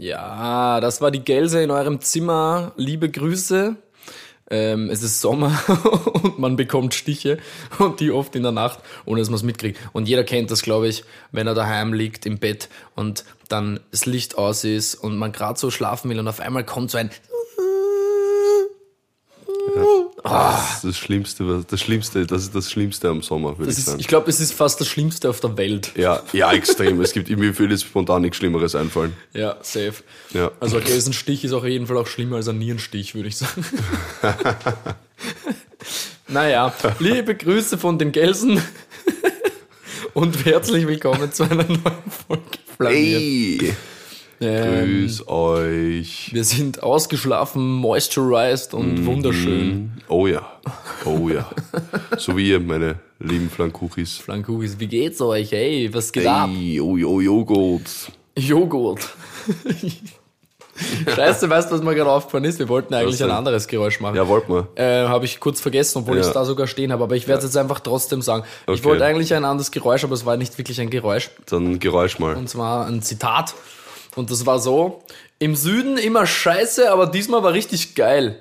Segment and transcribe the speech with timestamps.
[0.00, 2.72] Ja, das war die Gelse in eurem Zimmer.
[2.76, 3.76] Liebe Grüße.
[4.50, 5.52] Ähm, es ist Sommer
[6.22, 7.38] und man bekommt Stiche
[7.78, 9.78] und die oft in der Nacht, ohne dass man es mitkriegt.
[9.92, 14.06] Und jeder kennt das, glaube ich, wenn er daheim liegt im Bett und dann das
[14.06, 17.10] Licht aus ist und man gerade so schlafen will und auf einmal kommt so ein
[20.22, 23.78] Das ist das Schlimmste, das Schlimmste, das ist das Schlimmste am Sommer, würde das ich
[23.80, 24.00] ist, sagen.
[24.00, 25.92] ich glaube, es ist fast das Schlimmste auf der Welt.
[25.96, 27.00] Ja, ja, extrem.
[27.00, 29.14] es gibt mir würde jetzt spontan nichts Schlimmeres einfallen.
[29.32, 29.94] Ja, safe.
[30.34, 30.50] Ja.
[30.60, 33.64] Also ein Gelsenstich ist auf jeden Fall auch schlimmer als ein Nierenstich, würde ich sagen.
[36.28, 38.60] naja, liebe Grüße von den Gelsen
[40.12, 41.80] und herzlich willkommen zu einer neuen
[42.26, 42.42] Folge
[42.76, 43.62] Flaniert.
[43.62, 43.74] Hey,
[44.42, 46.30] Ähm, grüß euch.
[46.32, 49.92] wir sind ausgeschlafen, moisturized und wunderschön.
[50.08, 50.50] Oh ja,
[51.04, 51.48] oh ja.
[52.18, 54.16] So wie ihr, meine lieben Flankuchis.
[54.16, 55.52] Flankugis, wie geht's euch?
[55.52, 56.48] Hey, was geht ab?
[56.50, 58.12] Hey, oh, oh, Joghurt.
[58.36, 59.08] Joghurt.
[61.14, 62.58] Scheiße, weißt du, was mir gerade aufgefallen ist?
[62.58, 64.16] Wir wollten eigentlich ein anderes Geräusch machen.
[64.16, 64.66] Ja, wollt mal.
[64.76, 66.22] Äh, habe ich kurz vergessen, obwohl Ja.
[66.22, 67.04] ich es da sogar stehen habe.
[67.04, 68.44] Aber ich werde es jetzt einfach trotzdem sagen.
[68.62, 68.84] Ich Okay.
[68.84, 71.30] wollte eigentlich ein anderes Geräusch, aber es war nicht wirklich ein Geräusch.
[71.46, 72.34] Dann Geräusch mal.
[72.34, 73.54] Und zwar ein Zitat.
[74.16, 75.02] Und das war so:
[75.38, 78.38] Im Süden immer scheiße, aber diesmal war richtig geil.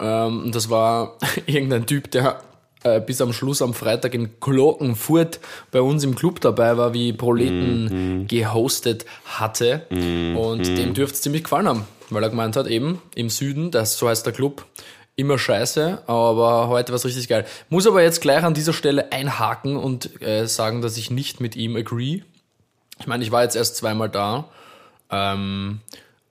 [0.00, 2.40] Ähm, und das war irgendein Typ, der
[2.84, 7.12] äh, bis am Schluss am Freitag in Glockenfurt bei uns im Club dabei war, wie
[7.12, 9.86] Proleten gehostet hatte.
[10.36, 13.96] Und dem dürfte es ziemlich gefallen haben, weil er gemeint hat, eben im Süden, das
[13.96, 14.66] so heißt der Club,
[15.16, 17.46] immer scheiße, aber heute war es richtig geil.
[17.70, 21.56] Muss aber jetzt gleich an dieser Stelle einhaken und äh, sagen, dass ich nicht mit
[21.56, 22.22] ihm agree.
[23.00, 24.48] Ich meine, ich war jetzt erst zweimal da,
[25.14, 25.80] ähm,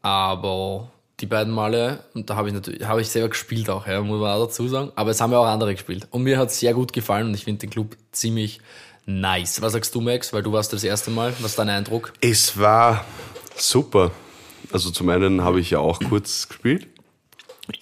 [0.01, 4.01] aber die beiden Male, und da habe ich natürlich, habe ich selber gespielt auch, ja,
[4.01, 6.07] muss man auch dazu sagen, aber es haben ja auch andere gespielt.
[6.11, 8.59] Und mir hat es sehr gut gefallen und ich finde den Club ziemlich
[9.05, 9.61] nice.
[9.61, 10.33] Was sagst du, Max?
[10.33, 11.33] Weil du warst das erste Mal.
[11.39, 12.13] Was ist dein Eindruck?
[12.19, 13.05] Es war
[13.55, 14.11] super.
[14.71, 16.87] Also zum einen habe ich ja auch kurz gespielt.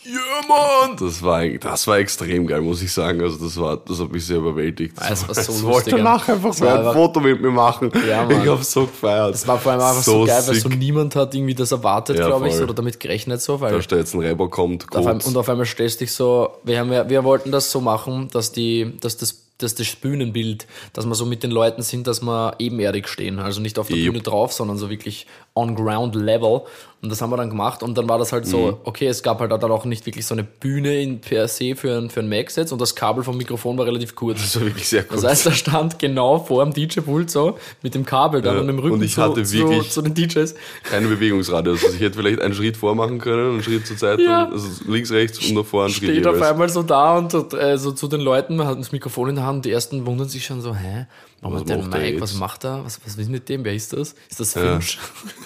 [0.04, 0.96] Ja, Mann!
[1.00, 3.20] Das war, das war extrem geil, muss ich sagen.
[3.22, 4.96] Also das war, das hat mich sehr überwältigt.
[4.98, 7.92] Es war so ich lustig, wollte danach einfach so ein Foto mit mir machen.
[8.08, 9.34] Ja, ich habe so gefeiert.
[9.34, 10.78] Es war vor allem einfach so, geil, weil so sick.
[10.78, 14.14] niemand hat irgendwie das erwartet, Ja, glaube ich, oder damit gerechnet so, weil da jetzt
[14.14, 15.26] ein Rapper kommt, kurz.
[15.26, 18.52] und auf einmal stellst du dich so, wir, haben wir wollten das so machen, dass,
[18.52, 22.54] die, dass, das, dass das Bühnenbild, dass wir so mit den Leuten sind, dass wir
[22.60, 23.40] ebenerdig stehen.
[23.40, 23.96] Also nicht auf der.
[23.96, 26.62] Bühne drauf, sondern so wirklich on ground level.
[27.04, 27.82] Und das haben wir dann gemacht.
[27.82, 28.50] Und dann war das halt Mhm.
[28.50, 31.76] so, okay, es gab halt dann auch nicht wirklich so eine Bühne in per se
[31.76, 34.40] für ein, für ein Max jetzt und das Kabel vom Mikrofon war relativ kurz.
[34.40, 35.22] das war wirklich sehr kurz.
[35.24, 38.68] Das heißt, er stand genau vor dem DJ-Pult so mit dem Kabel dann Ja, und
[38.68, 40.54] dem Rücken und ich zu, hatte zu, wirklich- zu den DJs.
[40.84, 41.84] Kein Bewegungsradius.
[41.84, 44.48] Also ich hätte vielleicht einen Schritt vormachen können, einen Schritt zur Seite, Ja.
[44.50, 46.52] also links, rechts und vorne einen Schritt steht auf jeweils.
[46.52, 49.36] einmal so da und so, äh, so zu den Leuten, man hat das Mikrofon in
[49.38, 51.08] der Hand, die ersten wundern sich schon so, hä,
[51.42, 52.22] warum Was der macht der Mike, jetzt?
[52.22, 54.16] was macht er, was, was ist mit dem, wer ist das?
[54.30, 54.98] Ist das Finch?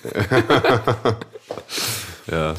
[2.31, 2.55] Ja.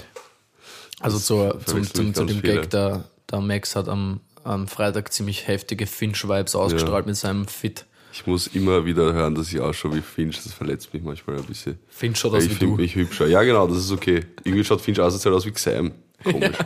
[1.01, 2.61] Also zur, zum, zum, ich zu dem viele.
[2.61, 7.85] Gag, der, der Max hat am, am Freitag ziemlich heftige Finch-Vibes ausgestrahlt mit seinem Fit.
[8.13, 10.43] Ich muss immer wieder hören, dass ich ausschaue wie Finch.
[10.43, 11.79] Das verletzt mich manchmal ein bisschen.
[11.89, 12.81] Finch schaut aus ich wie finde du.
[12.81, 13.27] mich hübscher.
[13.27, 14.25] Ja, genau, das ist okay.
[14.45, 15.93] Irgendwie schaut Finch aus, aus wie Sam.
[16.25, 16.51] Komisch.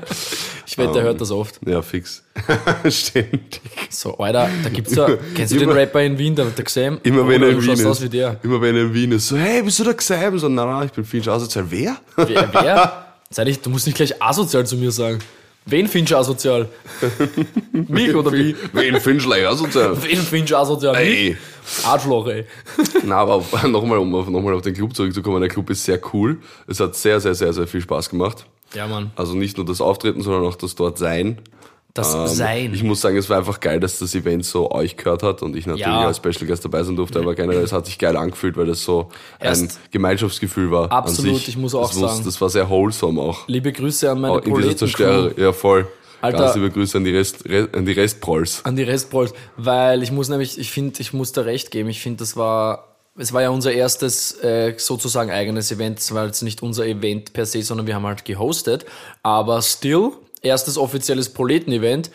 [0.66, 1.59] Ich wette, der Ähm, hört das oft.
[1.66, 2.22] ja, fix.
[2.88, 3.61] Ständig.
[3.91, 7.00] So, Alter, da gibt's ja, kennst du den Immer- Rapper in Wien, der, der Xam?
[7.03, 7.84] Immer wenn Oder er in Wien ist.
[7.87, 8.38] aus wie der.
[8.44, 9.27] Immer wenn er in Wien ist.
[9.27, 10.38] So, hey, bist du der Sam?
[10.38, 11.65] So, nein, nein, ich bin Finch asozial.
[11.69, 11.97] Wer?
[12.16, 12.49] Wer?
[12.53, 13.06] wer?
[13.31, 15.19] Sei nicht, du musst nicht gleich asozial zu mir sagen.
[15.67, 16.69] Wen du asozial?
[17.72, 18.55] Mich oder wie?
[18.72, 19.97] Wen Finch asozial?
[20.03, 20.94] Wen du asozial?
[20.97, 21.37] Ey.
[21.84, 22.44] Arschloch, ey.
[23.05, 25.41] Na, aber nochmal, um nochmal auf den Club zurückzukommen.
[25.41, 26.38] Der Club ist sehr cool.
[26.67, 28.47] Es hat sehr, sehr, sehr, sehr viel Spaß gemacht.
[28.75, 29.10] Ja, Mann.
[29.16, 31.38] Also nicht nur das Auftreten, sondern auch das dort sein.
[31.92, 32.72] Das Ähm, Sein.
[32.75, 35.56] Ich muss sagen, es war einfach geil, dass das Event so euch gehört hat und
[35.56, 36.06] ich natürlich Ja.
[36.06, 38.84] als Special Guest dabei sein durfte, aber generell, es hat sich geil angefühlt, weil das
[38.84, 39.08] so
[39.41, 40.92] ein Erst- Gemeinschaftsgefühl war.
[40.92, 42.25] Absolut, ich muss auch das muss- sagen.
[42.25, 43.48] Das war sehr wholesome auch.
[43.48, 45.37] Liebe Grüße an meine in dieser Zerstörer.
[45.37, 45.88] Ja, voll.
[46.22, 46.38] Alter.
[46.38, 48.64] Ganz liebe Grüße an die, Rest, Re, an die Restprolls.
[48.64, 51.88] an die Restprolls, weil ich muss nämlich, ich finde, ich muss da recht geben.
[51.88, 55.99] Ich finde, das war, es war ja unser erstes äh, sozusagen eigenes Event.
[55.99, 58.87] Es war jetzt nicht unser Event per se, sondern wir haben halt gehostet.
[59.23, 60.12] Aber still,
[60.43, 62.11] erstes offizielles Proleten-Event,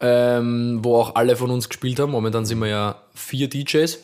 [0.00, 2.12] ähm, wo auch alle von uns gespielt haben.
[2.12, 3.98] Momentan sind wir ja vier DJs.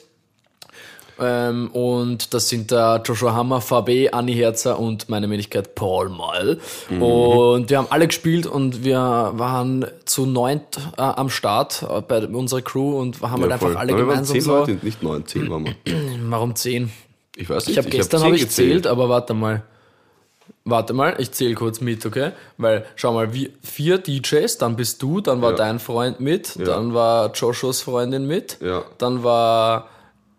[1.20, 6.58] Ähm, und das sind der Joshua Hammer, VB, Anni Herzer und meine Wenigkeit Paul Moll.
[6.88, 7.02] Mhm.
[7.02, 8.98] Und wir haben alle gespielt und wir
[9.34, 13.66] waren zu neunt äh, am Start äh, bei unserer Crew und haben halt Ja, einfach
[13.68, 13.76] voll.
[13.76, 14.56] alle Aber wir waren gemeinsam zehn so.
[14.56, 15.74] Leute, nicht neun, zehn waren wir.
[16.30, 16.90] Warum zehn?
[17.36, 17.76] Ich weiß nicht.
[17.76, 18.68] Ich habe gestern habe ich gezählt.
[18.68, 19.62] gezählt, aber warte mal.
[20.64, 22.32] Warte mal, ich zähle kurz mit, okay?
[22.58, 25.56] Weil, schau mal, wie, vier DJs, dann bist du, dann war Ja.
[25.56, 28.82] dein Freund mit, dann war Joshuas Freundin mit, Ja.
[28.98, 29.88] dann war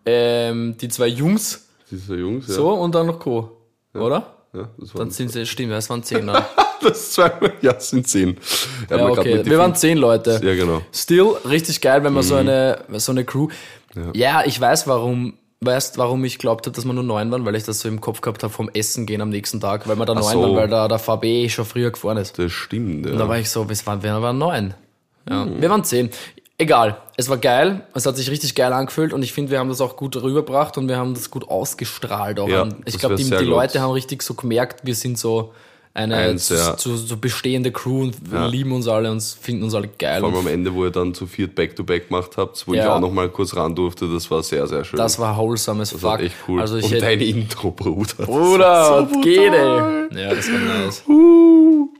[0.04, 2.54] ähm, die zwei Jungs Diese Jungs, ja.
[2.54, 3.50] so und dann noch Co.
[3.94, 4.34] Oder?
[4.52, 6.26] ja das Dann waren, sind sie, stimmt, es waren zehn.
[6.26, 6.44] Dann.
[6.82, 8.36] das zweimal, ja, es sind zehn.
[8.90, 9.42] Ja, grad okay.
[9.42, 10.40] die Wir waren zehn Leute.
[10.42, 10.82] Ja, genau.
[10.92, 13.48] Still richtig geil, wenn man so eine so eine Crew.
[14.14, 15.34] Ja, ich weiß warum.
[15.64, 18.00] Weißt, warum ich glaubt habe, dass wir nur neun waren, weil ich das so im
[18.00, 20.42] Kopf gehabt habe vom Essen gehen am nächsten Tag, weil wir da neun so.
[20.42, 22.36] waren, weil da der VB schon früher gefahren ist.
[22.36, 23.12] Das stimmt, ja.
[23.12, 24.74] Und da war ich so, wir waren, wir waren neun.
[25.30, 26.10] Ja, Wir waren zehn.
[26.58, 29.68] Egal, es war geil, es hat sich richtig geil angefühlt und ich finde, wir haben
[29.68, 32.38] das auch gut rübergebracht und wir haben das gut ausgestrahlt.
[32.38, 33.34] Auch Ja, ich glaube, die, die.
[33.44, 35.52] Leute haben richtig so gemerkt, wir sind so
[35.94, 36.74] eine Eins, ja.
[36.78, 40.20] so, so bestehende Crew und wir lieben uns alle und finden uns alle geil.
[40.20, 42.94] Vor allem am Ende, wo ihr dann zu viert Back-to-Back gemacht habt, wo ich Ja.
[42.96, 44.96] auch noch mal kurz ran durfte, das war sehr, sehr schön.
[44.98, 46.26] das war wholesome as Das war fuck.
[46.26, 46.60] echt cool.
[46.62, 48.24] Also ich Und hätte, dein Intro, Bruder.
[48.24, 50.22] Bruder, was geht, ey?
[50.22, 51.02] Ja, das war nice.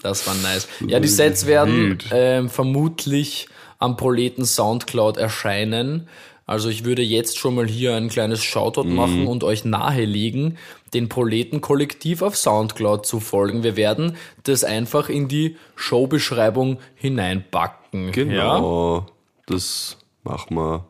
[0.02, 0.68] Das war nice.
[0.86, 3.48] Ja, die Sets werden ähm, vermutlich
[3.82, 6.08] am Proleten Soundcloud erscheinen.
[6.46, 8.94] Also ich würde jetzt schon mal hier ein kleines Shoutout Mhm.
[8.94, 10.58] machen und euch nahelegen,
[10.92, 13.62] den Proleten-Kollektiv auf Soundcloud zu folgen.
[13.62, 18.06] Wir werden das einfach in die Showbeschreibung hineinpacken.
[18.06, 18.10] Ja?
[18.12, 19.06] Genau.
[19.46, 20.84] Das machen wir.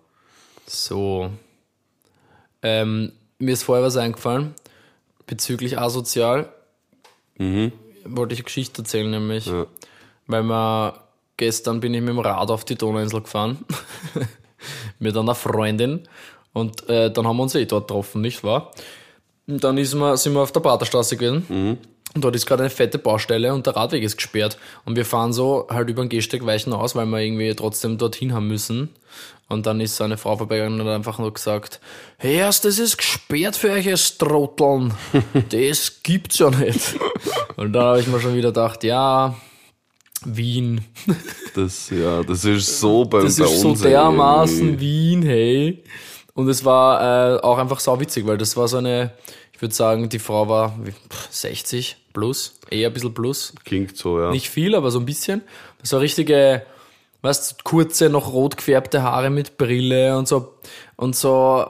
[0.67, 1.31] So.
[2.63, 4.55] Ähm, mir ist vorher was eingefallen
[5.27, 6.53] bezüglich asozial.
[7.39, 9.47] Wollte ich eine Geschichte erzählen, nämlich.
[9.47, 9.67] Ja.
[10.27, 11.02] Weil wir
[11.43, 13.65] gestern bin ich mit dem Rad auf die Donauinsel gefahren.
[15.01, 16.09] mit einer Freundin.
[16.53, 18.71] Und äh, dann haben wir uns eh dort getroffen, nicht wahr?
[19.49, 21.79] Und dann ist wir, sind wir auf der Praterstraße gewesen.
[22.15, 24.57] Und dort ist gerade eine fette Baustelle und der Radweg ist gesperrt.
[24.85, 28.35] Und wir fahren so halt über den Gehsteig weichen aus, weil wir irgendwie trotzdem dorthin
[28.35, 28.91] haben müssen.
[29.49, 31.81] Und dann ist so eine Frau vorbeigegangen und hat einfach nur gesagt,
[32.19, 34.95] hey, erst, das ist gesperrt für euch, ihr Strotteln.
[35.51, 36.97] Das gibt's ja nicht.
[37.57, 39.35] Und dann habe ich mir schon wieder gedacht, ja,
[40.25, 40.83] Wien.
[41.55, 44.81] Das, ja, das ist so bei, Das bei ist so uns dermaßen.
[44.81, 45.83] Wien, hey.
[46.35, 49.13] Und es war äh, auch einfach sau witzig, weil das war so eine,
[49.53, 53.53] ich würde sagen, die Frau war wie, pff, 60 plus, eher ein bisschen plus.
[53.65, 54.31] Klingt so, ja.
[54.31, 55.43] Nicht viel, aber so ein bisschen.
[55.83, 56.63] So richtige,
[57.23, 60.55] weißt du, kurze, noch rot gefärbte Haare mit Brille und so.
[60.97, 61.67] Und so,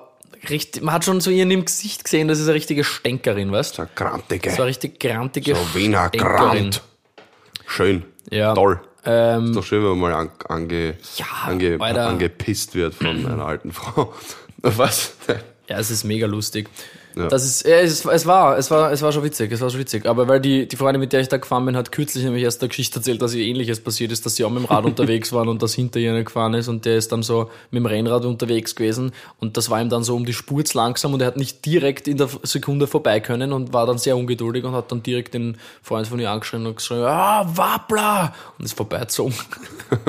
[0.49, 3.79] richtig, man hat schon so ihren im Gesicht gesehen, das ist eine richtige Stänkerin, weißt
[3.79, 3.83] du?
[3.83, 4.51] So grantige.
[4.51, 6.37] So eine richtig grantige So Wiener Stänkerin.
[6.37, 6.83] Grant.
[7.67, 8.05] Schön.
[8.31, 8.55] Ja.
[8.55, 8.81] Toll.
[9.05, 13.45] Ähm, Ist doch schön, wenn man mal an, ange, Ja, ange, angepisst wird von einer
[13.45, 14.15] alten Frau.
[14.63, 15.15] Was?
[15.69, 16.69] Ja, es ist mega lustig.
[17.17, 17.29] Ja.
[17.29, 19.81] Das ist, ja, es, es war, es war, es war schon witzig, es war schon
[19.81, 20.07] witzig.
[20.07, 22.63] Aber weil die, die Freundin, mit der ich da gefahren bin, hat kürzlich nämlich erst
[22.63, 25.33] eine Geschichte erzählt, dass ihr ähnliches passiert ist, dass sie auch mit dem Rad unterwegs
[25.33, 28.25] waren und das hinter ihr gefahren ist und der ist dann so mit dem Rennrad
[28.25, 31.37] unterwegs gewesen und das war ihm dann so um die Spur langsam und er hat
[31.37, 35.03] nicht direkt in der Sekunde vorbei können und war dann sehr ungeduldig und hat dann
[35.03, 38.35] direkt den Freund von ihr angeschrien und geschrien, ah, Wappler!
[38.59, 39.35] Und ist vorbeizogen.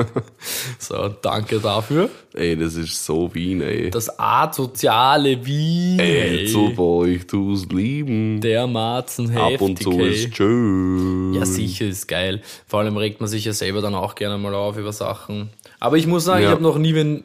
[0.78, 2.08] so, danke dafür.
[2.32, 3.90] Ey, das ist so Wien, ey.
[3.90, 5.98] Das asoziale Wien.
[5.98, 8.40] Ey, so euch tu's lieben.
[8.40, 9.54] dermaßen heftig.
[9.54, 10.08] Ab und zu ey.
[10.14, 11.34] ist schön.
[11.34, 12.40] Ja, sicher ist geil.
[12.66, 15.50] Vor allem regt man sich ja selber dann auch gerne mal auf über Sachen.
[15.80, 16.48] Aber ich muss sagen, Ja.
[16.48, 17.24] ich habe noch nie wen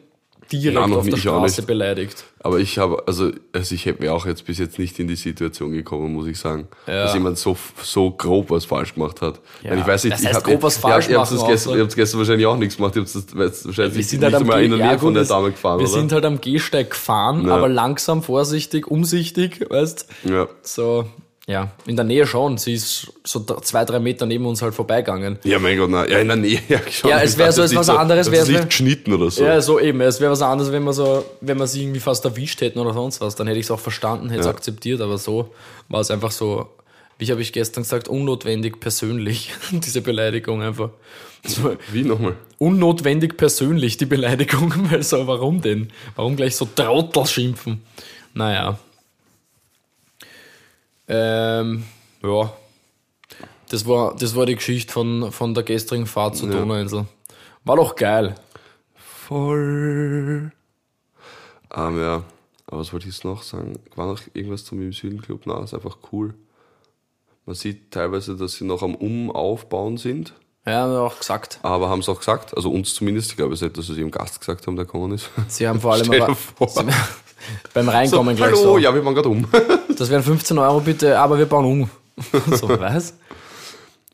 [0.52, 1.66] direkt Nein, auf der nicht, ich Straße nicht.
[1.66, 2.24] beleidigt.
[2.42, 5.16] Aber ich habe, also, also ich hätte mir auch jetzt bis jetzt nicht in die
[5.16, 7.04] Situation gekommen, muss ich sagen, Ja.
[7.04, 9.40] dass jemand so, so grob was falsch gemacht hat.
[9.62, 9.74] Ja.
[9.76, 11.74] Ich weiß nicht, Das ich heißt hab- grob was falsch gestern, so.
[11.76, 13.26] ihr habt gestern wahrscheinlich auch nichts gemacht, ihr habt das
[13.66, 15.78] wahrscheinlich Wir nicht, sind halt am einmal in der Nähe ja, von der Dame gefahren,
[15.80, 15.92] Wir oder?
[15.98, 17.56] sind halt am Gehsteig gefahren, Ja.
[17.56, 20.48] aber langsam, vorsichtig, umsichtig, weißt ja.
[20.62, 21.06] So,
[21.50, 22.56] ja, in der Nähe schon.
[22.58, 25.38] Sie ist so zwei, drei Meter neben uns halt vorbeigegangen.
[25.44, 26.08] ja, mein Gott, nein.
[26.10, 26.60] Ja, in der Nähe.
[26.68, 27.10] Ja, schon.
[27.10, 29.44] Ja, es Ich wär dachte so etwas nicht anderes, wär's ist nicht geschnitten oder so.
[29.44, 30.00] Ja, so eben.
[30.00, 32.92] Es wäre was anderes, wenn wir so, wenn wir sie irgendwie fast erwischt hätten oder
[32.94, 33.34] sonst was.
[33.34, 34.52] Dann hätte ich es auch verstanden, hätte es Ja.
[34.52, 35.52] akzeptiert, aber so
[35.88, 36.68] war es einfach so,
[37.18, 40.90] wie habe ich gestern gesagt, unnotwendig persönlich, diese Beleidigung einfach.
[41.46, 42.36] So, Wie nochmal?
[42.58, 45.88] unnotwendig persönlich, die Beleidigung, weil so, warum denn?
[46.14, 47.82] Warum gleich so Trottel schimpfen?
[48.34, 48.78] Naja.
[51.12, 51.82] Ähm,
[52.22, 52.52] ja.
[53.68, 56.58] Das war, das war die Geschichte von, von der gestrigen Fahrt zur Ja.
[56.58, 57.06] Donauinsel.
[57.64, 58.34] War doch geil.
[58.94, 60.52] Voll.
[61.74, 62.22] Ähm, ja.
[62.66, 63.74] Aber was wollte ich jetzt noch sagen?
[63.96, 65.42] War noch irgendwas zum im Süden Club?
[65.44, 66.34] Na, ist einfach cool.
[67.46, 70.34] Man sieht teilweise, dass sie noch am Umaufbauen sind,
[70.66, 71.58] Ja, haben wir auch gesagt.
[71.62, 74.10] aber haben es auch gesagt, also uns zumindest, ich glaube es nicht, dass sie ihrem
[74.12, 75.28] Gast gesagt haben, der gekommen ist.
[75.48, 76.68] Sie haben vor allem aber, vor.
[76.68, 76.84] Sie,
[77.74, 78.78] beim Reinkommen gleich Hallo, so.
[78.78, 79.48] ja, wir waren gerade um.
[80.00, 81.90] Das wären 15 Euro bitte, aber wir bauen um.
[82.56, 83.18] so, was?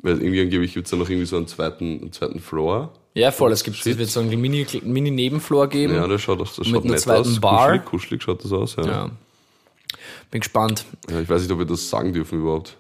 [0.03, 2.93] Weil irgendwie angeblich gibt es ja noch irgendwie so einen zweiten, einen zweiten Floor.
[3.15, 3.53] Ja, voll.
[3.53, 5.95] Es gibt, es wird so einen Mini, Mini-Nebenfloor geben.
[5.95, 7.41] Ja, das schaut, das schaut einer nett zweiten aus.
[7.41, 7.79] Bar.
[7.79, 8.85] Kuschelig, kuschelig schaut das aus, ja.
[8.85, 8.91] ja.
[8.91, 9.11] ja.
[10.33, 10.87] Bin gespannt.
[11.09, 12.77] Ich weiß nicht, ob wir das sagen dürfen überhaupt.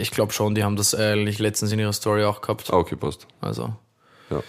[0.00, 2.72] Ich glaube schon, die haben das eigentlich letztens in ihrer Story auch gehabt.
[2.72, 3.26] Ah, okay, passt.
[3.42, 3.74] Also.
[4.30, 4.42] Ja.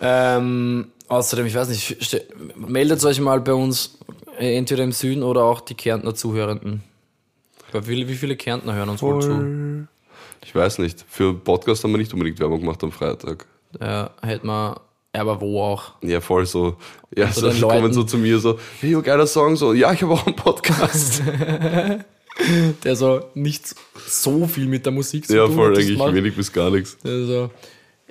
[0.00, 3.98] Ähm, außerdem, ich weiß nicht, meldet euch mal bei uns,
[4.36, 6.82] äh, entweder im Süden oder auch die Kärntner Zuhörenden.
[7.82, 9.88] Wie, wie viele Kärntner hören uns wohl zu?
[10.44, 11.04] Ich weiß nicht.
[11.08, 13.46] Für Podcast haben wir nicht unbedingt Werbung gemacht am Freitag.
[13.80, 14.76] Ja, hätte man,
[15.14, 15.92] ja, aber wo auch?
[16.02, 16.76] Ja, voll so.
[17.16, 20.12] Ja, so den kommen so zu mir so, hey, geiler Song, so, ja, ich habe
[20.12, 21.22] auch einen Podcast.
[22.82, 23.74] Der so nicht
[24.06, 26.14] so viel mit der Musik zu ja, tun voll, hat, das eigentlich macht.
[26.14, 26.98] wenig bis gar nichts.
[26.98, 27.50] Der so,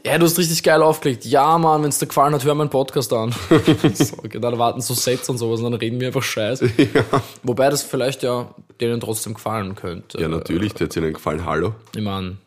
[0.06, 1.26] ja, du hast richtig geil aufgelegt.
[1.26, 3.32] Ja, Mann, wenn es dir gefallen hat, hör meinen Podcast an.
[3.94, 6.70] so, okay, dann warten so Sets und sowas und dann reden wir einfach Scheiße.
[7.44, 10.20] Wobei das vielleicht ja denen trotzdem gefallen könnte.
[10.20, 11.74] Ja, natürlich, der hat ihnen gefallen, hallo.
[11.96, 12.38] Ich meine,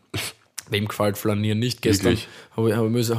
[0.71, 1.81] wem gefällt Flanieren nicht?
[1.83, 2.17] Gestern
[2.57, 2.65] hab,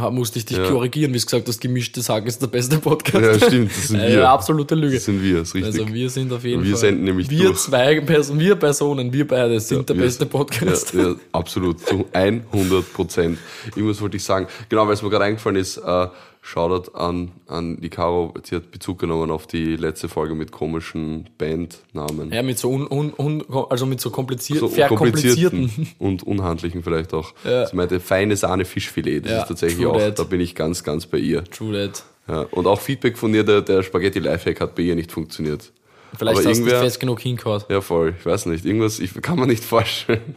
[0.01, 0.67] hab, musste ich dich Ja.
[0.69, 3.41] korrigieren, wie du gesagt hast, gemischtes Hack ist der beste Podcast.
[3.41, 4.29] Ja, stimmt, das sind wir.
[4.29, 4.95] absolute Lüge.
[4.95, 5.81] Das sind wir, ist richtig.
[5.81, 6.79] Also wir sind auf jeden Wir Fall.
[6.79, 7.57] senden nämlich wir durch.
[7.59, 10.93] zwei Personen, wir Personen, wir beide sind der Wir- beste Podcast.
[10.93, 13.37] Ja, ja, absolut, zu 100 Prozent.
[13.75, 14.47] Irgendwas wollte ich sagen.
[14.69, 16.07] Genau, weil es mir gerade eingefallen ist, äh,
[16.47, 21.29] Shoutout an, an die Caro, sie hat Bezug genommen auf die letzte Folge mit komischen
[21.37, 22.31] Bandnamen.
[22.31, 25.89] Ja, mit so un, un, un, also mit so kompliziert, so verkomplizierten.
[25.99, 27.33] und unhandlichen vielleicht auch.
[27.43, 27.67] Ja.
[27.67, 29.25] Sie meinte feine Sahne Fischfilet.
[29.25, 30.19] Das Ja, ist tatsächlich auch, that.
[30.19, 31.43] da bin ich ganz, ganz bei ihr.
[31.43, 32.03] True that.
[32.29, 32.41] Ja.
[32.51, 35.73] Und auch Feedback von ihr, der, der Spaghetti Lifehack hat bei ihr nicht funktioniert.
[36.17, 37.63] Vielleicht Aber hast du nicht fest genug hingehauen.
[37.67, 38.15] Ja, voll.
[38.17, 38.63] Ich weiß nicht.
[38.63, 40.35] Irgendwas, ich kann man nicht vorstellen.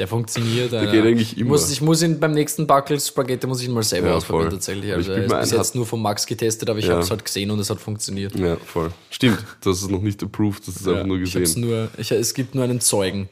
[0.00, 0.72] Der funktioniert.
[0.72, 1.50] Der geht eigentlich Ich immer.
[1.50, 4.48] muss, ich muss ihn beim nächsten Buckles Spaghetti muss ich ihn mal selber Ja, ausprobieren
[4.50, 4.56] voll.
[4.58, 4.86] tatsächlich.
[4.88, 6.92] Ich Also er ist bis jetzt nur von Max getestet, aber ich Ja.
[6.94, 8.34] habe es halt gesehen und es hat funktioniert.
[8.34, 8.90] Ja, voll.
[9.10, 9.44] Stimmt.
[9.62, 11.60] Das ist noch nicht approved, das ist einfach nur ich gesehen.
[11.60, 13.28] nur, ich, es gibt nur einen Zeugen.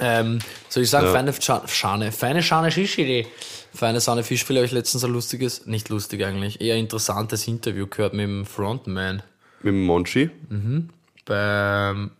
[0.00, 0.38] Ähm,
[0.68, 1.12] soll ich sagen, Ja.
[1.12, 3.26] feine Scha- Schane, feine Schane Fischfilet.
[3.74, 8.12] Feine Sahne Fischfilet habe ich letztens ein lustiges, nicht lustig eigentlich, eher interessantes Interview gehört
[8.14, 9.22] mit dem Frontman
[9.62, 10.30] Mit dem Monchi.
[11.24, 12.10] beim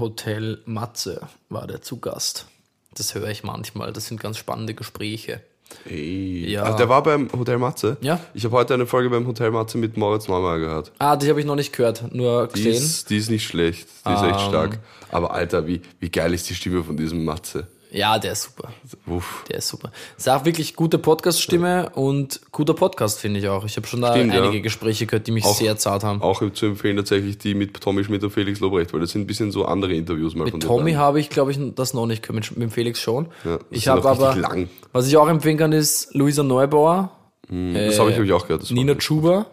[0.00, 2.46] Hotel Matze war der zu Gast.
[2.94, 5.40] Das höre ich manchmal, das sind ganz spannende Gespräche.
[5.84, 6.50] Hey.
[6.50, 6.64] Ja.
[6.64, 7.96] Ah, der war beim Hotel Matze?
[8.00, 8.20] Ja.
[8.34, 10.92] Ich habe heute eine Folge beim Hotel Matze mit Moritz Neumann gehört.
[10.98, 12.74] Ah, die habe ich noch nicht gehört, nur Die gesehen.
[12.84, 13.88] ist, die ist nicht schlecht.
[14.06, 14.78] Die ist echt stark.
[15.10, 17.66] Aber Alter, wie, wie geil ist die Stimme von diesem Matze?
[17.96, 18.70] Ja, der ist super.
[19.06, 19.44] Uff.
[19.48, 19.92] Der ist super.
[20.18, 23.64] Ist auch wirklich gute Podcast-Stimme und guter Podcast, finde ich auch.
[23.64, 24.62] Ich habe schon da Stimmt, einige ja.
[24.62, 26.20] Gespräche gehört, die mich Auch- sehr zart haben.
[26.20, 29.26] Auch zu empfehlen tatsächlich die mit Tommy Schmidt und Felix Lobrecht, weil das sind ein
[29.28, 32.06] bisschen so andere Interviews mal von Mit den Tommy habe ich, glaube ich, das noch
[32.06, 33.26] nicht gehört, mit, mit Felix schon.
[33.44, 34.68] Ja, das ich habe aber, lang.
[34.92, 37.10] was ich auch empfehlen kann, ist Luisa Neubauer,
[37.48, 38.68] Das habe ich, glaube ich, auch gehört.
[38.72, 39.46] Nina Chuba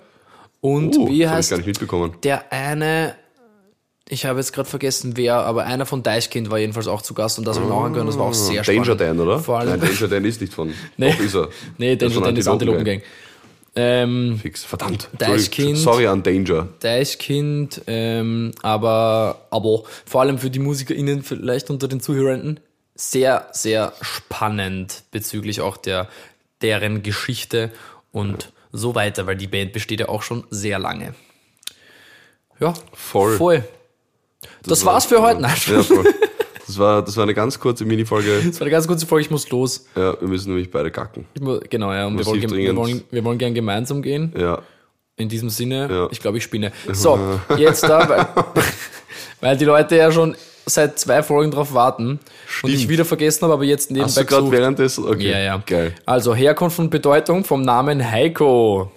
[0.61, 2.13] und Oh, wie habe ich heißt gar nicht mitbekommen.
[2.23, 3.13] der eine,
[4.11, 7.39] ich habe jetzt gerade vergessen wer, aber einer von Deichkind war jedenfalls auch zu Gast
[7.39, 9.01] und das habe ich mir auch angehört, das war auch sehr Ah, Danger spannend.
[9.01, 9.39] Dan, oder?
[9.39, 10.73] Vor allem, Nein, Danger Dan ist nicht von.
[10.97, 11.15] Nee.
[11.23, 11.49] Ist er.
[11.77, 13.01] nee, Danger Dan ist Antilopengang.
[13.73, 14.65] Ähm, Fix.
[14.65, 15.07] Verdammt.
[15.17, 15.77] Deichkind.
[15.77, 16.67] Sorry an Danger.
[16.81, 22.59] Deichkind, ähm, aber, aber vor allem für die MusikerInnen, vielleicht unter den Zuhörenden,
[22.95, 26.09] sehr, sehr spannend bezüglich auch der,
[26.61, 27.71] deren Geschichte
[28.11, 31.13] und so weiter, weil die Band besteht ja auch schon sehr lange.
[32.59, 33.37] Ja, Voll.
[33.37, 33.63] voll.
[34.63, 35.41] Das, war's für heute.
[35.41, 36.05] Nein, Ja, voll.
[36.67, 38.41] Das war, das war eine ganz kurze Minifolge.
[38.45, 39.85] das war eine ganz kurze Folge, ich muss los.
[39.95, 41.25] Ja, wir müssen nämlich beide kacken.
[41.39, 44.33] Muss, genau, ja, und wir wollen, wir, wollen, wir wollen gern gemeinsam gehen.
[44.37, 44.61] Ja.
[45.17, 46.07] In diesem Sinne, Ja.
[46.11, 46.71] ich glaube, ich spinne.
[46.93, 47.19] So,
[47.57, 48.25] jetzt da, weil,
[49.41, 52.19] weil die Leute ja schon seit zwei Folgen drauf warten
[52.63, 52.89] und ich Stimmt.
[52.89, 55.05] wieder vergessen habe, aber jetzt nebenbei Hast du gerade währenddessen?
[55.05, 55.29] Okay.
[55.31, 55.63] Ja, ja.
[55.65, 55.93] Geil.
[56.05, 58.91] Also Herkunft und Bedeutung vom Namen Heiko.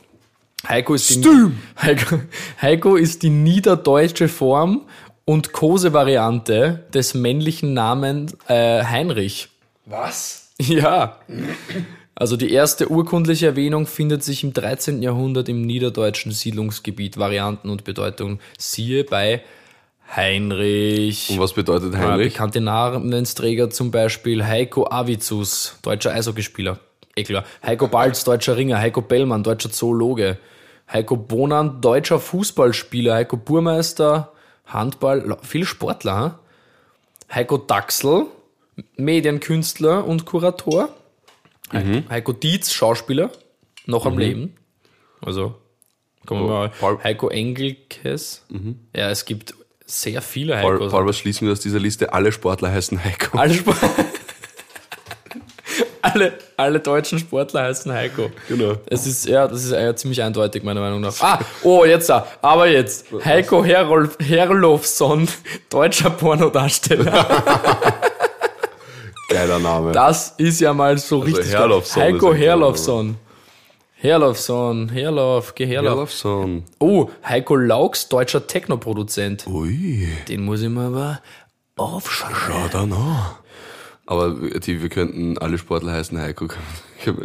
[0.68, 1.50] Heiko ist, die,
[1.82, 2.20] Heiko,
[2.62, 4.82] Heiko ist die niederdeutsche Form
[5.24, 9.48] und Kose-Variante des männlichen Namens äh, Heinrich.
[9.86, 10.52] Was?
[10.58, 11.18] Ja.
[12.14, 15.02] Also die erste urkundliche Erwähnung findet sich im 13.
[15.02, 17.18] Jahrhundert im niederdeutschen Siedlungsgebiet.
[17.18, 19.42] Varianten und Bedeutung siehe bei
[20.14, 21.30] Heinrich.
[21.30, 22.34] Und was bedeutet Heinrich?
[22.34, 26.78] Bekannte Namensträger zum Beispiel Heiko Avicus, deutscher Eishockeyspieler.
[27.16, 27.44] Eh klar.
[27.64, 28.78] Heiko Balz, deutscher Ringer.
[28.78, 30.38] Heiko Bellmann, deutscher Zoologe.
[30.92, 33.14] Heiko Bonan, deutscher Fußballspieler.
[33.14, 34.33] Heiko Burmeister,
[34.66, 36.38] Handball, viele Sportler.
[37.32, 38.26] Heiko Daxel,
[38.96, 40.88] Medienkünstler und Kurator.
[41.72, 42.04] Mhm.
[42.08, 43.30] Heiko Dietz, Schauspieler,
[43.86, 44.54] noch am Leben.
[45.20, 45.54] Also,
[46.26, 46.68] kommen wir mal.
[46.68, 48.44] Paul- Heiko Engelkes.
[48.94, 49.54] Ja, es gibt
[49.86, 50.92] sehr viele Paul, Heikos.
[50.92, 52.12] Paul, was schließen wir aus dieser Liste?
[52.12, 53.36] Alle Sportler heißen Heiko.
[53.38, 53.72] Alle, Sp
[56.14, 58.30] alle, alle deutschen Sportler heißen Heiko.
[58.48, 58.74] Genau.
[58.86, 61.14] Es ist, ja, das ist ja ziemlich eindeutig, meiner Meinung nach.
[61.20, 62.26] Ah, oh, jetzt da.
[62.40, 63.06] Aber jetzt.
[63.24, 65.28] Heiko Herolf, Herlofsson,
[65.70, 67.42] deutscher Pornodarsteller.
[69.28, 69.92] Geiler Name.
[69.92, 71.50] Das ist ja mal so richtig.
[71.50, 71.60] geil.
[71.60, 73.16] Herlofsson Heiko Herlofsson.
[73.96, 75.92] Herlofsson, Herlof, geh Herlof.
[75.92, 76.64] Herlofsson.
[76.78, 79.46] Oh, Heiko Laux, deutscher Technoproduzent.
[79.46, 80.08] Ui.
[80.28, 81.22] Den muss ich mal aber
[81.76, 82.36] aufschreiben.
[82.36, 83.36] Schau da noch.
[84.06, 86.48] Aber die, wir könnten alle Sportler heißen Heiko.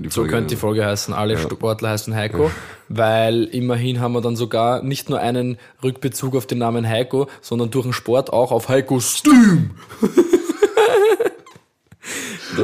[0.09, 1.13] So könnte die Folge heißen.
[1.13, 2.51] Alle Sportler heißen Heiko,
[2.89, 7.71] weil immerhin haben wir dann sogar nicht nur einen Rückbezug auf den Namen Heiko, sondern
[7.71, 8.99] durch den Sport auch auf Heiko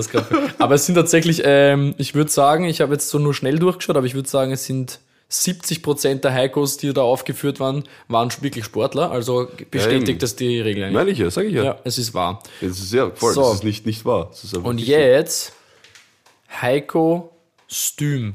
[0.09, 0.27] grad-
[0.59, 3.95] aber es sind tatsächlich, ähm, ich würde sagen, ich habe jetzt so nur schnell durchgeschaut,
[3.95, 8.29] aber ich würde sagen, es sind 70 Prozent der Heikos, die da aufgeführt waren, waren
[8.41, 9.11] wirklich Sportler.
[9.11, 10.19] Also bestätigt eben.
[10.19, 10.91] das die Regel.
[10.91, 11.63] Meine ich ja, sag ich ja.
[11.63, 12.41] Ja, es ist wahr.
[12.61, 13.41] Es ist ja voll, So.
[13.41, 14.31] das ist nicht, nicht wahr.
[14.63, 15.53] Und jetzt
[16.61, 17.31] Heiko
[17.67, 18.33] Stüm.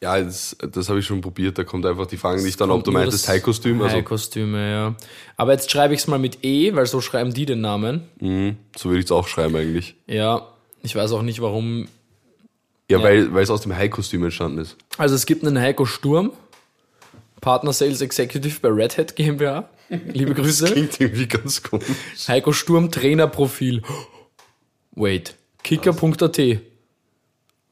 [0.00, 1.56] Ja, das, das habe ich schon probiert.
[1.58, 3.80] Da kommt einfach die Fragen nicht dann, ob du meintest das High-Kostüm.
[3.80, 4.96] Also, High-Kostüme, ja.
[5.36, 8.08] Aber jetzt schreibe ich es mal mit E, weil so schreiben die den Namen.
[8.18, 9.94] mh, so würde ich es auch schreiben eigentlich.
[10.08, 10.48] Ja,
[10.82, 11.86] ich weiß auch nicht warum.
[12.92, 13.32] Ja, Ja.
[13.32, 14.76] Weil, es aus dem High-Kostüm entstanden ist.
[14.98, 16.32] Also es gibt einen Heiko Sturm,
[17.40, 19.68] Partner Sales Executive bei Red Hat GmbH.
[19.88, 20.66] Liebe Grüße.
[20.66, 21.86] Klingt irgendwie ganz komisch.
[22.28, 23.82] Heiko Sturm Trainerprofil.
[24.92, 25.34] Wait.
[25.62, 26.40] Kicker.at.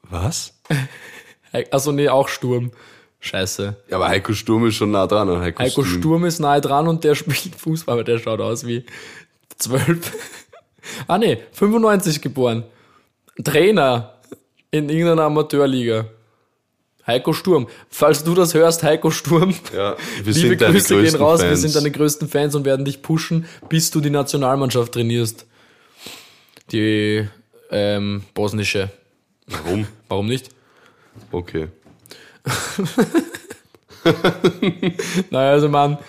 [0.09, 0.53] Was?
[1.71, 2.71] Also nee, auch Sturm.
[3.19, 3.75] Scheiße.
[3.89, 5.99] Ja, aber Heiko Sturm ist schon nah dran an Heiko, Heiko Sturm.
[6.01, 8.83] Sturm ist nahe dran und der spielt Fußball, aber der schaut aus wie
[9.57, 10.11] zwölf.
[11.07, 12.63] ah nee, 95 geboren.
[13.43, 14.15] Trainer
[14.71, 16.05] in irgendeiner Amateurliga.
[17.05, 17.67] Heiko Sturm.
[17.89, 21.41] Falls du das hörst, Heiko Sturm, Ja, wir liebe sind deine Grüße gehen größten raus.
[21.41, 21.61] Wir Fans.
[21.61, 25.45] sind deine größten Fans und werden dich pushen, bis du die Nationalmannschaft trainierst.
[26.71, 27.27] Die
[27.71, 28.91] ähm, bosnische.
[29.47, 29.87] Warum?
[30.07, 30.49] Warum nicht?
[31.31, 31.67] Okay.
[35.29, 35.99] Naja, also man,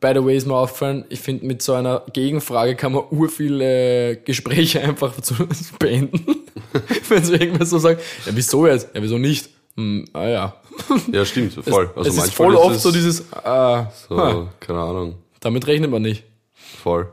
[0.00, 3.28] by the way ist mir aufgefallen, ich finde, mit so einer Gegenfrage kann man ur
[3.28, 5.34] viele Gespräche einfach zu
[5.78, 6.24] beenden.
[7.08, 8.88] Wenn sie irgendwas so sagt, ja, wieso jetzt?
[8.94, 9.48] Ja, wieso nicht?
[9.76, 10.54] Hm, ah ja.
[11.12, 11.90] Ja, stimmt, voll.
[11.96, 15.14] Also es ist voll oft es so dieses, ah, So, ha, keine Ahnung.
[15.40, 16.24] damit rechnet man nicht.
[16.82, 17.08] Voll.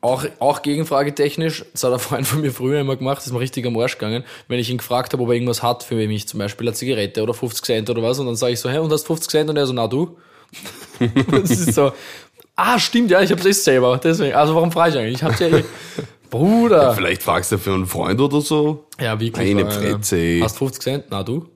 [0.00, 3.40] Auch, auch Gegenfrage technisch, das hat ein Freund von mir früher immer gemacht, ist mir
[3.40, 6.28] richtig am Arsch gegangen, wenn ich ihn gefragt habe, ob er irgendwas hat für mich,
[6.28, 8.78] zum Beispiel eine Zigarette oder 50 Cent oder was, und dann sage ich so, hä,
[8.78, 9.50] und hast 50 Cent?
[9.50, 10.16] Und er so, na du?
[11.30, 11.92] das ist so,
[12.56, 15.14] ah, stimmt, ja, ich hab's eh selber, deswegen, also warum frage ich eigentlich?
[15.16, 15.64] Ich hab's ja eh.
[16.30, 16.94] Bruder!
[16.94, 18.86] Vielleicht fragst du für einen Freund oder so.
[19.00, 19.50] Ja, wirklich.
[19.50, 20.40] Eine äh, Prätze.
[20.42, 21.04] Hast 50 Cent?
[21.10, 21.48] Na du?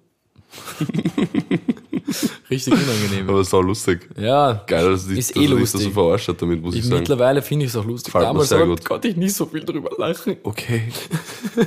[2.50, 3.28] richtig unangenehm.
[3.28, 4.08] Aber ist auch lustig.
[4.18, 6.86] Ja, Geil, dass, die, Ist dass eh dich so verarscht hat damit, muss ich, ich
[6.86, 7.00] sagen.
[7.00, 8.12] mittlerweile finde ich es auch lustig.
[8.12, 8.84] Gefällt mir Damals sehr gut.
[8.84, 10.36] konnte ich nicht so viel drüber lachen.
[10.42, 10.82] Okay.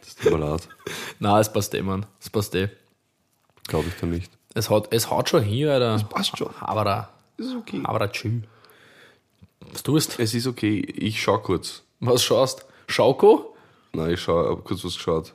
[0.00, 0.68] Das tut mir leid.
[1.18, 2.06] Na, es passt eh, Mann.
[2.20, 2.68] Es passt eh.
[3.66, 4.30] Glaube ich da nicht.
[4.54, 5.96] Es haut, es haut schon hier, Alter.
[5.96, 6.48] Es passt schon.
[6.60, 7.08] Aber da.
[7.36, 7.80] Ist okay.
[7.82, 8.42] Aber da tschü.
[9.72, 10.18] Was tust?
[10.20, 10.80] Es ist okay.
[10.80, 11.82] Ich schau kurz.
[11.98, 12.64] Was schaust?
[12.86, 13.56] Schauko?
[13.92, 15.32] Nein, ich schau, hab kurz was geschaut.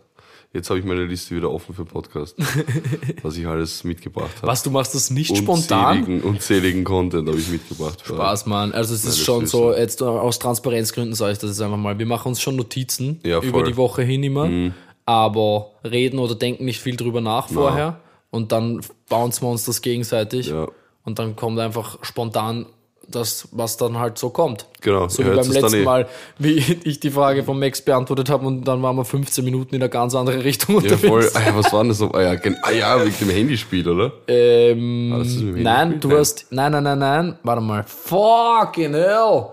[0.53, 2.35] Jetzt habe ich meine Liste wieder offen für Podcast.
[3.21, 4.47] was ich alles mitgebracht habe.
[4.47, 5.99] Was, du machst das nicht spontan?
[5.99, 8.01] Unzähligen, unzähligen Content habe ich mitgebracht.
[8.03, 8.71] Spaß, Mann.
[8.71, 11.77] Also es ist das schon ist so, jetzt aus Transparenzgründen sage ich das jetzt einfach
[11.77, 11.99] mal.
[11.99, 14.71] Wir machen uns schon Notizen Ja, über die Woche hin immer,
[15.05, 17.99] aber reden oder denken nicht viel drüber nach vorher
[18.31, 20.67] und dann bouncen wir uns das gegenseitig Ja.
[21.05, 22.65] und dann kommt einfach spontan
[23.11, 24.67] das, was dann halt so kommt.
[24.81, 25.83] Genau, So wie beim letzten eh.
[25.83, 29.73] Mal, wie ich die Frage von Max beantwortet habe und dann waren wir 15 Minuten
[29.73, 31.07] in eine ganz andere Richtung Ja, unterwegs.
[31.07, 31.29] voll.
[31.33, 32.01] Ah, ja, was war denn das?
[32.03, 34.11] Ah ja, ah, ja, wegen dem Handyspiel, oder?
[34.27, 36.11] Ähm, mit dem nein, Handyspiel?
[36.11, 36.45] du hast.
[36.51, 37.39] Nein, nein, nein, nein.
[37.41, 37.83] Warte mal.
[37.83, 39.45] Fucking hell.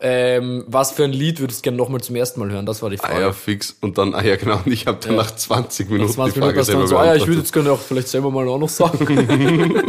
[0.00, 2.66] Ähm, was für ein Lied würdest du gerne nochmal zum ersten Mal hören?
[2.66, 3.20] Das war die Ah Frage.
[3.20, 3.76] ja, fix.
[3.80, 4.60] Und dann, ah ja, genau.
[4.64, 7.14] Und ich habe dann nach 20 Minuten 20 die Minuten Frage selber so, ah ja,
[7.16, 8.98] ich würde jetzt gerne auch vielleicht selber mal auch noch sagen.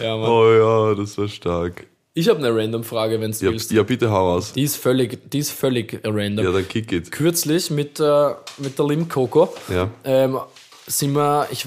[0.00, 0.30] ja, Mann.
[0.30, 1.86] Oh ja, das war stark.
[2.14, 3.70] Ich habe eine random Frage, wenn du Ja, willst.
[3.70, 4.52] ja, bitte hau raus.
[4.52, 6.44] Die ist völlig, die ist völlig random.
[6.44, 7.10] Ja, dann kick it.
[7.12, 9.88] Kürzlich mit, äh, mit der Lim Coco Ja.
[10.04, 10.38] ähm,
[10.86, 11.66] sind wir, ich,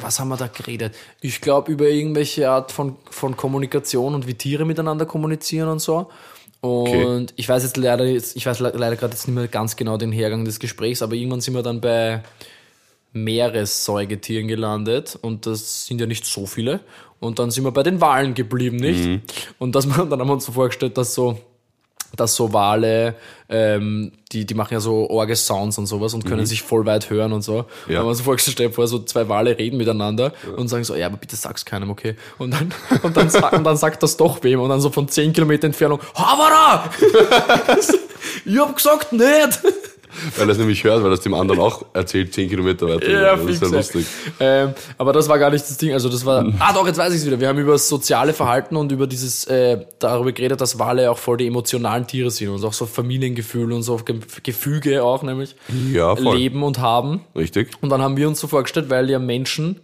[0.00, 0.94] was haben wir da geredet?
[1.20, 6.08] Ich glaube über irgendwelche Art von, von Kommunikation und wie Tiere miteinander kommunizieren und so.
[6.60, 7.26] Und Okay.
[7.36, 9.96] ich weiß jetzt leider jetzt, ich weiß le- leider gerade jetzt nicht mehr ganz genau
[9.96, 12.22] den Hergang des Gesprächs, aber irgendwann sind wir dann bei
[13.12, 16.80] Meeressäugetieren gelandet und das sind ja nicht so viele.
[17.20, 19.04] Und dann sind wir bei den Walen geblieben, nicht?
[19.04, 19.22] Mhm.
[19.58, 21.38] Und das, dann haben wir uns so vorgestellt, dass so,
[22.16, 23.14] dass so Wale,
[23.48, 27.32] ähm, die, die machen ja so Orge-Sounds und sowas und können sich voll weit hören
[27.32, 27.64] und so.
[27.86, 27.92] Mhm.
[27.92, 28.02] Ja.
[28.02, 31.16] Wir uns so vorgestellt, vor so zwei Wale reden miteinander und sagen so, ja, aber
[31.16, 32.16] bitte sag's keinem, okay?
[32.38, 35.08] Und dann, und dann, sa- und dann sagt das doch wem und dann so von
[35.08, 36.90] 10 Kilometer Entfernung, Havara!
[38.44, 39.60] ich hab gesagt, nicht!
[40.36, 43.10] Weil er es nämlich hört, weil er es dem anderen auch erzählt, 10 Kilometer weiter.
[43.10, 44.06] Ja, das ist ja lustig.
[44.40, 45.92] Ähm, aber das war gar nicht das Ding.
[45.92, 46.44] Also das war.
[46.58, 47.40] Ah doch, jetzt weiß ich es wieder.
[47.40, 51.18] Wir haben über das soziale Verhalten und über dieses äh, darüber geredet, dass Wale auch
[51.18, 55.56] voll die emotionalen Tiere sind und auch so Familiengefühle und so Ge Gefüge auch nämlich
[55.92, 56.36] Ja, voll.
[56.36, 57.22] leben und haben.
[57.36, 57.70] Richtig.
[57.80, 59.80] Und dann haben wir uns so vorgestellt, weil ja Menschen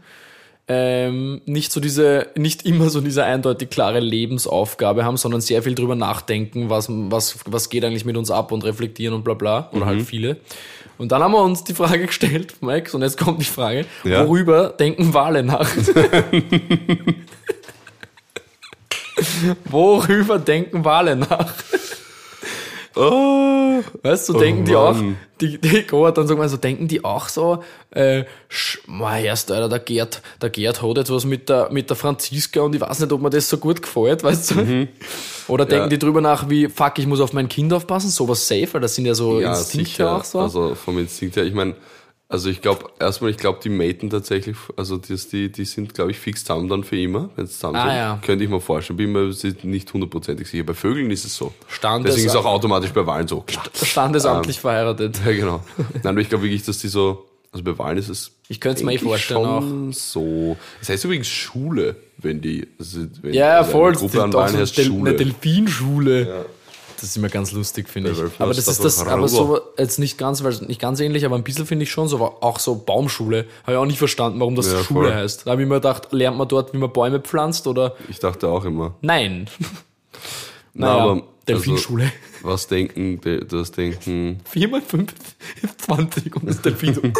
[0.66, 5.74] ähm, nicht so diese, nicht immer so diese eindeutig klare Lebensaufgabe haben, sondern sehr viel
[5.74, 9.68] drüber nachdenken, was, was, was geht eigentlich mit uns ab und reflektieren und bla bla.
[9.72, 10.38] Oder halt viele.
[10.96, 14.26] Und dann haben wir uns die Frage gestellt, Max, und jetzt kommt die Frage, Ja.
[14.26, 15.68] worüber denken Wale nach?
[19.66, 21.52] worüber denken Wale nach?
[22.96, 24.94] Oh, Weißt du, so denken die auch,
[25.40, 28.24] die, die Go hat dann sagen wir so, denken die auch so, äh,
[28.86, 32.60] mein erst, Alter, der Gerd, der Gerd hat jetzt was mit der, mit der Franziska
[32.60, 34.88] und ich weiß nicht, ob mir das so gut gefällt, weißt du?
[35.48, 35.90] Oder denken Mhm.
[35.90, 35.96] Ja.
[35.96, 38.94] die drüber nach, wie, fuck, ich muss auf mein Kind aufpassen, sowas safe, weil das
[38.94, 40.16] sind ja so ja, Instinkte sicher.
[40.16, 40.38] auch so.
[40.40, 41.74] Also vom Instinkt her, ich meine,
[42.28, 46.10] also ich glaube, erstmal, ich glaube, die maten tatsächlich, also das, die, die sind, glaube
[46.10, 47.96] ich, fix zusammen dann für immer, wenn es zusammen Ah, sind.
[47.96, 48.18] ja.
[48.24, 48.96] Könnte ich mir vorstellen.
[48.96, 49.32] Bin mir
[49.62, 50.64] nicht hundertprozentig sicher.
[50.64, 51.52] Bei Vögeln ist es so.
[51.68, 53.44] Standes- Deswegen ist es auch automatisch bei Wahlen so.
[53.82, 55.20] Standesamtlich verheiratet.
[55.24, 55.60] Ja, genau.
[56.02, 58.32] Nein, aber ich glaube wirklich, dass die so, also bei Wahlen ist es.
[58.48, 59.94] Ich könnte es mir eh vorstellen auch.
[59.94, 60.56] so.
[60.80, 63.88] Das heißt übrigens Schule, wenn die, also wenn, Ja, ja, also voll.
[63.90, 65.10] Eine Gruppe an Wahlen heißt Del Schule.
[65.10, 66.46] eine Delfinschule.
[66.96, 68.18] Das ist immer ganz lustig, finde ich.
[68.40, 71.42] Aber das ist das, aber so, jetzt nicht ganz, weil nicht ganz ähnlich, aber ein
[71.44, 73.46] bisschen finde ich schon so, aber auch so Baumschule.
[73.62, 75.14] Habe ich auch nicht verstanden, warum das Ja, Schule voll.
[75.14, 75.46] heißt.
[75.46, 77.94] Da habe ich mir gedacht, lernt man dort, wie man Bäume pflanzt oder?
[78.08, 78.94] Ich dachte auch immer.
[79.00, 79.48] Nein.
[80.74, 82.04] Na, Naja, aber, Delfinschule.
[82.04, 85.12] Also, was denken, de- das denken, 4 mal 5
[85.62, 87.02] ist 20 und das Delfin so.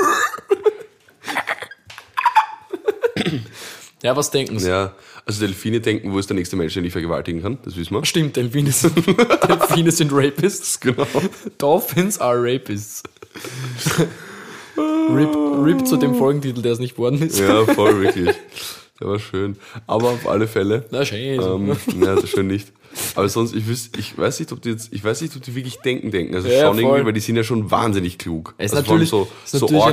[4.03, 4.69] ja, was denken sie?
[4.69, 4.95] ja,
[5.27, 8.05] also Delfine denken, wo ist der nächste Mensch, den ich vergewaltigen kann, das wissen wir.
[8.05, 8.95] Stimmt, Delfine sind,
[9.49, 10.81] Delfine sind Rapists.
[10.85, 11.07] Genau.
[11.59, 13.03] Dolphins are Rapists.
[14.77, 17.39] Rip, Rip zu dem Folgentitel, der es nicht worden ist.
[17.39, 18.35] Ja, voll, wirklich.
[19.01, 19.57] Der war schön.
[19.87, 20.85] Aber auf alle Fälle.
[20.91, 21.41] Na schön.
[21.41, 22.73] Ähm, das schön nicht.
[23.15, 25.55] Aber sonst, ich, wüs, ich weiß nicht, ob die jetzt, ich weiß nicht, ob die
[25.55, 26.35] wirklich denken, denken.
[26.35, 26.83] Also Ja, schon voll.
[26.85, 28.55] irgendwie, weil die sind ja schon wahnsinnig klug.
[28.59, 29.85] Es ist also natürlich, so, ist so natürlich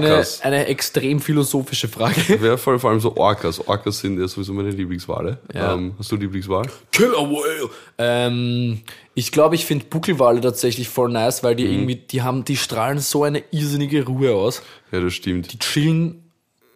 [0.43, 2.39] eine, eine extrem philosophische Frage.
[2.43, 3.65] Ja, voll, vor allem so Orcas.
[3.67, 5.39] Orcas sind ja sowieso meine Lieblingswale.
[5.53, 5.73] Ja.
[5.73, 6.67] Ähm, hast du Lieblingswahl?
[6.91, 7.69] Killer Whale.
[7.97, 8.81] Ähm,
[9.13, 11.71] ich glaube, ich finde Buckelwale tatsächlich voll nice, weil die Mhm.
[11.73, 14.61] irgendwie, die haben, die strahlen so eine irrsinnige Ruhe aus.
[14.91, 15.51] Ja, das stimmt.
[15.53, 16.20] Die chillen,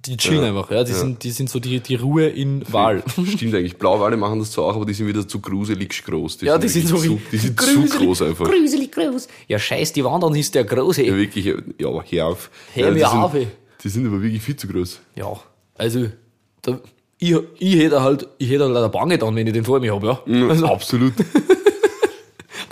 [0.07, 0.83] die chillen einfach, ja.
[0.83, 3.03] Die sind, die sind so die, die Ruhe in Wal.
[3.27, 3.77] Stimmt eigentlich.
[3.77, 6.41] Blauwale machen das zwar auch, aber die sind wieder zu gruselig groß.
[6.41, 8.49] Ja, die sind so zu, Die sind zu groß einfach.
[8.49, 9.27] Gruselig groß.
[9.47, 11.03] Ja, scheiß, die Wandern ist der große.
[11.03, 12.49] Ja, wirklich, ja, aber hör auf.
[12.73, 13.47] Hör ja, mir die auf, Sind, ey.
[13.83, 14.99] die sind aber wirklich viel zu groß.
[15.15, 15.39] Ja,
[15.75, 16.07] also,
[16.61, 16.79] da,
[17.17, 19.93] ich, ich hätte halt, ich hätte halt eine Bange dann, wenn ich den vor mir
[19.93, 20.47] habe, ja.
[20.47, 21.13] Also, Absolut.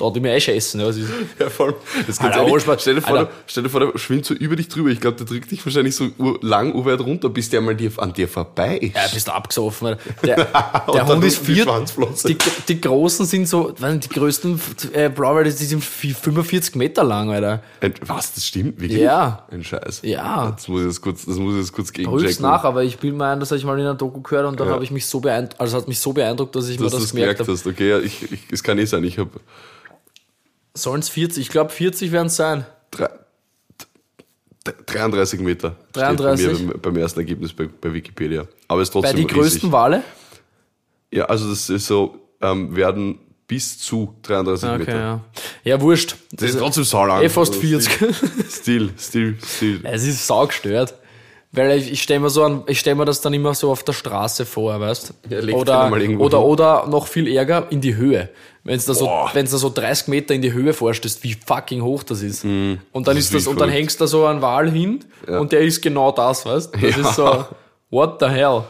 [0.04, 0.80] da hat ich mir eh scheißen.
[0.80, 1.00] Ja, ist,
[1.40, 1.76] Ja, voll.
[2.08, 3.32] Das ganz Alter, ehrlich, stell, dir vor, Alter.
[3.48, 4.90] stell dir vor, der schwimmt so über dich drüber.
[4.90, 6.10] Ich glaube, der drückt dich wahrscheinlich so
[6.42, 8.96] lang urweit runter, bis der mal an dir vorbei ist.
[8.96, 9.96] ja, bist du abgesoffen.
[10.24, 10.36] Der,
[10.94, 11.66] der Hund ist vier.
[12.28, 12.38] Die,
[12.68, 14.60] die großen sind so, die größten
[14.94, 17.62] äh, Blauwale, die sind 45 Meter lang, Alter.
[17.82, 18.80] Ein, was, das stimmt?
[18.80, 19.02] Wirklich?
[19.02, 19.46] Ja.
[19.52, 20.02] Ein Scheiß.
[20.04, 20.52] Ja.
[20.52, 22.42] Das muss ich jetzt kurz, das muss ich jetzt kurz Prüf's gegenchecken.
[22.44, 24.60] nach, aber ich bilde mir ein, das habe ich mal in einer Doku gehört und
[24.60, 24.74] dann Ja.
[24.74, 27.00] habe ich mich so beeindruckt, also hat mich so beeindruckt, dass ich mir Dass du
[27.00, 27.52] das gemerkt habe.
[27.66, 29.04] Okay, ja, ich, ich, es kann eh sein.
[29.04, 29.32] Ich habe
[30.76, 31.42] Sollen es 40?
[31.44, 32.66] Ich glaube 40 werden es sein.
[32.92, 33.10] drei,
[34.68, 35.76] d- 33 Meter.
[35.94, 36.46] 33?
[36.46, 38.48] Steht bei mir beim, ersten Ergebnis bei, bei Wikipedia.
[38.68, 39.38] Aber es ist Bei trotzdem die riesig.
[39.62, 40.04] größten Wale?
[41.12, 44.98] Ja, also das ist so, ähm, werden bis zu 33 Okay, Meter.
[45.00, 45.20] ja.
[45.64, 46.16] Ja, wurscht.
[46.32, 47.22] Das ist trotzdem saulang.
[47.22, 48.16] eh fast Also 40.
[48.50, 49.82] Stil, Stil, Stil.
[49.84, 50.96] Es ist saugestört.
[51.56, 53.84] Weil ich, ich stelle mir so an, ich stelle mir das dann immer so auf
[53.84, 56.18] der Straße vor, weißt Ja, oder, oder, hin.
[56.18, 58.30] oder noch viel ärger, in die Höhe.
[58.66, 61.82] Wenn es da so, wenn's da so 30 Meter in die Höhe vorstellst, wie fucking
[61.82, 62.46] hoch das ist.
[62.46, 63.78] Und dann das ist das, und dann verrückt.
[63.82, 67.10] hängst da so ein Wal hin und der ist genau das, weißt Das Ja.
[67.10, 67.46] ist so,
[67.90, 68.64] what the hell?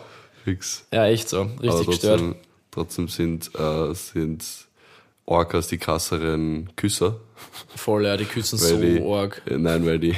[0.43, 0.85] Fix.
[0.91, 1.41] Ja, echt so.
[1.41, 2.19] Aber Richtig gestört.
[2.19, 2.35] trotzdem,
[2.71, 4.43] trotzdem sind, äh, sind
[5.25, 7.17] Orcas die krasseren Küsser.
[7.75, 9.41] Voll, ja, die küssen so die, arg.
[9.49, 10.15] Nein, weil die.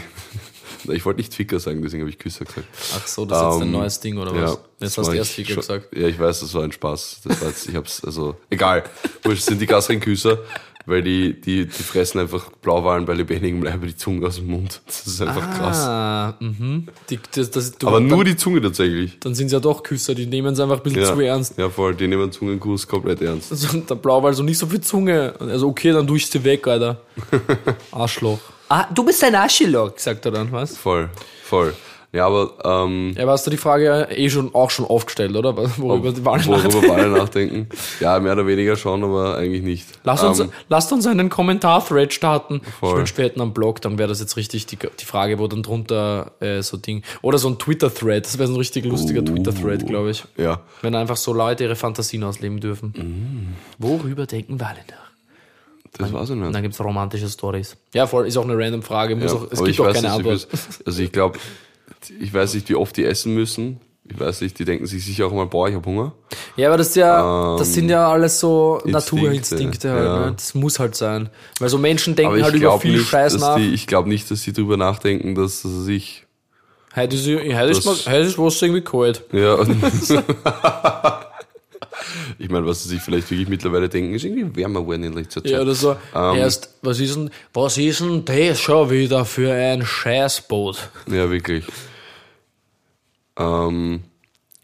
[0.89, 2.67] Ich wollte nicht Ficker sagen, deswegen habe ich Küsser gesagt.
[2.95, 4.51] Ach so, das ist jetzt ein Ähm, neues Ding, oder was?
[4.51, 5.95] Jetzt das hast du erst Ficker gesagt.
[5.95, 7.21] Ja, ich weiß, das war ein Spaß.
[7.25, 8.83] Das war jetzt, ich hab's, also, egal.
[9.23, 10.39] Wurscht, sind die krasseren Küsser,
[10.85, 14.81] weil die, die, die fressen einfach Blauwalen bei lebendigem Leibe die Zunge aus dem Mund.
[14.85, 15.77] Das ist einfach krass.
[15.79, 16.87] Ah, mhm.
[17.09, 19.17] Die, das, das, du, Aber dann, nur die Zunge tatsächlich.
[19.21, 21.57] dann sind es ja doch Küsser, die nehmen es einfach ein bisschen Ja, zu ernst.
[21.57, 23.51] ja, voll, die nehmen Zungenkuss komplett ernst.
[23.51, 25.33] Also, der Blauwal so nicht so viel Zunge.
[25.39, 27.01] Also okay, dann tue ich sie weg, Alter.
[27.91, 28.39] Arschloch.
[28.69, 30.75] Ah, du bist ein Arschloch, sagt er dann, was?
[30.77, 31.09] Voll,
[31.43, 31.73] voll.
[32.11, 35.53] Ja, aber ähm, Ja, aber hast du die Frage eh schon auch schon aufgestellt, oder?
[35.77, 37.67] Worüber die Wahlen worüber Wale nachdenken.
[37.99, 39.85] Ja, mehr oder weniger schon, aber eigentlich nicht.
[40.05, 42.61] Lass uns, Ähm, lasst uns einen Kommentar-Thread starten.
[42.79, 42.91] Voll.
[42.91, 45.47] Ich wünschte, wir hätten einen Blog, dann wäre das jetzt richtig die, die Frage, wo
[45.49, 47.03] dann drunter äh, so Ding.
[47.21, 49.25] Oder so ein Twitter-Thread, das wäre so ein richtig lustiger Uh.
[49.25, 50.23] Twitter-Thread, glaube ich.
[50.37, 52.93] ja, Wenn einfach so Leute ihre Fantasien ausleben dürfen.
[52.95, 53.55] Mm.
[53.83, 55.04] Worüber denken Wale nach?
[55.97, 56.53] Das war's Und nicht.
[56.55, 57.75] dann gibt's romantische Stories.
[57.93, 59.15] Ja, voll, ist auch eine random Frage.
[59.15, 60.47] Muss Ja, auch, es gibt ich auch weiß keine Antwort.
[60.51, 61.39] es- Also ich glaube,
[62.19, 63.79] ich weiß nicht, wie oft die essen müssen.
[64.07, 66.11] ich weiß nicht, die denken sich sicher auch mal, boah, ich hab Hunger.
[66.57, 70.25] Ja, aber das ist ja, das sind ja alles so Ähm, Instinkte, Naturinstinkte halt, ja.
[70.27, 70.33] ne?
[70.35, 71.29] Das muss halt sein.
[71.59, 73.55] Weil so Menschen denken halt über viel nicht, Scheiß nach.
[73.57, 76.21] die, ich glaube nicht, dass die drüber nachdenken, dass dass sich
[76.95, 79.23] Heute ist, heute ist, heute ist was irgendwie kalt.
[79.33, 79.57] Ja.
[82.37, 85.43] ich meine, was sie sich vielleicht wirklich mittlerweile denken, ist irgendwie wärmer geworden in letzter
[85.43, 85.51] Zeit.
[85.51, 85.95] Ja, oder so.
[86.13, 86.37] Ähm.
[86.37, 90.89] Erst, was ist denn, was ist denn das schon wieder für ein Scheißboot?
[91.07, 91.65] Ja, wirklich.
[93.37, 94.01] Ähm,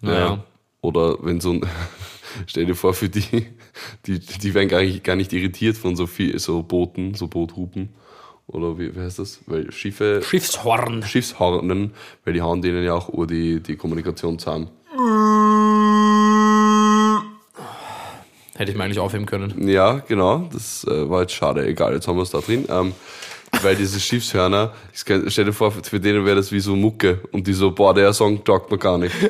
[0.02, 0.10] ja.
[0.10, 0.44] Naja.
[0.82, 1.62] Oder wenn so ein,
[2.48, 3.48] stell dir vor, für die,
[4.06, 7.90] die, die werden gar nicht, gar nicht irritiert von so viel, so Booten, so Boothupen.
[8.48, 9.40] Oder wie, wie heißt das?
[9.46, 11.04] Weil Schiffe, Schiffshorn.
[11.04, 11.94] Schiffshornen,
[12.26, 14.70] weil die hauen denen ja auch ur die, die Kommunikation zusammen.
[18.56, 19.68] Hätte ich mir eigentlich aufheben können.
[19.68, 20.50] Ja, genau.
[20.52, 21.66] Das äh, war jetzt schade.
[21.66, 22.66] Egal, jetzt haben wir es da drin.
[22.70, 22.94] Ähm,
[23.62, 27.22] weil diese Schiffshörner, ich kann- stell dir vor, für denen wäre das wie so Mucke.
[27.32, 29.16] Und die so, boah, der Song taugt mir gar nicht.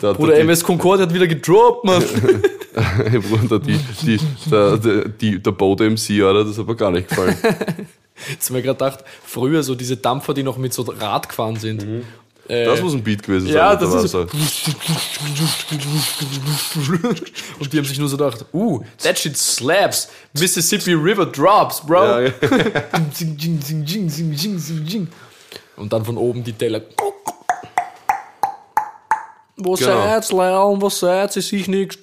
[0.00, 2.02] Da, Bruder, die, MS Concorde hat wieder gedroppt, Mann.
[3.30, 4.18] Bruder, die, die,
[4.50, 4.76] der,
[5.08, 6.44] die, der Bode MC, oder?
[6.44, 7.36] Das hat mir gar nicht gefallen.
[8.28, 11.56] Jetzt haben wir gerade gedacht, früher so diese Dampfer, die noch mit so Rad gefahren
[11.56, 11.86] sind.
[12.48, 13.54] Äh, Das muss ein Beat gewesen sein.
[13.56, 14.14] ja, das ist.
[14.14, 14.26] Wasser.
[17.60, 20.08] Und die haben sich nur so gedacht, uh, that shit slaps.
[20.38, 22.02] Mississippi River drops, bro.
[22.04, 22.32] Ja, ja.
[25.76, 26.82] Und dann von oben die Teller.
[29.56, 30.02] Wo Genau.
[30.02, 30.80] seid's, Leon?
[30.82, 31.36] Wo seid's?
[31.36, 31.98] Ich sehe nichts.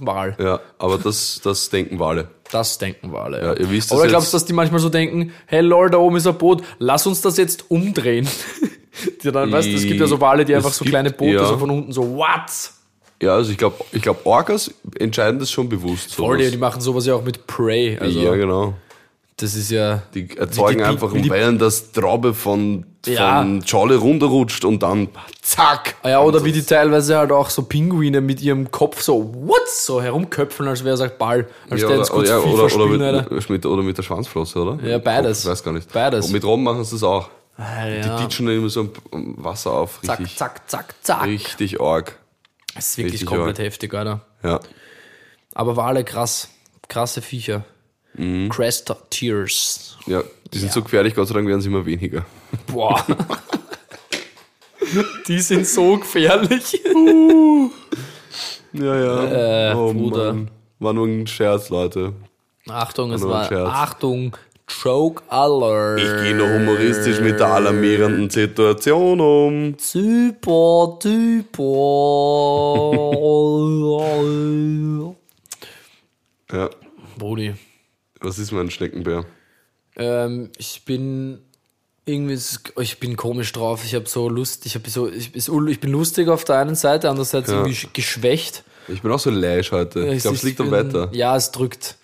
[0.00, 0.36] Wahl.
[0.38, 2.28] ja, aber das, das denken wir alle.
[2.52, 3.40] Das denken wir alle.
[3.40, 6.16] Ja, ihr wisst Oder glaubst du, dass die manchmal so denken, hey Lord, da oben
[6.16, 8.28] ist ein Boot, lass uns das jetzt umdrehen?
[9.22, 11.10] die dann, weißt du, es gibt ja so Wale, die Es einfach so gibt- kleine
[11.10, 11.46] Boote ja.
[11.46, 12.72] so von unten so, what?
[13.22, 16.14] Ja, also ich glaube, ich glaub, Orcas entscheiden das schon bewusst.
[16.14, 17.98] Voll, die, die machen sowas ja auch mit Prey.
[18.00, 18.72] Also, ja, genau.
[19.36, 20.02] das ist ja.
[20.14, 23.40] Die erzeugen die- einfach, wie die- weil das Traube von, Ja.
[23.42, 25.08] von Scholle runterrutscht und dann
[25.42, 25.96] zack.
[26.02, 29.68] Ah Ja, oder wie die teilweise halt auch so Pinguine mit ihrem Kopf so, what?
[29.68, 31.46] So herumköpfeln, als wäre es halt Ball.
[31.68, 34.78] Als Ja, der oder, kurz ja, oder, oder, mit, oder mit der Schwanzflosse, oder?
[34.88, 35.44] Ja, beides.
[35.44, 35.92] Ich weiß gar nicht.
[35.92, 36.24] Beides.
[36.26, 37.28] Und mit Robben machen sie das auch.
[37.62, 38.16] Ah, Die ja.
[38.22, 40.00] ditchen dann immer so ein Wasser auf.
[40.02, 41.24] Zack, Richtig, zack, zack, zack.
[41.26, 42.18] richtig arg.
[42.74, 43.66] Das ist wirklich richtig komplett arg.
[43.66, 44.20] heftig, Alter.
[44.42, 44.60] Ja.
[45.54, 46.48] Aber Wale krass.
[46.88, 47.64] Krasse Viecher.
[48.14, 48.48] Mhm.
[48.48, 49.98] Crest Tears.
[50.06, 52.24] Ja, die sind so gefährlich, Gott sei Dank werden sie immer weniger.
[52.66, 53.04] Boah.
[55.28, 56.80] Die sind so gefährlich.
[58.72, 59.70] Ja, ja.
[59.70, 60.36] Äh, Bruder.
[60.80, 62.14] War nur ein Scherz, Leute.
[62.68, 63.48] Achtung, es Nur ein war.
[63.48, 63.68] Scherz.
[63.70, 64.36] Achtung,
[64.82, 66.00] Joke Alert.
[66.00, 69.74] Ich gehe noch humoristisch mit der alarmierenden Situation um.
[69.78, 70.98] Super,
[74.60, 75.14] super.
[76.52, 76.70] Ja.
[77.18, 77.54] Brudi.
[78.20, 79.24] Was ist mein Schneckenbär?
[79.96, 81.40] Ähm, ich bin
[82.04, 82.38] irgendwie,
[82.80, 83.82] ich bin komisch drauf.
[83.84, 87.08] Ich habe so Lust, ich habe so, ich, ich bin lustig auf der einen Seite,
[87.08, 87.58] andererseits Ja.
[87.64, 88.64] irgendwie geschwächt.
[88.88, 90.06] Ich bin auch so leisch heute.
[90.08, 91.10] Ich glaube, es liegt am Wetter.
[91.12, 91.96] Ja, es drückt.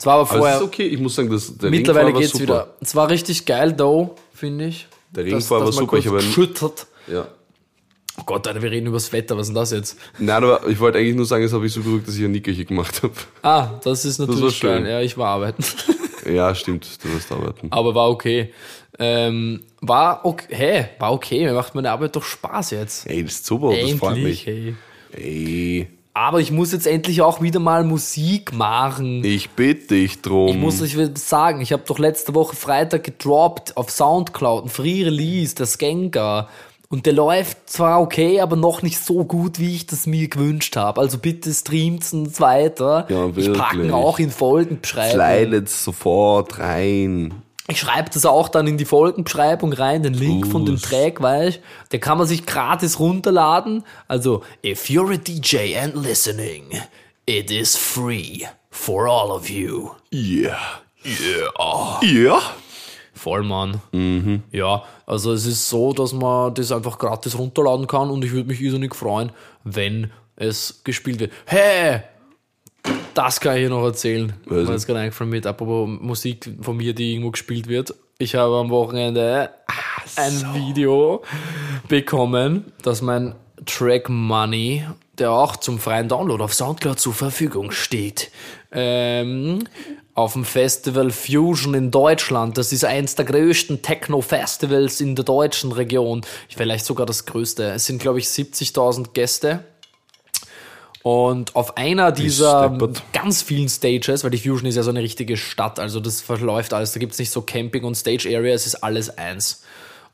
[0.00, 0.56] Es war aber Aber vorher.
[0.56, 2.42] es ist okay, ich muss sagen, das, der Mittlerweile Ringfall geht's super.
[2.44, 2.74] wieder.
[2.80, 4.86] Es war richtig geil, though, finde ich.
[5.14, 6.86] Der Dass- Regenfall war dass super, ich habe geschüttert.
[7.06, 7.28] Ja.
[8.18, 9.36] Oh Gott, Alter, wir reden über das Wetter.
[9.36, 9.98] Was ist denn das jetzt?
[10.18, 12.32] Nein, aber ich wollte eigentlich nur sagen, das habe ich so gerückt, dass ich ein
[12.32, 13.12] Nickerchen gemacht habe.
[13.42, 14.84] Ah, das ist natürlich war schön.
[14.84, 14.90] geil.
[14.92, 15.62] Ja, ich war arbeiten.
[16.30, 17.68] Ja, stimmt, du wirst arbeiten.
[17.70, 18.52] aber war okay.
[18.98, 20.46] Ähm, war okay.
[20.54, 21.44] Hä, war okay.
[21.44, 23.06] Mir macht meine Arbeit doch Spaß jetzt.
[23.08, 24.46] Ey, das ist super, das freut Endlich, mich.
[24.46, 24.74] hey.
[25.12, 29.22] Ey, Aber ich muss jetzt endlich auch wieder mal Musik machen.
[29.24, 30.48] ich bitte dich drum.
[30.48, 35.04] Ich muss euch sagen, ich habe doch letzte Woche Freitag gedroppt auf Soundcloud, ein Free
[35.04, 36.48] Release, der Skanker.
[36.88, 40.74] Und der läuft zwar okay, aber noch nicht so gut, wie ich das mir gewünscht
[40.74, 41.00] habe.
[41.00, 43.06] Also bitte streamt's uns weiter.
[43.08, 43.92] Ja, ich packe wirklich.
[43.92, 45.20] auch in Folgenbeschreibung.
[45.20, 47.32] Slidet sofort rein.
[47.70, 50.76] Ich schreibe das auch dann in die Folgenbeschreibung rein, den Link von dem.
[50.76, 51.60] Track, weißt
[51.92, 53.84] Den kann man sich gratis runterladen.
[54.08, 56.64] Also, if you're a DJ and listening,
[57.26, 59.90] it is free for all of you.
[60.12, 60.58] Yeah.
[61.04, 62.00] Yeah.
[62.02, 62.40] Yeah.
[63.14, 63.80] Voll, Mann.
[64.50, 68.48] Ja, also es ist so, dass man das einfach gratis runterladen kann und ich würde
[68.48, 69.30] mich irrsinnig freuen,
[69.62, 71.32] wenn es gespielt wird.
[71.44, 72.00] Hey!
[73.14, 74.32] Das kann ich hier noch erzählen.
[74.46, 74.68] Was?
[74.68, 77.94] Mir ist gerade eingefallen mit, apropos Musik von mir, die irgendwo gespielt wird.
[78.18, 79.50] Ich habe am Wochenende
[80.16, 81.22] ein Video
[81.88, 83.34] bekommen, dass mein
[83.66, 84.84] Track Money,
[85.18, 88.30] der auch zum freien Download auf Soundcloud zur Verfügung steht,
[88.72, 89.64] ähm,
[90.14, 92.58] auf dem Festival Fusion in Deutschland.
[92.58, 96.22] Das ist eins der größten Techno-Festivals in der deutschen Region.
[96.54, 97.70] Vielleicht sogar das größte.
[97.72, 99.64] Es sind, glaube ich, 70.000 Gäste.
[101.02, 102.76] Und auf einer dieser
[103.12, 106.74] ganz vielen Stages, weil die Fusion ist ja so eine richtige Stadt, also das verläuft
[106.74, 109.62] alles, da gibt's nicht so Camping und Stage Area, es ist alles eins.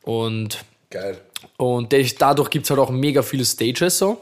[0.03, 1.21] Und Geil.
[1.57, 4.21] Und dadurch gibt's halt auch mega viele Stages so,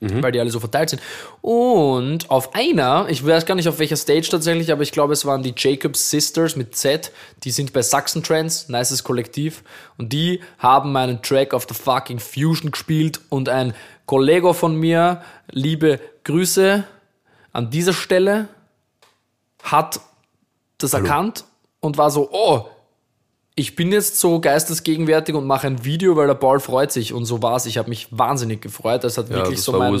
[0.00, 1.02] weil die alle so verteilt sind.
[1.42, 5.24] Und auf einer, ich weiß gar nicht auf welcher Stage tatsächlich, aber ich glaube, es
[5.24, 7.12] waren die Jacobs Sisters mit Z.
[7.44, 9.62] Die sind bei Sachsen Trends, nices Kollektiv.
[9.96, 13.20] Und die haben meinen Track auf der fucking Fusion gespielt.
[13.28, 13.74] Und ein
[14.08, 16.82] Kollege von mir, liebe Grüße
[17.52, 18.48] an dieser Stelle,
[19.62, 20.00] hat
[20.78, 21.44] das erkannt
[21.80, 22.64] und war so, oh,
[23.54, 27.26] ich bin jetzt so geistesgegenwärtig und mache ein Video, weil der Paul freut sich und
[27.26, 27.66] so war's.
[27.66, 29.04] Ich habe mich wahnsinnig gefreut.
[29.04, 30.00] Das hat wirklich das so meinen,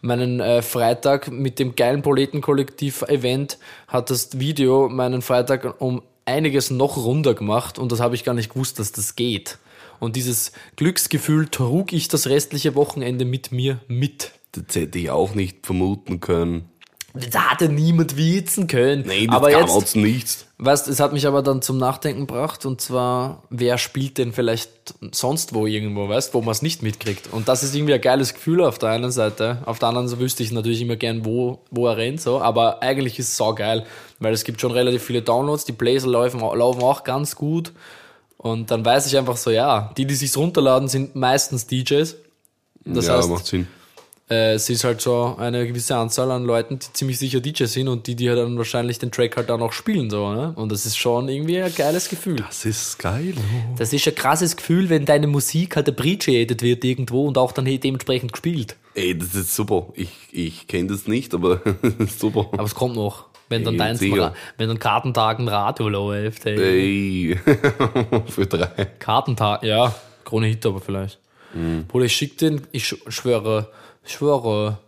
[0.00, 6.96] meinen äh, Freitag mit dem geilen Proletenkollektiv-Event hat das Video meinen Freitag um einiges noch
[6.96, 9.58] runder gemacht und das habe ich gar nicht gewusst, dass das geht.
[10.02, 14.32] Und dieses Glücksgefühl trug ich das restliche Wochenende mit mir mit.
[14.50, 16.64] Das hätte ich auch nicht vermuten können.
[17.30, 19.04] Da hatte niemand witzen können.
[19.06, 20.46] Nein, das aber kann jetzt, nichts.
[20.58, 24.94] Weißt, es hat mich aber dann zum Nachdenken gebracht und zwar, wer spielt denn vielleicht
[25.12, 27.32] sonst wo irgendwo, weißt, wo man es nicht mitkriegt.
[27.32, 29.62] Und das ist irgendwie ein geiles Gefühl auf der einen Seite.
[29.66, 32.40] Auf der anderen so wüsste ich natürlich immer gern, wo, wo er rennt, so.
[32.40, 33.86] Aber eigentlich ist es sau geil,
[34.18, 37.72] weil es gibt schon relativ viele Downloads, die Blazer laufen, laufen auch ganz gut.
[38.42, 42.16] Und dann weiß ich einfach so, ja, die, die sich's runterladen, sind meistens DJs.
[42.84, 43.68] Das ja, heißt, macht Sinn.
[44.28, 47.86] äh, es ist halt so eine gewisse Anzahl an Leuten, die ziemlich sicher DJs sind
[47.86, 50.52] und die, die halt dann wahrscheinlich den Track halt dann auch spielen, so, ne?
[50.56, 52.36] Und das ist schon irgendwie ein geiles Gefühl.
[52.36, 53.34] Das ist geil.
[53.78, 57.66] Das ist ein krasses Gefühl, wenn deine Musik halt appreciated wird irgendwo und auch dann
[57.66, 58.74] halt dementsprechend gespielt.
[58.94, 59.86] Ey, das ist super.
[59.94, 61.60] Ich, ich kenne das nicht, aber
[62.18, 62.48] super.
[62.52, 63.26] Aber es kommt noch.
[63.52, 67.38] Wenn dann deins, wenn dann Kartentagen Radio läuft, ey.
[68.26, 68.66] Für drei.
[68.98, 71.18] Kartentag, ja, Krone Hit aber vielleicht.
[71.54, 71.86] Mhm.
[71.86, 73.68] Bruder, ich schick den, ich sch- schwöre,
[74.04, 74.78] ich schwöre,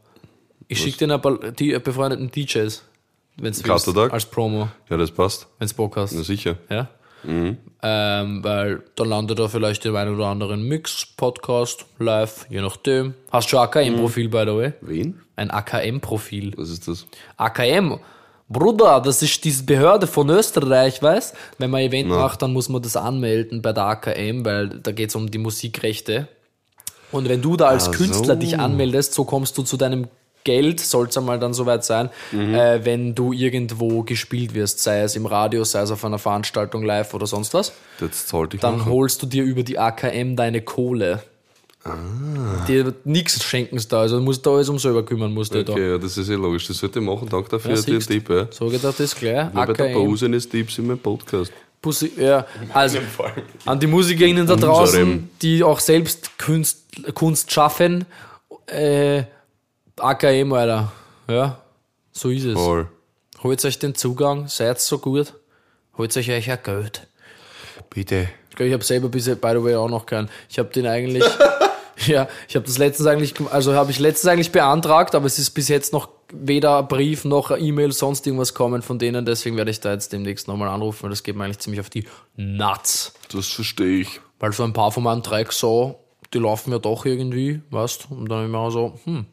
[0.69, 2.83] ich schick den ein paar die befreundeten DJs,
[3.37, 4.13] wenn's willst, Kartentag?
[4.13, 5.47] als Promo, Ja, das passt.
[5.59, 6.13] wenn's Bock hast.
[6.13, 6.57] Na sicher.
[6.71, 6.89] Ja?
[7.23, 7.57] Mhm.
[7.83, 13.13] Ähm, weil dann landet er vielleicht im einen oder anderen Mix, Podcast, live, je nachdem.
[13.31, 14.73] Hast du schon AKM-Profil, by the way?
[14.81, 15.21] Wen?
[15.37, 16.53] Ein AKM-Profil.
[16.57, 17.07] Was ist das?
[17.37, 17.99] AKM,
[18.49, 21.35] Bruder, das ist diese Behörde von Österreich, weißt?
[21.59, 24.93] Wenn man ein Event macht, dann muss man das anmelden bei der AKM, weil da
[24.93, 26.29] geht's um die Musikrechte.
[27.11, 30.09] Und wenn du da als Ach Künstler dich anmeldest, so kommst du zu deinem
[30.43, 32.55] Geld, soll's einmal dann soweit sein, Mhm.
[32.55, 36.83] äh, wenn du irgendwo gespielt wirst, sei es im Radio, sei es auf einer Veranstaltung
[36.85, 38.93] live oder sonst was, Das sollte ich dann machen.
[38.93, 41.23] holst du dir über die AKM deine Kohle.
[41.85, 42.67] Ah.
[42.67, 45.73] Wird nichts schenken da, also du musst da alles um selber kümmern, musst du da.
[45.73, 46.67] Okay, ja, das ist ja logisch.
[46.67, 47.29] Das sollte ich machen.
[47.29, 48.01] Danke dafür Ja, den.
[48.01, 48.31] Tipp.
[48.31, 48.49] Ja.
[48.51, 49.53] So geht das gleich.
[49.53, 49.93] Nur bei der.
[49.93, 51.53] Pause eines Tipps in meinem Podcast.
[51.83, 52.99] Pussy, ja, also
[53.67, 58.07] an die MusikerInnen da draußen, die auch selbst Kunst, Kunst schaffen,
[58.67, 59.25] äh,
[59.99, 60.91] AKM, Alter.
[61.29, 61.61] Ja,
[62.11, 62.55] so ist es.
[62.55, 62.89] Voll.
[63.43, 65.35] Holt euch den Zugang, seid so gut,
[65.99, 67.07] holt euch euch ja Geld.
[67.91, 68.31] Bitte.
[68.49, 70.31] Ich glaube, ich habe selber bisher, by the way, auch noch keinen.
[70.49, 71.23] Ich habe den eigentlich,
[72.07, 75.51] ja, ich habe das letztens eigentlich, also habe ich letztens eigentlich beantragt, aber es ist
[75.51, 79.25] bis jetzt noch weder Brief noch E-Mail, sonst irgendwas kommen von denen.
[79.25, 81.91] Deswegen werde ich da jetzt demnächst nochmal anrufen, weil das geht mir eigentlich ziemlich auf
[81.91, 83.15] die Nuts.
[83.33, 84.21] Das verstehe ich.
[84.41, 86.01] Weil so ein paar von meinen Tracks so,
[86.33, 89.27] die laufen ja doch irgendwie, weißt Und dann immer so, hm,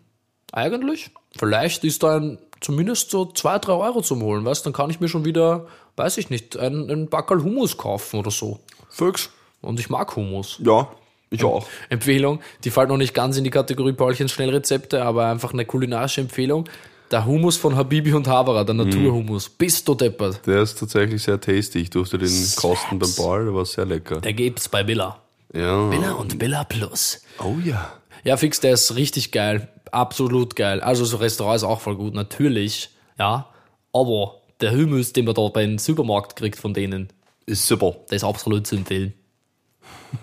[0.51, 4.89] eigentlich, vielleicht ist da ein, zumindest so zwei, drei Euro zum Holen, weißt Dann kann
[4.89, 8.59] ich mir schon wieder, weiß ich nicht, einen, einen Backerl Hummus kaufen oder so.
[8.89, 9.29] Fix.
[9.61, 10.59] Und ich mag Hummus.
[10.63, 10.89] Ja,
[11.31, 11.65] ich auch.
[11.89, 16.21] Empfehlung, die fällt noch nicht ganz in die Kategorie Paulchens Schnellrezepte, aber einfach eine kulinarische
[16.21, 16.69] Empfehlung.
[17.09, 19.49] Der Hummus von Habibi und Havara, der Naturhummus.
[19.49, 20.45] Bist du deppert.
[20.45, 21.79] Der ist tatsächlich sehr tasty.
[21.79, 24.21] Ich durfte den kosten beim Ball, der war sehr lecker.
[24.21, 25.19] Der gibt's bei Villa.
[25.53, 25.91] Ja.
[25.91, 27.21] Villa und Villa Plus.
[27.39, 27.93] Oh ja.
[28.23, 29.67] Ja, fix, der ist richtig geil.
[29.91, 30.79] Absolut geil.
[30.79, 32.91] Also so Restaurant ist auch voll gut, natürlich.
[33.19, 33.47] Ja.
[33.91, 37.09] Aber der Hummus, den man da beim Supermarkt kriegt von denen,
[37.45, 37.95] Ist super.
[38.09, 39.13] der ist absolut zu empfehlen.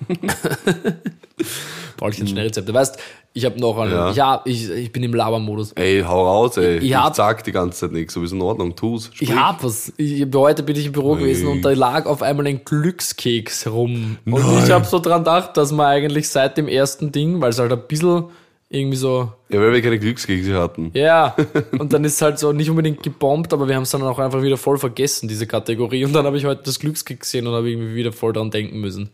[1.97, 2.73] Paulchens Schnellrezepte.
[2.75, 2.99] Weißt,
[3.33, 4.11] ich habe noch einen, Ja.
[4.13, 5.73] ja, ich, ich bin im Labermodus.
[5.73, 6.79] Ey, hau raus, ey.
[6.79, 8.15] Ich Ich, hab- sag die ganze Zeit nichts.
[8.15, 8.75] Du bist in Ordnung.
[8.77, 9.09] Tu's.
[9.13, 9.35] Ich Sprich.
[9.37, 9.93] hab was.
[9.97, 14.19] Ich, heute bin ich im Büro gewesen und da lag auf einmal ein Glückskeks rum.
[14.25, 14.65] Und Nein.
[14.65, 17.73] ich habe so dran gedacht, dass man eigentlich seit dem ersten Ding, weil es halt
[17.73, 18.25] ein bisschen
[18.71, 20.91] irgendwie so, Ja, weil wir keine Glückskekse hatten.
[20.93, 21.35] ja,
[21.79, 24.43] und dann ist halt so nicht unbedingt gebombt, aber wir haben es dann auch einfach
[24.43, 26.05] wieder voll vergessen, diese Kategorie.
[26.05, 28.79] Und dann habe ich heute das Glückskeks gesehen und habe irgendwie wieder voll dran denken
[28.79, 29.09] müssen,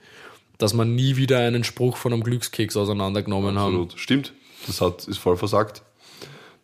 [0.58, 3.74] dass man nie wieder einen Spruch von einem Glückskeks auseinandergenommen haben.
[3.74, 3.98] Absolut.
[3.98, 4.33] Stimmt.
[4.66, 5.83] Das hat, ist voll versagt.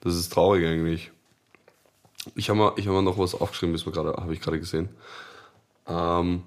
[0.01, 1.11] Das ist traurig eigentlich.
[2.35, 4.91] Ich habe mir, ich hab mir noch was aufgeschrieben, das habe ich gerade gesehen.
[5.87, 6.43] Ähm,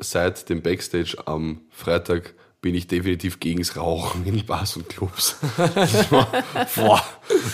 [0.00, 5.36] seit dem Backstage am Freitag bin ich definitiv gegens Rauchen in Bars und Clubs.
[5.74, 6.28] Das war,
[6.76, 7.02] boah,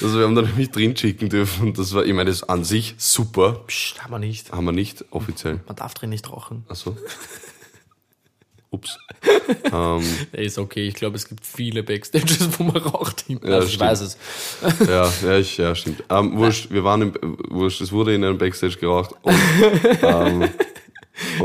[0.02, 2.48] also wir haben da nämlich drin schicken dürfen und das war, ich meine, das ist
[2.50, 3.64] an sich super.
[3.66, 4.52] Psst, haben wir nicht.
[4.52, 5.60] Haben wir nicht offiziell.
[5.66, 6.66] Man darf drin nicht rauchen.
[6.68, 6.96] Achso.
[8.70, 8.98] Ups.
[9.72, 10.02] ähm,
[10.32, 13.24] Ist okay, ich glaube, es gibt viele Backstages, wo man raucht.
[13.28, 13.90] Ja, also ich stimmt.
[13.90, 14.18] weiß es.
[14.86, 16.04] ja, ja, ich, ja, stimmt.
[16.10, 17.14] Ähm, wurscht, wir waren im,
[17.48, 19.14] wurscht, es wurde in einem Backstage geraucht.
[19.22, 19.34] Und,
[20.02, 20.48] ähm,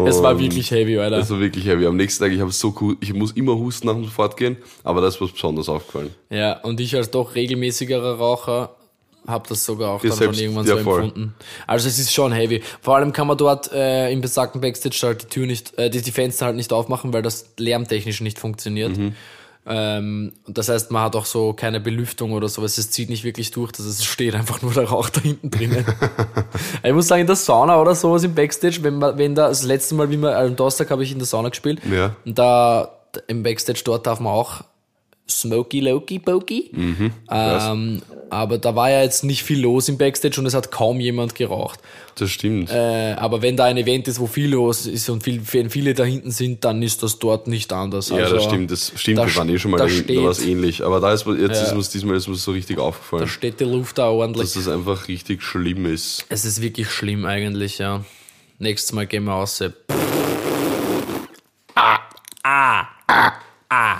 [0.06, 1.18] Es war und wirklich heavy, Alter.
[1.18, 1.86] Es war wirklich heavy.
[1.86, 5.02] Am nächsten Tag, ich habe so cool, ich muss immer husten nach dem Fortgehen, aber
[5.02, 6.14] das ist was besonders aufgefallen.
[6.30, 8.76] Ja, und ich als doch regelmäßigerer Raucher
[9.28, 11.04] habe das sogar auch dann selbst- schon irgendwann ja, so voll.
[11.04, 11.36] empfunden.
[11.68, 12.62] Also es ist schon heavy.
[12.82, 16.02] Vor allem kann man dort äh, im besagten Backstage halt die Tür nicht, äh, die,
[16.02, 18.98] die Fenster halt nicht aufmachen, weil das lärmtechnisch nicht funktioniert.
[18.98, 19.16] Mhm.
[19.66, 22.78] Ähm, das heißt, man hat auch so keine Belüftung oder sowas.
[22.78, 25.86] Es zieht nicht wirklich durch, das es steht einfach nur der Rauch da hinten drinnen.
[26.84, 29.64] ich muss sagen, in der Sauna oder sowas im Backstage, wenn man, wenn da, das
[29.64, 31.80] letzte Mal, wie man, am Donnerstag habe ich in der Sauna gespielt.
[31.90, 32.16] Ja.
[32.26, 34.64] Und da im Backstage dort darf man auch
[35.30, 36.72] Smoky Loki Pokey.
[37.32, 41.00] ähm, aber da war ja jetzt nicht viel los im Backstage und es hat kaum
[41.00, 41.80] jemand geraucht.
[42.16, 42.70] Das stimmt.
[42.70, 45.94] Äh, aber wenn da ein Event ist, wo viel los ist und viel, wenn viele
[45.94, 48.10] da hinten sind, dann ist das dort nicht anders.
[48.10, 50.34] ja, also, das stimmt, das stimmt, da wir waren eh schon mal da hinten, da
[50.34, 50.84] steht- ähnlich.
[50.84, 51.64] Aber da ist, jetzt Ja.
[51.68, 54.54] ist uns diesmal ist uns so richtig aufgefallen, Da steht die Luft da ordentlich.
[54.54, 56.26] dass das einfach richtig schlimm ist.
[56.30, 58.04] Es ist wirklich schlimm eigentlich, ja.
[58.60, 59.62] Nächstes Mal gehen wir raus.
[59.62, 59.72] äh,
[61.76, 62.00] Ah,
[62.44, 63.32] ah, ah,
[63.70, 63.98] ah.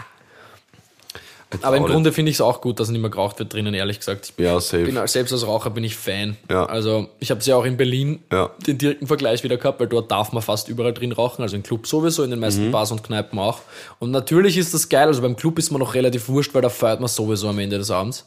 [1.62, 1.86] Aber im.
[1.86, 4.34] Grunde finde ich es auch gut, dass nicht mehr geraucht wird drinnen, ehrlich gesagt.
[4.38, 4.84] Ich Ja, safe.
[4.86, 6.36] bin, selbst als Raucher bin ich Fan.
[6.50, 6.66] Ja.
[6.66, 8.50] Also ich habe es ja auch in Berlin Ja.
[8.66, 11.64] den direkten Vergleich wieder gehabt, weil dort darf man fast überall drin rauchen, also im
[11.64, 12.46] Club sowieso, in den Mhm.
[12.46, 13.60] meisten Bars und Kneipen auch.
[14.00, 16.70] Und natürlich ist das geil, also beim Club ist man noch relativ wurscht, weil da
[16.70, 18.26] feiert man sowieso am Ende des Abends.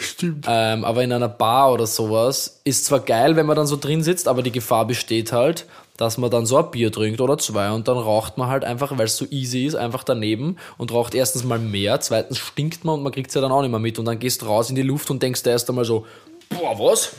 [0.00, 0.46] Stimmt.
[0.48, 4.02] Ähm, aber in einer Bar oder sowas ist zwar geil, wenn man dann so drin
[4.04, 5.66] sitzt, aber die Gefahr besteht halt,
[5.98, 8.96] dass man dann so ein Bier trinkt oder zwei und dann raucht man halt einfach,
[8.96, 12.94] weil es so easy ist, einfach daneben und raucht erstens mal mehr, zweitens stinkt man
[12.94, 14.70] und man kriegt es ja dann auch nicht mehr mit und dann gehst du raus
[14.70, 16.06] in die Luft und denkst dir erst einmal so,
[16.48, 17.10] boah, was?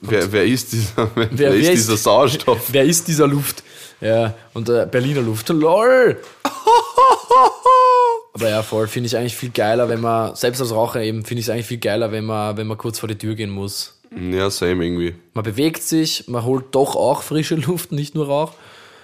[0.00, 2.60] Wer, wer ist dieser, wer, wer ist ist- dieser Sauerstoff?
[2.68, 3.64] Wer ist dieser Luft?
[4.00, 6.16] Ja, und äh, Berliner Luft, lol.
[8.34, 11.40] Aber ja, voll, finde ich eigentlich viel geiler, wenn man, selbst als Raucher eben, finde
[11.40, 13.98] ich es eigentlich viel geiler, wenn man, wenn man kurz vor die Tür gehen muss.
[14.30, 15.14] Ja, same irgendwie.
[15.34, 18.52] Man bewegt sich, man holt doch auch frische Luft, nicht nur Rauch.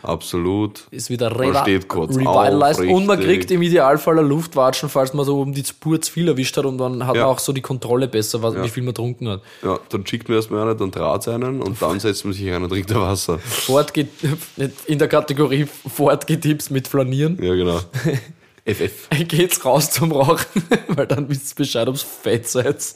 [0.03, 0.85] Absolut.
[0.93, 2.81] Ist wieder Man revi- steht kurz revitalized.
[2.83, 6.13] auf, und man kriegt im Idealfall eine Luftwatschen, falls man so um die Spur zu
[6.13, 7.23] viel erwischt hat und dann hat Ja.
[7.23, 9.43] man auch so die Kontrolle besser, was, wie viel man trunken hat.
[9.63, 12.63] Ja, dann schickt man erstmal einer, dann draht einen und dann setzt man sich rein
[12.63, 13.41] und trinkt ein Wasser.
[13.41, 14.07] Fortge
[14.87, 17.37] in der Kategorie Fortgetipps mit Flanieren.
[17.43, 17.81] Ja, genau.
[18.69, 19.09] FF.
[19.29, 22.77] Geht's raus zum Rauchen, weil dann wisst ihr Bescheid, ob's fett seid.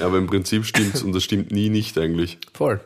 [0.00, 2.38] Ja, aber im Prinzip stimmt's und das stimmt nie nicht eigentlich.
[2.52, 2.80] Voll.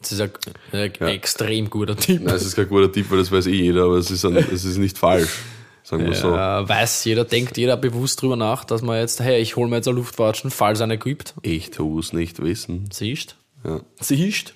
[0.00, 0.30] Das ist ein,
[0.72, 2.22] ein extrem guter Tipp.
[2.22, 4.36] Nein, es ist kein guter Tipp, weil das weiß eh jeder, aber es ist, ein,
[4.36, 5.30] es ist nicht falsch.
[5.84, 6.34] Sagen wir so.
[6.34, 9.76] Ja, weiß jeder, denkt jeder bewusst drüber nach, dass man jetzt, hey, ich hole mir
[9.76, 11.34] jetzt eine Luftwatschen, falls eine gibt.
[11.42, 12.88] Ich tu's nicht wissen.
[12.90, 13.36] Siehst?
[13.62, 13.80] Ja.
[14.00, 14.54] Siehst?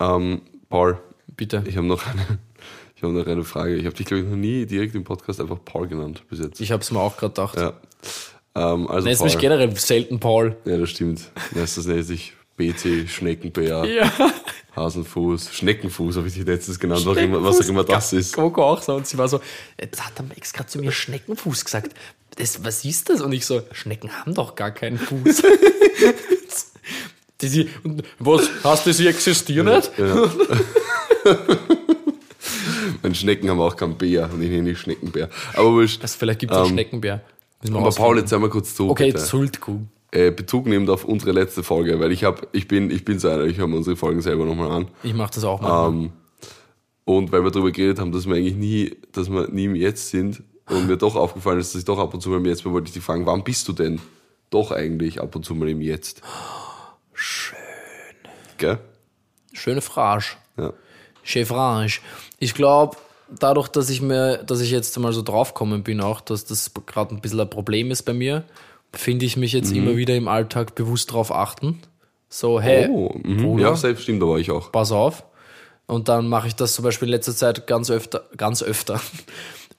[0.00, 0.98] Ähm, Paul,
[1.36, 1.64] Bitte.
[1.66, 2.38] ich habe noch eine,
[2.98, 3.76] ich habe noch eine Frage.
[3.76, 6.60] Ich habe dich, glaube ich, noch nie direkt im Podcast einfach Paul genannt bis jetzt.
[6.60, 7.56] Ich hab's mir auch gerade gedacht.
[7.56, 7.74] ja.
[8.56, 9.28] Ähm, also Nennst Paul.
[9.30, 10.56] mich generell selten Paul.
[10.64, 11.30] Ja, das stimmt.
[11.54, 14.10] Meistens nennt sich BC, Schneckenbär, Ja.
[14.74, 18.34] Hasenfuß, Schneckenfuß habe ich dich letztens genannt, was, auch immer, was auch immer das ist.
[18.34, 18.96] Coco auch so.
[18.96, 19.40] Und sie war so,
[19.80, 21.94] jetzt hat der Max gerade zu mir Schneckenfuß gesagt.
[22.34, 23.20] Das, was ist das?
[23.20, 25.42] Und ich so, Schnecken haben doch gar keinen Fuß.
[27.42, 29.92] die, und was, hast du sie existieren nicht?
[29.96, 30.28] Ja.
[33.02, 35.28] Meine Schnecken haben auch keinen Bär und ich nenne nicht Schneckenbär.
[35.54, 36.02] Aber wurscht.
[36.02, 37.22] Also vielleicht gibt es einen Schneckenbär.
[37.72, 37.90] Aber.
[37.90, 38.90] Paul, jetzt einmal kurz zu.
[38.90, 39.10] Okay.
[39.10, 39.88] Entschuldigung.
[40.12, 43.28] äh, Bezug nehmend auf unsere letzte Folge, weil ich habe, ich bin, ich bin so
[43.28, 44.88] einer, ich höre mir unsere Folgen selber nochmal an.
[45.02, 45.88] Ich mach das auch mal.
[45.88, 46.12] Ähm,
[47.04, 50.10] und weil wir darüber geredet haben, dass wir eigentlich nie, dass wir nie im Jetzt
[50.10, 52.62] sind und mir doch aufgefallen ist, dass ich doch ab und zu mal im Jetzt
[52.64, 54.00] bin, wollte ich dich fragen, wann bist du denn
[54.50, 56.22] doch eigentlich ab und zu mal im Jetzt?
[57.14, 57.58] Schön.
[58.58, 58.78] Gell?
[59.52, 60.24] Schöne Frage.
[60.56, 60.72] Ja.
[61.22, 61.92] Chefrange.
[62.38, 62.96] Ich glaube,
[63.28, 67.14] dadurch, dass ich mir, dass ich jetzt mal so draufgekommen bin, auch, dass das gerade
[67.14, 68.44] ein bisschen ein Problem ist bei mir,
[68.92, 69.58] finde ich mich Mhm.
[69.58, 71.80] jetzt immer wieder im Alltag bewusst drauf achten.
[72.30, 73.38] So, hey, Oh, mhm.
[73.38, 74.70] Bruder, ja, selbst stimmt, da war ich auch.
[74.72, 75.24] pass auf.
[75.86, 79.00] Und dann mache ich das zum Beispiel in letzter Zeit ganz öfter, ganz öfter.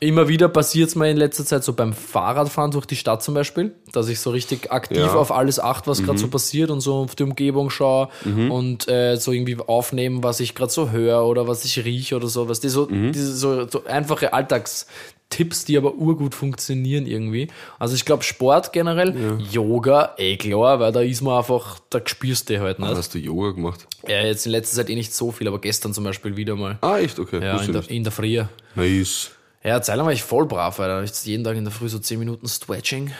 [0.01, 3.33] Immer wieder passiert es mir in letzter Zeit so beim Fahrradfahren durch die Stadt zum
[3.33, 5.13] Beispiel, dass ich so richtig aktiv Ja.
[5.15, 8.07] auf alles achte, was gerade so passiert und so auf die Umgebung schaue
[8.49, 12.27] und äh, so irgendwie aufnehmen, was ich gerade so höre oder was ich rieche oder
[12.29, 12.47] so.
[12.47, 17.49] Was die so, diese so, so einfache Alltagstipps, die aber urgut funktionieren irgendwie.
[17.77, 22.49] Also ich glaube Sport generell, Yoga, eh klar, weil da ist man einfach, da spürst
[22.49, 22.87] du halt nicht.
[22.95, 23.85] Hast du Yoga gemacht?
[24.07, 26.77] Ja, jetzt in letzter Zeit eh nicht so viel, aber gestern zum Beispiel wieder mal.
[26.79, 27.19] Ah, echt?
[27.19, 27.43] Okay.
[27.43, 28.41] Ja, in der, in der Früh.
[28.75, 29.31] Nice.
[29.63, 31.03] Ja, Zeit lang war ich voll brav, Alter.
[31.03, 33.11] Ich jeden Tag in der Früh so 10 Minuten Stretching.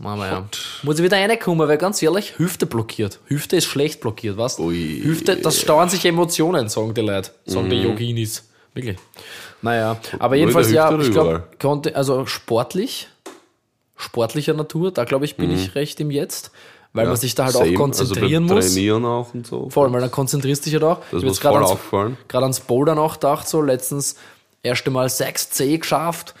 [0.00, 0.44] Mama, ja.
[0.82, 3.20] Muss ich wieder reinkommen, weil ganz ehrlich, Hüfte blockiert.
[3.26, 4.58] Hüfte ist schlecht blockiert, was?
[4.58, 8.48] Hüfte, das steuern sich Emotionen, sagen die Leute, sagen die Yoginis.
[8.74, 8.98] Wirklich.
[9.62, 13.08] Naja, aber jedenfalls, ja, ich glaube, konnte, also sportlich,
[13.96, 16.50] sportlicher Natur, da glaube ich, bin ich recht im Jetzt,
[16.92, 17.58] weil man sich da halt Mhm.
[17.58, 17.70] Same.
[17.72, 18.66] auch konzentrieren also muss.
[18.74, 19.70] Trainieren auch und so.
[19.70, 21.00] Voll, weil dann konzentrierst du dich halt auch.
[21.10, 22.16] Das ich mir voll ans, aufgefallen.
[22.28, 24.16] gerade ans Bouldern auch gedacht, so letztens
[24.64, 26.34] erste Mal 6C geschafft.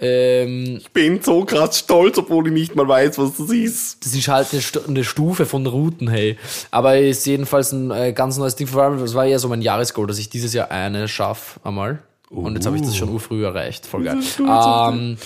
[0.00, 4.04] Ähm, Ich bin so krass stolz, obwohl ich nicht mal weiß, was das ist.
[4.04, 6.36] das ist halt eine, Stu- eine Stufe von Routen, hey.
[6.72, 8.66] Aber ist jedenfalls ein äh, ganz neues Ding.
[8.66, 12.00] Vor allem, das war eher so mein Jahresgoal, dass ich dieses Jahr eine schaffe einmal.
[12.30, 13.86] Und jetzt habe ich das schon urfrüh erreicht.
[13.86, 14.18] Voll geil.
[14.40, 15.16] Ähm,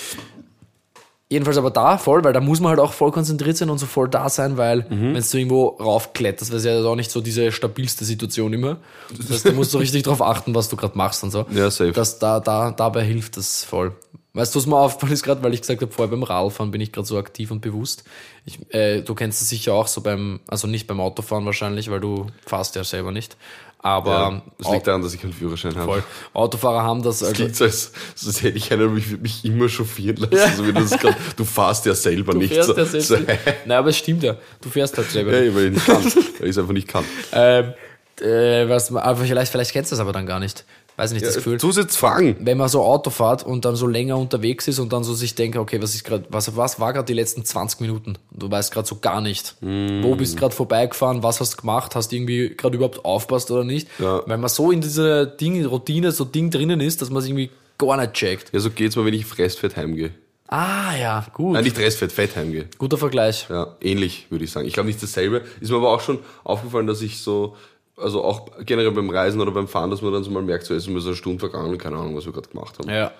[1.30, 3.86] jedenfalls aber da voll, weil da muss man halt auch voll konzentriert sein und so
[3.86, 5.14] voll da sein, weil Mhm.
[5.14, 8.78] wenn du irgendwo raufkletterst, das ist ja auch nicht so diese stabilste Situation immer.
[9.16, 11.46] Das heißt, da musst du richtig drauf achten, was du gerade machst und so.
[11.52, 11.92] Ja, safe.
[11.92, 13.92] Das, da, da, dabei hilft das voll.
[14.32, 16.80] Weißt du, was mir aufgefallen ist gerade, weil ich gesagt habe, vorher beim Radfahren bin
[16.80, 18.04] ich gerade so aktiv und bewusst.
[18.44, 21.98] Ich, äh, du kennst es sicher auch so beim, also nicht beim Autofahren wahrscheinlich, weil
[21.98, 23.36] du fahrst ja selber nicht.
[23.82, 25.86] Aber Ja, das liegt daran, dass ich keinen Führerschein habe.
[25.86, 26.02] voll.
[26.34, 27.92] Autofahrer haben das, Das also, klingt so, als,
[28.26, 30.36] als hätte ich einen, mich, mich immer chauffieren lassen.
[30.36, 32.52] Also wie das grad, du fahrst ja selber nicht.
[32.52, 33.28] fährst so, ja selbst so, nicht.
[33.64, 34.36] Nein, aber es stimmt ja.
[34.60, 35.32] Du fährst halt selber.
[35.32, 36.04] Ja, weil ich nicht kann.
[36.04, 36.12] Weil
[36.42, 37.04] ich es einfach nicht kann.
[37.32, 37.72] Ähm,
[38.20, 40.64] äh, was, aber vielleicht, vielleicht kennst du das aber dann gar nicht.
[41.00, 41.56] Weiß nicht, das Gefühl.
[41.56, 42.36] Du jetzt fragen.
[42.40, 45.34] wenn man so Auto fährt und dann so länger unterwegs ist und dann so sich
[45.34, 48.18] denkt, okay, was ist gerade, was, was war gerade die letzten 20 Minuten?
[48.30, 49.56] Du weißt gerade so gar nicht.
[49.60, 53.64] Wo bist gerade vorbeigefahren, was hast du gemacht, hast du irgendwie gerade überhaupt aufpasst oder
[53.64, 53.88] nicht?
[53.98, 54.22] Ja.
[54.26, 57.50] Weil man so in dieser Ding, Routine, so Ding drinnen ist, dass man es irgendwie
[57.78, 58.52] gar nicht checkt.
[58.52, 60.10] Ja, so geht's mir, wenn ich Fressfett heimgehe.
[60.52, 61.52] Ah ja, gut.
[61.52, 62.66] Nein, nicht Fressfett, Fett heimgehe.
[62.76, 63.46] Guter Vergleich.
[63.48, 64.66] Ja, ähnlich, würde ich sagen.
[64.66, 65.42] Ich glaube nicht dasselbe.
[65.60, 67.56] Ist mir aber auch schon aufgefallen, dass ich so,
[68.02, 70.74] also auch generell beim Reisen oder beim Fahren, dass man dann so mal merkt, so
[70.74, 72.88] ist mir so eine Stunde vergangen keine Ahnung, was wir gerade gemacht haben.
[72.90, 73.12] Ja,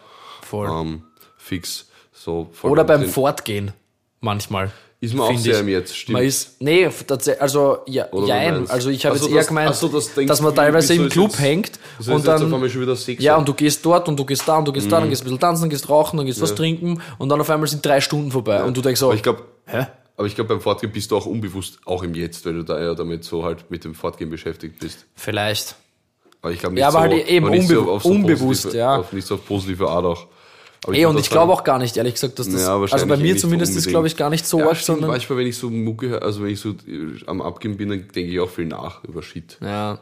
[0.43, 0.69] voll.
[0.71, 1.03] Ähm,
[1.37, 1.87] fix.
[2.13, 3.11] So voll Oder beim drin.
[3.11, 3.73] Fortgehen.
[4.21, 4.71] Manchmal.
[5.03, 6.13] Ist man auch sehr im Jetzt, stimmt.
[6.13, 6.87] Man ist, nee,
[7.39, 8.69] also, ja, jein.
[8.69, 10.93] Also, ich habe Ach so, jetzt eher das- gemeint, ach so, das dass man teilweise
[10.93, 11.73] im Club jetzt- hängt
[12.07, 12.63] und dann,
[13.19, 15.23] ja, und du gehst dort und du gehst da und du gehst da, dann gehst
[15.23, 17.85] ein bisschen tanzen, dann gehst rauchen, dann gehst was trinken und dann auf einmal sind
[17.87, 19.87] drei Stunden vorbei und du denkst so, aber ich glaube, hä?
[20.21, 22.79] Aber ich glaube, beim Fortgehen bist du auch unbewusst auch im Jetzt, weil du da
[22.79, 25.07] ja damit so halt mit dem Fortgehen beschäftigt bist.
[25.17, 25.77] Vielleicht.
[26.43, 28.97] Aber ich glaube nicht Ja, aber so, halt eben unbe- auf so unbewusst, ja.
[28.99, 30.27] Auf, nicht so auf positive Art auch.
[30.85, 33.17] Aber Ey, und ich glaube auch gar nicht, ehrlich gesagt, dass das, Ja, also bei
[33.17, 33.91] mir zumindest ist, unbedingt.
[33.93, 36.43] glaube ich, gar nicht so Ja, arg, sondern, manchmal, wenn ich so Mucke höre, also
[36.43, 36.75] wenn ich so äh,
[37.27, 39.57] am Abgehen bin, dann denke ich auch viel nach über Shit.
[39.63, 40.01] Ja.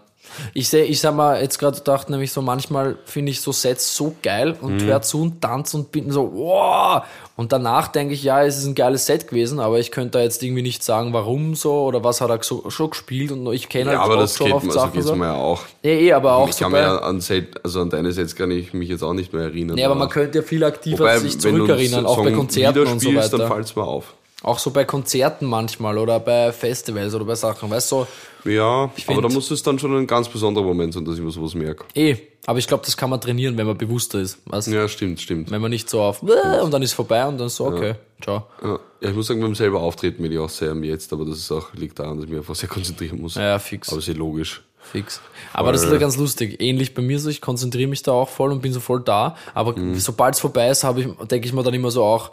[0.55, 3.95] Ich sehe, ich sag mal, jetzt gerade gedacht, nämlich so manchmal finde ich so Sets
[3.97, 4.87] so geil und Mhm.
[4.87, 7.03] hör zu und tanze und bin so, wow!
[7.37, 10.25] Und danach denke ich, ja, es ist ein geiles Set gewesen, aber ich könnte da
[10.25, 13.69] jetzt irgendwie nicht sagen, warum so oder was hat er so, schon gespielt und ich
[13.69, 15.15] kenne Ja, halt aber auch das schon geht, oft also Sachen geht's so.
[15.17, 15.61] mir ja auch.
[15.85, 18.35] Eh, eh, aber auch ich so kann mir ja an, Set, also an deine Sets
[18.35, 19.77] kann ich mich jetzt auch nicht mehr erinnern.
[19.77, 20.15] Nee, aber man danach.
[20.15, 23.39] könnte ja viel aktiver Wobei, sich zurückerinnern, auch bei Konzerten und so weiter.
[23.39, 24.15] dann fällt's mir auf.
[24.43, 28.07] Auch so bei Konzerten manchmal oder bei Festivals oder bei Sachen, weißt du,
[28.45, 31.21] so, Ja, aber da muss es dann schon ein ganz besonderer Moment sein, dass ich
[31.23, 31.85] mir sowas merke.
[31.95, 32.17] eh.
[32.47, 34.39] Aber ich glaube, das kann man trainieren, wenn man bewusster ist.
[34.47, 34.69] Weißt?
[34.69, 35.51] Ja, stimmt, stimmt.
[35.51, 38.45] Wenn man nicht so auf und dann ist vorbei und dann so, okay, ciao.
[38.63, 41.27] Ja, ja, ich muss sagen, beim selber Auftreten bin ich auch sehr am Jetzt, aber
[41.27, 43.35] das ist auch, liegt daran, dass ich mich einfach sehr konzentrieren muss.
[43.35, 43.91] Ja, fix.
[43.91, 44.63] Aber ist eh logisch.
[44.81, 45.21] Fix.
[45.53, 46.63] Aber das ist ja ganz lustig.
[46.63, 49.37] Ähnlich bei mir so, ich konzentriere mich da auch voll und bin so voll da.
[49.53, 49.97] Aber Mhm.
[49.99, 52.31] sobald es vorbei ist, habe ich, denke ich mir dann immer so auch,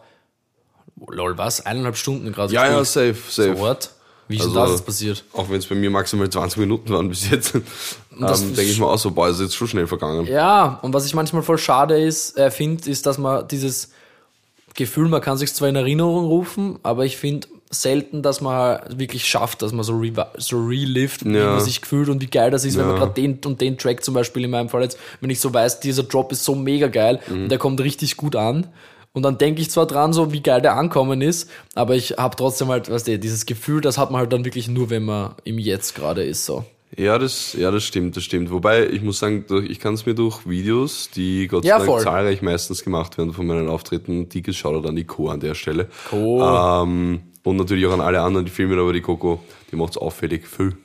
[1.09, 1.65] lol, was?
[1.65, 3.55] Eineinhalb Stunden gerade Ja, ja, safe, safe.
[3.55, 3.89] So, what?
[4.27, 5.23] Wie ist denn Also- das passiert?
[5.33, 7.61] Auch wenn es bei mir maximal 20 Minuten waren bis jetzt, ähm,
[8.19, 10.25] denke ich mir auch so, boah, ist jetzt schon schnell vergangen.
[10.25, 13.91] Ja, und was ich manchmal voll schade ist, äh, finde, ist, dass man dieses
[14.73, 19.27] Gefühl, man kann sich zwar in Erinnerung rufen, aber ich finde selten, dass man wirklich
[19.27, 21.51] schafft, dass man so, re so relived, wie Ja.
[21.51, 23.01] man sich gefühlt und wie geil das ist, wenn man Ja.
[23.05, 25.79] gerade den und den Track zum Beispiel in meinem Fall jetzt, wenn ich so weiß,
[25.81, 27.43] dieser Drop ist so mega geil Mhm.
[27.43, 28.67] und der kommt richtig gut an.
[29.15, 32.35] Und dann denke ich zwar dran, so wie geil der ankommen ist, aber ich habe
[32.35, 35.35] trotzdem halt, weißt du, dieses Gefühl, das hat man halt dann wirklich nur, wenn man
[35.45, 36.65] im Jetzt gerade ist, so.
[36.97, 38.51] Ja, das, ja, das stimmt, das stimmt.
[38.51, 41.89] Wobei, ich muss sagen, ich kann es mir durch Videos, die Gott sei Ja, Dank
[41.89, 42.01] voll.
[42.01, 45.29] zahlreich meistens gemacht werden von meinen Auftritten, dickes Shoutout an die Co.
[45.29, 45.87] an der Stelle.
[46.09, 46.41] Co.
[46.43, 49.41] Ähm, und natürlich auch an alle anderen, die filmen, aber die Coco,
[49.71, 50.77] die macht's auffällig viel.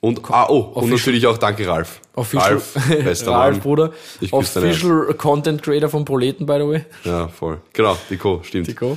[0.00, 2.00] Und, ah, oh, und natürlich auch danke Ralf.
[2.14, 2.74] Official, Ralf,
[3.04, 3.60] bester Ralf, Mann.
[3.62, 3.92] Bruder.
[4.20, 6.84] Ich Official Content Creator von Proleten, by the way.
[7.04, 7.58] Ja, voll.
[7.72, 8.68] Genau, die Co, stimmt.
[8.68, 8.96] Die Co.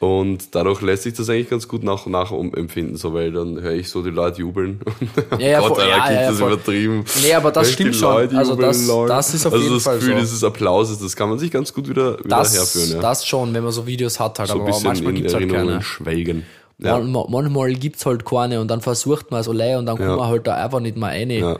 [0.00, 3.60] Und dadurch lässt sich das eigentlich ganz gut nach und nach empfinden, so, weil dann
[3.60, 4.80] höre ich so die Leute jubeln.
[5.38, 6.52] Ja, ja, Gott, voll, ja, klingt ja, das voll.
[6.52, 7.04] übertrieben.
[7.22, 8.12] Nee, aber das stimmt schon.
[8.14, 10.20] Leute Also das- das ist auf also jeden das Fall Gefühl so.
[10.20, 12.92] dieses Applauses, das kann man sich ganz gut wieder, wieder Das, herführen.
[12.92, 13.00] Ja.
[13.00, 15.34] das schon, wenn man so Videos hat halt, so ein aber bisschen manchmal in gibt's
[15.34, 15.82] halt keine.
[15.82, 16.44] schwelgen.
[16.82, 16.98] Ja.
[16.98, 20.16] Man, manchmal gibt's halt keine und dann versucht man es allein und dann kommt Ja.
[20.16, 21.30] man halt da einfach nicht mehr rein.
[21.30, 21.52] Ja.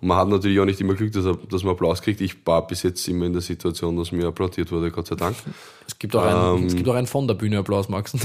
[0.00, 2.20] Und man hat natürlich auch nicht immer Glück, dass, er, dass man Applaus kriegt.
[2.20, 5.36] Ich war bis jetzt immer in der Situation, dass mir applaudiert wurde, Gott sei Dank.
[5.86, 6.66] Es gibt auch einen, Ähm.
[6.66, 8.12] es gibt auch einen von der Bühne Applaus, Max.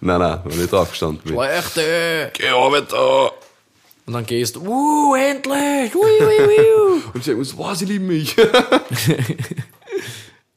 [0.00, 1.34] Nein, nein, wenn ich draufgestanden bin.
[1.34, 2.30] Schlechte!
[2.34, 3.32] Geh runter!
[4.04, 5.94] Und dann gehst du, uh, endlich!
[5.94, 7.02] Ui, ui, ui.
[7.14, 8.36] Und ich sage wow, sie lieben mich.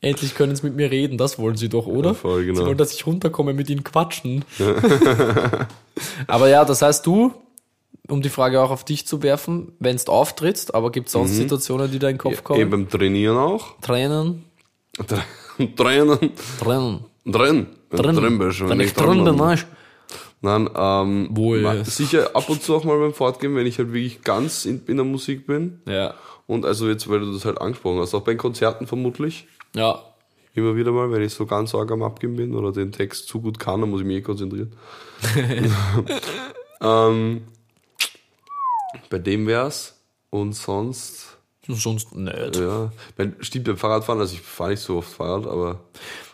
[0.06, 2.10] Endlich können sie mit mir reden, das wollen sie doch, oder?
[2.10, 2.60] Ja, voll, genau.
[2.60, 4.46] Sie wollen, dass ich runterkomme, mit ihnen quatschen.
[6.28, 7.34] aber ja, das heißt du,
[8.08, 11.32] um die Frage auch auf dich zu werfen, wenn du auftrittst, aber gibt es sonst
[11.32, 11.36] Mhm.
[11.38, 12.60] Situationen, die da in den Kopf kommen?
[12.62, 13.80] Eben beim Trainieren auch.
[13.82, 14.46] Tränen,
[15.76, 16.20] Tränen.
[16.60, 17.00] Tränen.
[17.26, 17.68] Drin.
[17.90, 18.16] Wenn Drin.
[18.16, 18.70] du drin bist.
[18.70, 19.66] Wenn ich drin bin, weißt
[20.42, 21.84] Nein, ähm, Wohl.
[21.86, 24.98] sicher ab und zu auch mal beim Fortgehen, wenn ich halt wirklich ganz in, in
[24.98, 25.82] der Musik bin.
[25.88, 26.14] Ja.
[26.46, 29.48] Und also jetzt, weil du das halt angesprochen hast, auch bei Konzerten vermutlich.
[29.76, 30.02] Ja.
[30.54, 33.42] Immer wieder mal, wenn ich so ganz arg am Abgeben bin oder den Text zu
[33.42, 34.72] gut kann, dann muss ich mich eh konzentrieren.
[36.82, 37.42] ähm,
[39.10, 39.94] bei dem wär's.
[40.30, 42.56] Und sonst, Sonst nicht.
[42.58, 45.80] ja, mein, stimmt beim Fahrradfahren, also ich fahre nicht so oft Fahrrad, aber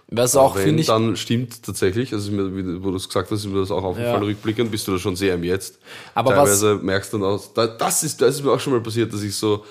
[0.08, 3.30] Was auch, wenn, finde ich, dann stimmt tatsächlich, also mir, wie- wo du es gesagt
[3.30, 4.28] hast, ist mir das auch aufgefallen, Ja.
[4.28, 5.78] rückblickend, bist du da schon sehr im Jetzt.
[6.16, 9.14] Aber Teilweise merkst du dann da, das ist, das ist mir auch schon mal passiert,
[9.14, 9.64] dass ich so,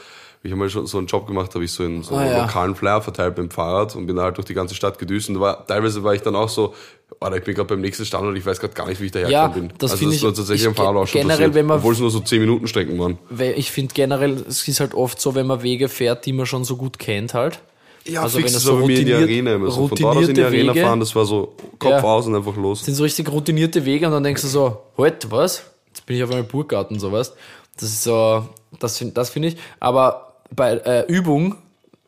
[0.43, 2.43] ich einmal schon so einen Job gemacht habe, ich so in so Ah, einen ja.
[2.43, 5.67] lokalen Flyer verteilt beim Fahrrad und bin halt durch die ganze Stadt gedüst und war,
[5.67, 6.75] teilweise war ich dann auch so,
[7.21, 9.53] Alter, ich bin gerade beim nächsten Standort, ich weiß gerade gar nicht, wie ich dahergekommen
[9.53, 9.73] Ja, bin.
[9.79, 11.79] das also finde das ich- war tatsächlich ich am Fahrrad auch schon generell, wenn man-
[11.79, 13.19] obwohl es nur so 10 Minuten Strecken waren.
[13.29, 16.47] weil ich finde generell, es ist halt oft so, wenn man Wege fährt, die man
[16.47, 17.61] schon so gut kennt halt.
[18.07, 19.89] Ja, Also fix, wenn das so mir in die routiniert- Arena immer so.
[19.89, 22.03] Von dort aus in die Arena Wege- fahren, das war so Kopf Ja.
[22.03, 22.83] aus und einfach los.
[22.83, 25.65] sind so richtig routinierte Wege und dann denkst du so, halt, was?
[25.89, 27.35] Jetzt bin ich auf einem Burggarten, so was.
[27.79, 29.57] Das ist so, das finde das find ich.
[29.81, 31.57] Aber bei äh, Übung,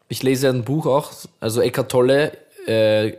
[0.08, 2.36] ich lese ja ein Buch auch, also Eckart Tolle,
[2.66, 3.14] äh,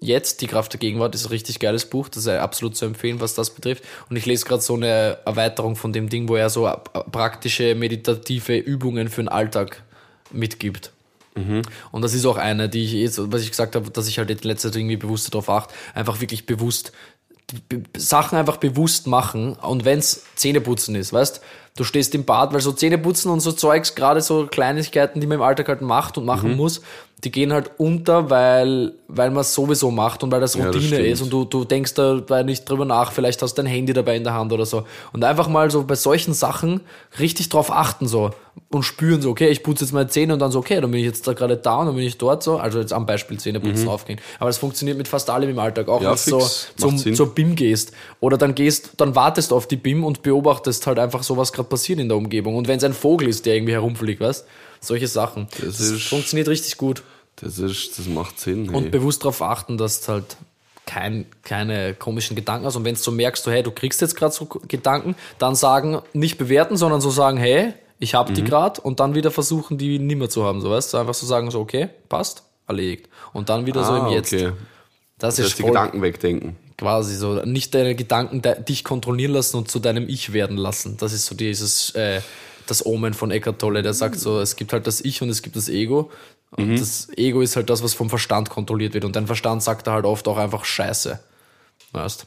[0.00, 2.84] jetzt, die Kraft der Gegenwart, ist ein richtig geiles Buch, das ist ja absolut zu
[2.84, 3.84] empfehlen, was das betrifft.
[4.10, 6.68] Und ich lese gerade so eine Erweiterung von dem Ding, wo er so
[7.12, 9.82] praktische meditative Übungen für den Alltag
[10.32, 10.90] mitgibt.
[11.92, 14.28] Und das ist auch eine, die ich jetzt, was ich gesagt habe, dass ich halt
[14.28, 16.92] jetzt in letzter Zeit irgendwie bewusster darauf achte, einfach wirklich bewusst
[17.68, 21.40] be- Sachen einfach bewusst machen und wenn's Zähneputzen ist, weißt
[21.76, 25.36] du stehst im Bad, weil so Zähneputzen und so Zeugs, gerade so Kleinigkeiten, die man
[25.36, 26.82] im Alltag halt macht und machen muss,
[27.24, 30.86] die gehen halt unter, weil, weil man es sowieso macht und weil das das Routine
[30.86, 31.06] stimmt.
[31.06, 34.16] ist und du, du denkst dabei nicht drüber nach, vielleicht hast du dein Handy dabei
[34.16, 34.84] in der Hand oder so.
[35.12, 36.80] Und einfach mal so bei solchen Sachen
[37.20, 38.30] richtig drauf achten so
[38.70, 40.98] und spüren so, okay, ich putze jetzt meine Zähne und dann so, okay, dann bin
[40.98, 42.56] ich jetzt da gerade da und dann bin ich dort so.
[42.58, 44.20] Also jetzt am Beispiel Zähneputzen aufgehen.
[44.40, 46.06] Aber das funktioniert mit fast allem im Alltag, auch Mhm.
[46.06, 47.14] Ja, wenn du so zum, Sinn.
[47.14, 47.92] zur BIM gehst.
[48.18, 51.68] Oder dann gehst, dann wartest auf die BIM und beobachtest halt einfach so, was gerade
[51.68, 52.56] passiert in der Umgebung.
[52.56, 54.44] Und wenn es ein Vogel ist, der irgendwie herumfliegt, weißt
[54.82, 55.48] solche Sachen.
[55.52, 57.02] Das, Das ist- funktioniert richtig gut.
[57.36, 58.68] Das ist, das macht Sinn.
[58.68, 58.90] Und hey.
[58.90, 60.36] bewusst darauf achten, dass halt
[60.86, 62.76] kein, keine komischen Gedanken hast.
[62.76, 66.00] Und wenn du so merkst, so, hey, du kriegst jetzt gerade so Gedanken, dann sagen,
[66.12, 68.34] nicht bewerten, sondern so sagen, hey, ich habe Mhm.
[68.34, 70.60] die gerade und dann wieder versuchen, die nimmer zu haben.
[70.60, 73.08] So weißt du, einfach so sagen, so, okay, passt, erledigt.
[73.32, 74.32] Und dann wieder so ah, im Jetzt.
[74.32, 74.52] okay.
[75.18, 76.56] Das, Das ist die Gedanken wegdenken.
[76.76, 77.34] quasi so.
[77.44, 80.96] Nicht deine Gedanken de dich kontrollieren lassen und zu deinem Ich werden lassen.
[80.98, 82.20] Das ist so dieses, äh,
[82.72, 85.42] das Omen von Eckhart Tolle, der sagt so, es gibt halt das Ich und es
[85.42, 86.10] gibt das Ego.
[86.56, 86.76] Und Mhm.
[86.78, 89.04] das Ego ist halt das, was vom Verstand kontrolliert wird.
[89.04, 91.18] Und dein Verstand sagt da halt oft auch einfach Scheiße.
[91.92, 92.26] Weißt?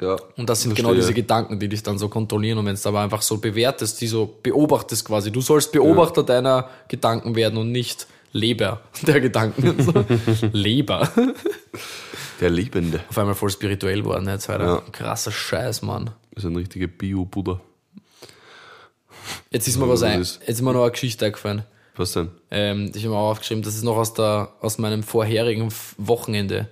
[0.00, 0.16] Ja.
[0.36, 0.74] Und das sind Verstehe.
[0.90, 2.58] genau diese Gedanken, die dich dann so kontrollieren.
[2.58, 5.30] Und wenn es aber einfach so bewertest, die so beobachtest quasi.
[5.32, 9.80] Du sollst Beobachter deiner Gedanken werden und nicht Leber der Gedanken.
[9.82, 10.04] So.
[10.52, 11.08] Leber.
[12.40, 13.00] Der Lebende.
[13.08, 14.28] Auf einmal voll spirituell geworden.
[14.28, 14.64] Jetzt weiter.
[14.64, 14.82] Ja.
[14.92, 16.10] Krasser Scheiß, Mann.
[16.34, 17.60] Das ist ein richtiger Bio-Buddha.
[19.50, 21.64] Jetzt ist mir was ein, jetzt ist mir noch eine Geschichte eingefallen.
[21.96, 22.30] Was denn?
[22.50, 26.68] Ähm, ich habe mir auch aufgeschrieben, das ist noch aus der, aus meinem vorherigen Wochenende,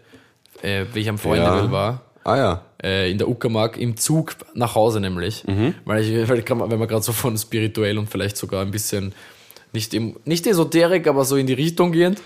[0.62, 2.02] äh, wie ich am Freundewill war.
[2.24, 2.62] Ah ja.
[2.82, 5.44] Äh, in der Uckermark im Zug nach Hause nämlich.
[5.84, 9.12] Weil ich, weil, grad- wenn man gerade so von spirituell und vielleicht sogar ein bisschen
[9.72, 12.20] nicht, im, nicht esoterik, aber so in die Richtung gehend.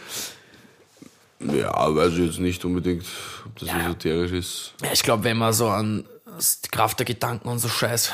[1.40, 3.04] Ja, weiß ich jetzt nicht unbedingt,
[3.44, 4.74] ob das esoterisch ist.
[4.82, 6.04] Ja, ich glaube, wenn man so an
[6.36, 8.12] die Kraft der Gedanken und so Scheiß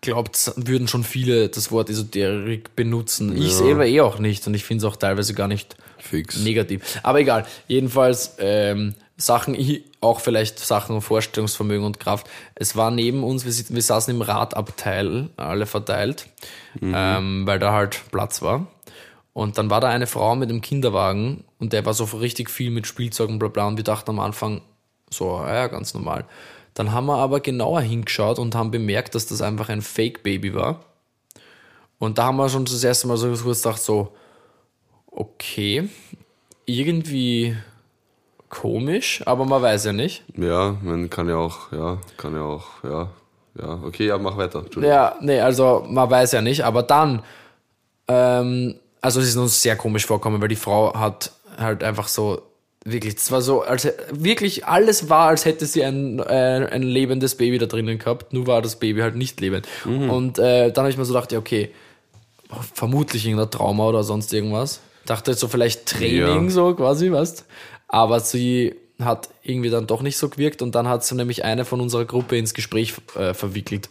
[0.00, 3.36] glaubt, würden schon viele das Wort Esoterik benutzen.
[3.36, 6.38] Ich selber eh auch nicht und ich finde es auch teilweise gar nicht Fix.
[6.38, 6.98] negativ.
[7.02, 7.46] Aber egal.
[7.68, 9.56] Jedenfalls ähm, Sachen,
[10.00, 12.28] auch vielleicht Sachen Vorstellungsvermögen und Kraft.
[12.54, 16.26] Es war neben uns, wir, wir saßen im Radabteil, alle verteilt,
[16.80, 18.66] ähm, weil da halt Platz war.
[19.32, 22.70] Und dann war da eine Frau mit einem Kinderwagen und der war so richtig viel
[22.70, 24.62] mit Spielzeug und bla bla und wir dachten am Anfang,
[25.08, 26.24] so, ja, ganz normal.
[26.80, 30.80] Dann haben wir aber genauer hingeschaut und haben bemerkt, dass das einfach ein Fake-Baby war.
[31.98, 34.14] Und da haben wir schon das erste Mal so kurz gedacht, so,
[35.10, 35.90] okay,
[36.64, 37.54] irgendwie
[38.48, 40.24] komisch, aber man weiß ja nicht.
[40.38, 43.10] Ja, man kann ja auch, ja, kann ja auch, ja,
[43.60, 44.64] Ja, okay, ja, mach weiter.
[44.80, 47.22] Ja, nee, also man weiß ja nicht, aber dann,
[48.08, 52.40] ähm, also es ist uns sehr komisch vorkommen, weil die Frau hat halt einfach so,
[52.84, 57.34] wirklich, es war so, als wirklich alles war, als hätte sie ein, äh, ein lebendes
[57.34, 59.68] Baby da drinnen gehabt, nur war das Baby halt nicht lebend.
[59.84, 61.70] Und äh, dann habe ich mir so gedacht, ja, okay,
[62.74, 64.80] vermutlich irgendein Trauma oder sonst irgendwas.
[65.06, 66.50] Dachte so vielleicht Training, Ja.
[66.50, 67.44] so quasi, weißt
[67.88, 71.64] Aber sie hat irgendwie dann doch nicht so gewirkt und dann hat sie nämlich eine
[71.64, 73.88] von unserer Gruppe ins Gespräch äh, verwickelt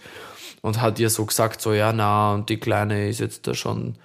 [0.62, 3.96] und hat ihr so gesagt, so, ja, na, und die Kleine ist jetzt da schon,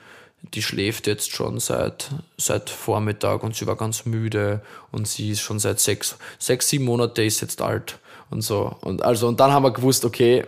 [0.52, 4.60] die schläft jetzt schon seit, seit Vormittag und sie war ganz müde
[4.92, 7.98] und sie ist schon seit sechs, sechs, sieben Monate ist jetzt alt
[8.30, 8.76] und so.
[8.82, 10.44] Und also, und dann haben wir gewusst, okay,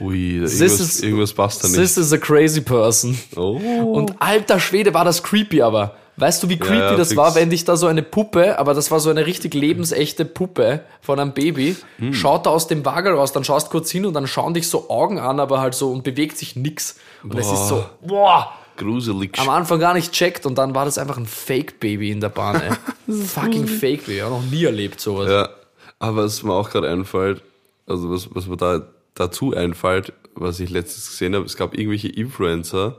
[0.00, 1.78] Ui, irgendwas, is- irgendwas passt da nicht.
[1.80, 3.18] this is a crazy person.
[3.36, 3.56] Oh.
[3.92, 7.16] Und alter Schwede war das creepy, aber weißt du, wie creepy ja, das fix.
[7.16, 10.80] war, wenn dich da so eine Puppe, aber das war so eine richtig lebensechte Puppe
[11.00, 12.12] von einem Baby, Hm.
[12.12, 14.90] schaut da aus dem Wagel raus, dann schaust kurz hin und dann schauen dich so
[14.90, 16.96] Augen an, aber halt so und bewegt sich nix.
[17.22, 19.38] Und es ist so, boah, Gruselig.
[19.38, 22.60] am Anfang gar nicht checkt und dann war das einfach ein Fake-Baby in der Bahn,
[22.60, 23.14] ey.
[23.26, 25.28] Fucking Fake-Baby, auch noch nie erlebt sowas.
[25.30, 25.50] Ja,
[25.98, 27.42] aber was mir auch gerade einfällt,
[27.86, 32.08] also was, was mir da dazu einfällt, was ich letztens gesehen habe, es gab irgendwelche
[32.08, 32.96] Influencer,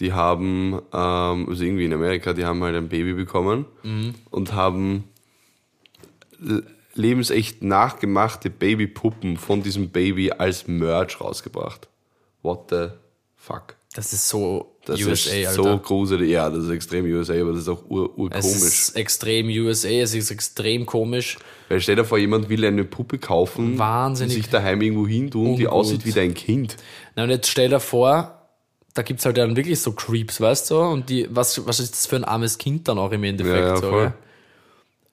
[0.00, 3.64] die haben, ähm, also irgendwie in Amerika, die haben halt ein Baby bekommen
[4.30, 5.04] und haben
[6.94, 11.88] lebensecht nachgemachte Babypuppen von diesem Baby als Merch rausgebracht.
[12.42, 12.88] What the
[13.36, 13.75] fuck?
[13.96, 15.62] Das ist so Das USA, ist Alter.
[15.62, 16.30] so gruselig.
[16.30, 18.44] Ja, das ist extrem USA, aber das ist auch ur, es urkomisch.
[18.44, 21.38] ist extrem USA, es ist extrem komisch.
[21.70, 25.30] Weil stell dir vor, jemand will eine Puppe kaufen Wahnsinnig und sich daheim irgendwo hin
[25.30, 26.76] tun, die aussieht wie dein Kind.
[27.16, 28.48] Na, und jetzt stell dir vor,
[28.92, 30.78] da gibt's halt dann wirklich so Creeps, weißt du?
[30.80, 33.56] Und die, was, was ist das für ein armes Kind dann auch im Endeffekt?
[33.58, 34.12] Ja, ja, so?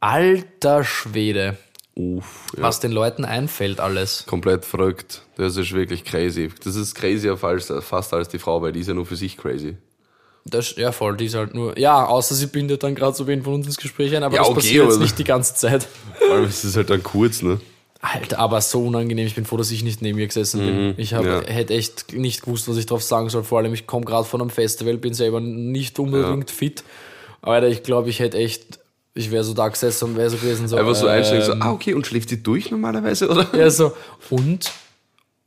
[0.01, 1.57] Alter Schwede,
[1.95, 2.63] Uff, ja.
[2.63, 4.25] was den Leuten einfällt alles.
[4.25, 5.21] Komplett verrückt.
[5.37, 6.49] Das ist wirklich crazy.
[6.63, 9.37] Das ist crazier als, fast als die Frau, weil die ist ja nur für sich
[9.37, 9.77] crazy.
[10.45, 13.43] Das, ja, voll, die ist halt nur, ja, außer sie bindet dann gerade so wen
[13.43, 15.87] von uns ins Gespräch ein, aber Ja, das okay, passiert jetzt nicht die ganze Zeit.
[16.17, 17.61] Vor allem ist es halt dann kurz, ne?
[18.01, 19.25] Alter, aber so unangenehm.
[19.25, 20.93] Ich bin froh, dass ich nicht neben ihr gesessen bin.
[20.97, 21.41] Ich hab, Mhm, ja.
[21.45, 23.43] hätte echt nicht gewusst, was ich drauf sagen soll.
[23.45, 26.83] Vor allem, ich komme gerade von einem Festival, bin selber nicht unbedingt fit.
[27.41, 28.79] Alter, ich glaube, ich hätte echt,
[29.15, 30.75] ich wäre so da gesessen und wäre so gewesen, so.
[30.77, 33.47] Einfach so einsteigen, so, ähm, ah, okay, und schläft sie durch normalerweise, oder?
[33.55, 33.93] Ja, so,
[34.29, 34.71] und?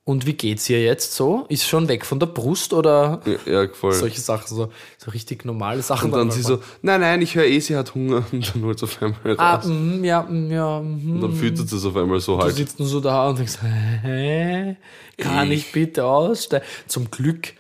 [0.09, 1.47] Und wie geht's ihr jetzt so?
[1.49, 3.93] Ist schon weg von der Brust oder Ja, ja voll.
[3.93, 6.13] solche Sachen, so, so richtig normale Sachen.
[6.13, 8.25] und dann sie so, nein, nein, ich höre eh, sie hat Hunger.
[8.33, 9.65] Und dann holt sie auf einmal ah, raus.
[9.67, 11.11] mm, ja, mm, ja, mm.
[11.15, 12.55] Und dann füttert sie es auf einmal so Du halt.
[12.55, 14.77] sitzt nur so da und denkst, hä?
[15.19, 16.65] Kann ich bitte aussteigen?
[16.87, 17.55] Zum Glück,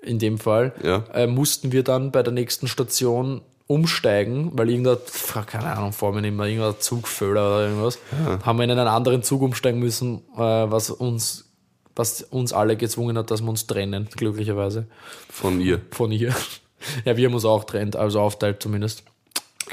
[0.00, 1.04] in dem Fall, Ja.
[1.12, 3.40] äh, mussten wir dann bei der nächsten Station
[3.70, 4.98] umsteigen, weil irgendein,
[5.46, 7.98] keine Ahnung, vor mir nicht mehr, irgendein Zugföhler oder irgendwas,
[8.44, 11.48] haben wir in einen anderen Zug umsteigen müssen, äh, was uns,
[11.94, 14.88] was uns alle gezwungen hat, dass wir uns trennen, glücklicherweise,
[15.30, 15.80] Von ihr.
[15.92, 16.34] von ihr.
[17.04, 19.04] ja, wir haben uns auch trennt, also aufteilt zumindest.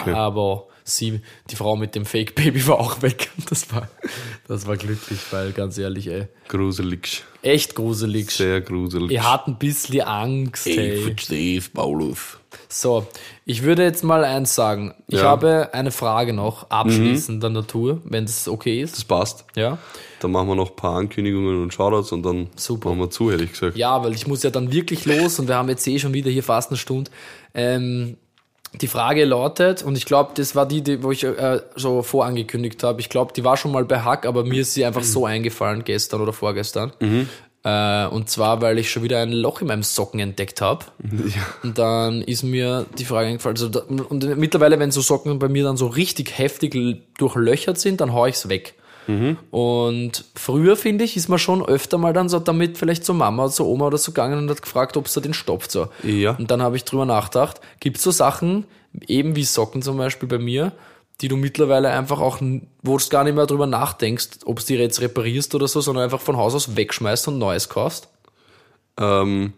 [0.06, 3.32] Aber sie, die Frau mit dem Fake-Baby war auch weg.
[3.50, 3.88] Das war,
[4.48, 7.24] das war glücklich, weil ganz ehrlich, ey, Gruselig.
[7.42, 8.30] echt gruselig.
[8.30, 9.10] Sehr gruselig.
[9.10, 10.66] Ich hatte ein bisschen Angst.
[10.66, 11.02] Hey.
[11.02, 12.38] verstehe, Paulus.
[12.70, 13.06] So,
[13.46, 14.94] ich würde jetzt mal eins sagen.
[15.08, 15.24] Ich Ja.
[15.24, 15.28] Mhm.
[15.28, 18.96] habe eine Frage noch, abschließender Natur, wenn es okay ist.
[18.98, 19.46] Das passt.
[19.56, 19.78] Ja.
[20.20, 22.90] Dann machen wir noch ein paar Ankündigungen und Shoutouts und dann Super.
[22.90, 23.78] machen wir zu, hätte ich gesagt.
[23.78, 26.30] Ja, weil ich muss ja dann wirklich los und wir haben jetzt eh schon wieder
[26.32, 27.12] hier fast eine Stunde.
[27.54, 28.18] Ähm,
[28.82, 32.84] die Frage lautet, und ich glaube, das war die, die wo ich äh, so vorangekündigt
[32.84, 33.00] habe.
[33.00, 35.84] Ich glaube, die war schon mal bei Hack, aber mir ist sie einfach so eingefallen
[35.86, 36.92] gestern oder vorgestern.
[37.68, 40.86] Äh, und zwar, weil ich schon wieder ein Loch in meinem Socken entdeckt habe.
[41.28, 41.42] Ja.
[41.62, 43.58] Und dann ist mir die Frage eingefallen.
[43.58, 46.74] Also da, und mittlerweile, wenn so Socken bei mir dann so richtig heftig
[47.18, 48.76] durchlöchert sind, dann hau ich's weg.
[49.52, 53.46] Und früher, finde ich, ist man schon öfter mal dann so damit vielleicht zur Mama
[53.46, 55.88] oder zur Oma oder so gegangen und hat gefragt, ob sie den stopft so.
[56.04, 56.32] Ja.
[56.32, 58.66] Und dann habe ich drüber nachgedacht, gibt es so Sachen,
[59.08, 60.74] eben wie Socken zum Beispiel bei mir,
[61.22, 62.40] die du mittlerweile einfach auch,
[62.84, 66.04] wo du gar nicht mehr drüber nachdenkst, ob du die jetzt reparierst oder so, sondern
[66.04, 68.08] einfach von Haus aus wegschmeißt und Neues kaufst?
[68.98, 69.54] Ähm,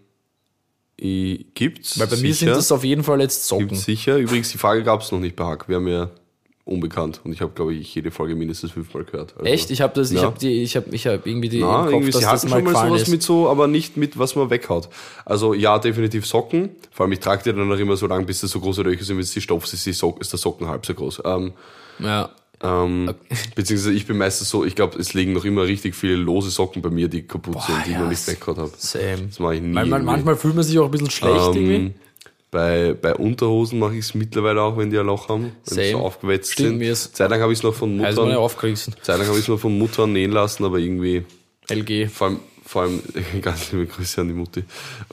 [0.97, 1.99] gibt's.
[1.99, 2.53] Weil bei mir sind sicher.
[2.53, 3.70] das auf jeden Fall jetzt Socken.
[3.70, 4.18] Gibt's sicher.
[4.18, 5.68] Übrigens, die Frage gab es noch nicht bei Hack.
[5.68, 6.10] Wir haben ja
[6.70, 9.34] unbekannt und ich habe, glaube ich, jede Folge mindestens fünfmal gehört.
[9.38, 9.72] Also, Echt?
[9.72, 10.24] Ich habe das, ich Ja.
[10.24, 12.50] habe die, ich habe, ich habe irgendwie die Na, im Kopf, irgendwie, sie das hatten
[12.50, 13.08] schon mal sowas ist.
[13.10, 14.88] mit so, aber nicht mit, was man weghaut.
[15.26, 16.70] Also ja, definitiv Socken.
[16.92, 19.04] Vor allem, ich trage die dann auch immer so lang, bis das so große Löcher
[19.04, 21.22] sind, wenn es die stopfst, ist, die Sock, ist der Socken halb so groß.
[21.26, 21.54] Ähm,
[22.00, 22.30] ja.
[22.62, 23.14] ähm,
[23.56, 26.82] Beziehungsweise ich bin meistens so, ich glaube, es liegen noch immer richtig viele lose Socken
[26.82, 28.72] bei mir, die kaputt sind, die ich ja, noch nicht weggehaut habe.
[28.78, 29.28] Same.
[29.28, 29.70] Das mache ich nie.
[29.74, 31.94] Man, manchmal fühlt man sich auch ein bisschen schlecht irgendwie.
[32.52, 35.91] Bei, bei Unterhosen mache ich es mittlerweile auch, wenn die ein Loch haben, wenn sie
[35.91, 37.16] so aufgewetzt Stimmt, sind.
[37.16, 38.95] Zeit lang habe ich es noch von Also Muttern, aufgerissen.
[39.04, 41.26] Zeit lang habe ich es noch von Muttern nähen lassen, aber irgendwie
[41.70, 42.10] LG.
[42.10, 43.02] vor allem, vor allem,
[43.43, 44.64] ganz liebe Grüße an die Mutti,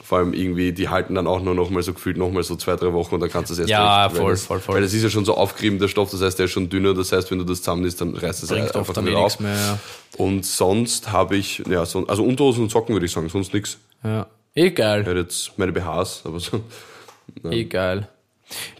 [0.03, 2.55] vor allem irgendwie, die halten dann auch nur noch mal so gefühlt noch mal so
[2.55, 4.73] zwei, drei Wochen und dann kannst du es erst Ja, recht, voll, das, voll, voll.
[4.75, 6.95] Weil das ist ja schon so aufgerieben, der Stoff, das heißt, der ist schon dünner,
[6.95, 9.17] das heißt, wenn du das zusammennimmst, dann reißt es Bringt einfach oft dann nicht eh
[9.17, 9.39] auf.
[9.39, 9.53] mehr.
[9.55, 9.79] Ja.
[10.17, 13.77] Und sonst habe ich, ja, so, also Unterhosen und Socken würde ich sagen, sonst nichts.
[14.03, 14.25] Ja.
[14.55, 15.01] Geil.
[15.01, 16.61] Ich hätte jetzt meine BHs, aber so.
[17.43, 18.07] Eh geil.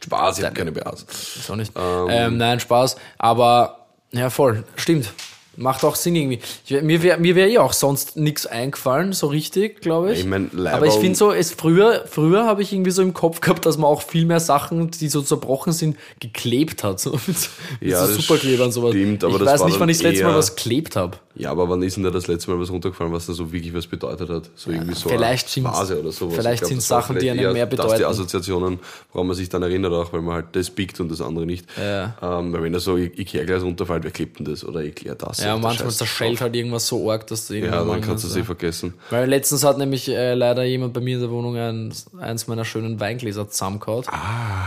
[0.03, 1.03] Spaß, ich habe keine BHs.
[1.37, 1.73] Ist auch nicht.
[1.75, 2.95] Ähm, nein, Spaß.
[3.17, 4.63] Aber, ja, voll.
[4.75, 5.11] Stimmt.
[5.57, 6.39] Macht auch Sinn irgendwie.
[6.67, 10.19] Ich, mir wäre mir wär eh auch sonst nichts eingefallen, so richtig, glaube ich.
[10.19, 13.41] Ich mein, Aber ich finde so, es früher, früher habe ich irgendwie so im Kopf
[13.41, 16.99] gehabt, dass man auch viel mehr Sachen, die so zerbrochen sind, geklebt hat.
[16.99, 17.49] So mit, so-
[17.79, 18.91] mit Ja, so das Superklebern und sowas.
[18.91, 21.17] stimmt, aber ich das weiß nicht, wann ich das letzte Mal was geklebt habe.
[21.35, 23.71] Ja, aber wann ist denn da das letzte Mal was runtergefallen, was da so wirklich
[23.73, 24.49] was bedeutet hat?
[24.55, 26.35] So irgendwie so vielleicht eine Phase oder sowas.
[26.35, 27.97] vielleicht Ich glaub, das war Sachen, die einem mehr Das bedeuten.
[27.99, 28.79] die Assoziationen,
[29.13, 31.65] woran man sich dann erinnert auch, weil man halt das biegt und das andere nicht.
[31.79, 32.15] Ja.
[32.21, 34.65] Ähm, weil wenn da so Ikea-Glas runterfällt, wer klebt denn das?
[34.65, 35.43] Oder Ikea-Tasse?
[35.45, 38.43] Ja, und manchmal zerschellt halt irgendwas so arg, dass du Ja, dann kannst du sie
[38.43, 38.93] vergessen.
[39.09, 42.65] Weil letztens hat nämlich äh, leider jemand bei mir in der Wohnung ein, eins meiner
[42.65, 44.05] schönen Weingläser zusammengehauen.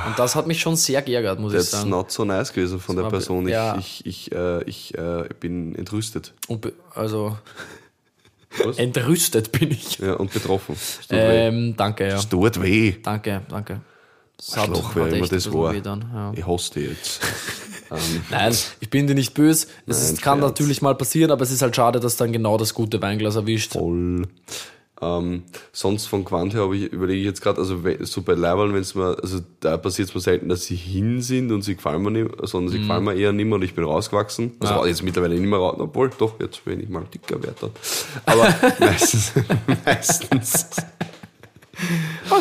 [0.06, 1.90] Und das hat mich schon sehr geärgert, muss ich sagen.
[1.90, 3.46] not so nice gewesen von der war- Person.
[3.46, 3.76] Ich, ja.
[3.78, 6.32] ich, ich, äh, ich äh, bin entrüstet.
[6.48, 7.36] Und also
[8.64, 8.78] Was?
[8.78, 9.98] entrüstet bin ich.
[9.98, 10.74] Ja, und betroffen.
[10.74, 10.98] Es.
[11.10, 12.16] Ähm, danke, ja.
[12.16, 12.96] Es tut weh.
[13.02, 13.80] Danke, danke.
[14.54, 15.74] Arschloch, wer immer das war.
[15.74, 16.32] dann, ja.
[16.34, 17.20] Ich hasse dich jetzt.
[17.90, 19.66] ähm, Nein, ich bin dir nicht böse.
[19.86, 20.50] Es Nein, kann Scherz.
[20.50, 23.72] natürlich mal passieren, aber es ist halt schade, dass dann genau das gute Weinglas erwischt.
[23.72, 24.26] voll.
[25.02, 28.82] Ähm, sonst von Quant her ich, überlege ich jetzt gerade, also so bei Leibern, wenn
[28.82, 32.02] es mir, also da passiert es mir selten, dass sie hin sind und sie gefallen
[32.02, 34.52] mir nicht, sondern sie gefallen mir eher nicht mehr und ich bin rausgewachsen.
[34.60, 34.74] Also.
[34.74, 34.86] Ja.
[34.86, 37.70] jetzt mittlerweile nicht mehr raus, obwohl doch, jetzt bin ich mal dicker werde.
[38.26, 39.32] Aber meistens,
[39.86, 40.66] meistens,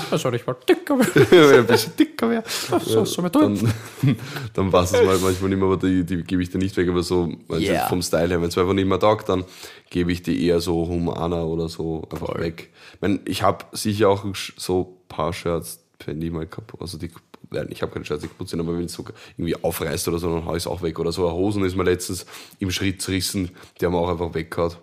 [0.10, 3.56] Was soll ich mal dicker wenn ich ein bisschen dicker wäre, so, so mit tun?
[4.02, 4.18] dann,
[4.54, 6.90] dann passt es mal manchmal nicht mehr, aber die, die gebe ich dir nicht weg,
[6.90, 7.88] aber so also Yeah.
[7.88, 9.46] vom Style her, wenn es einfach nicht mehr taugt, dann
[9.90, 12.70] gebe ich die eher so humaner oder so einfach weg.
[12.94, 14.26] Ich, mein, ich habe sicher auch
[14.58, 17.12] so ein paar Shirts, wenn die mal kaputt, also die,
[17.52, 19.06] nein, ich habe keine Shirts, die kaputt sind, aber wenn es so
[19.38, 21.00] irgendwie aufreißt oder so, dann hau ich es auch weg.
[21.00, 22.26] Oder so eine Hosen ist mir letztens
[22.60, 24.74] im Schritt zerrissen, die haben wir auch einfach weggehauen.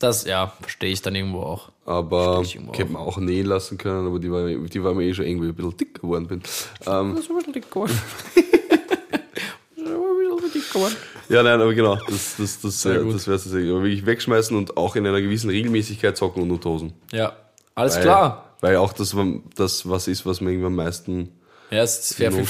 [0.00, 1.72] Das, ja, verstehe ich dann irgendwo auch.
[1.88, 5.14] Aber ich hätte man auch nähen lassen können, aber die war, die war mir eh
[5.14, 6.42] schon irgendwie ein bisschen dick geworden bin.
[6.86, 7.98] Ähm, Das ist ein bisschen dick geworden.
[11.30, 13.46] Ja, nein, aber genau, das, das, das, Sehr äh, das wäre es.
[13.46, 16.92] Aber wirklich wegschmeißen und auch in einer gewissen Regelmäßigkeit zocken und Unterhosen.
[17.12, 17.32] Ja,
[17.74, 18.54] alles Weil, klar.
[18.60, 19.16] Weil auch das,
[19.56, 21.30] das was ist, was mir irgendwie am meisten.
[21.70, 22.44] Ja, es ist sehr viel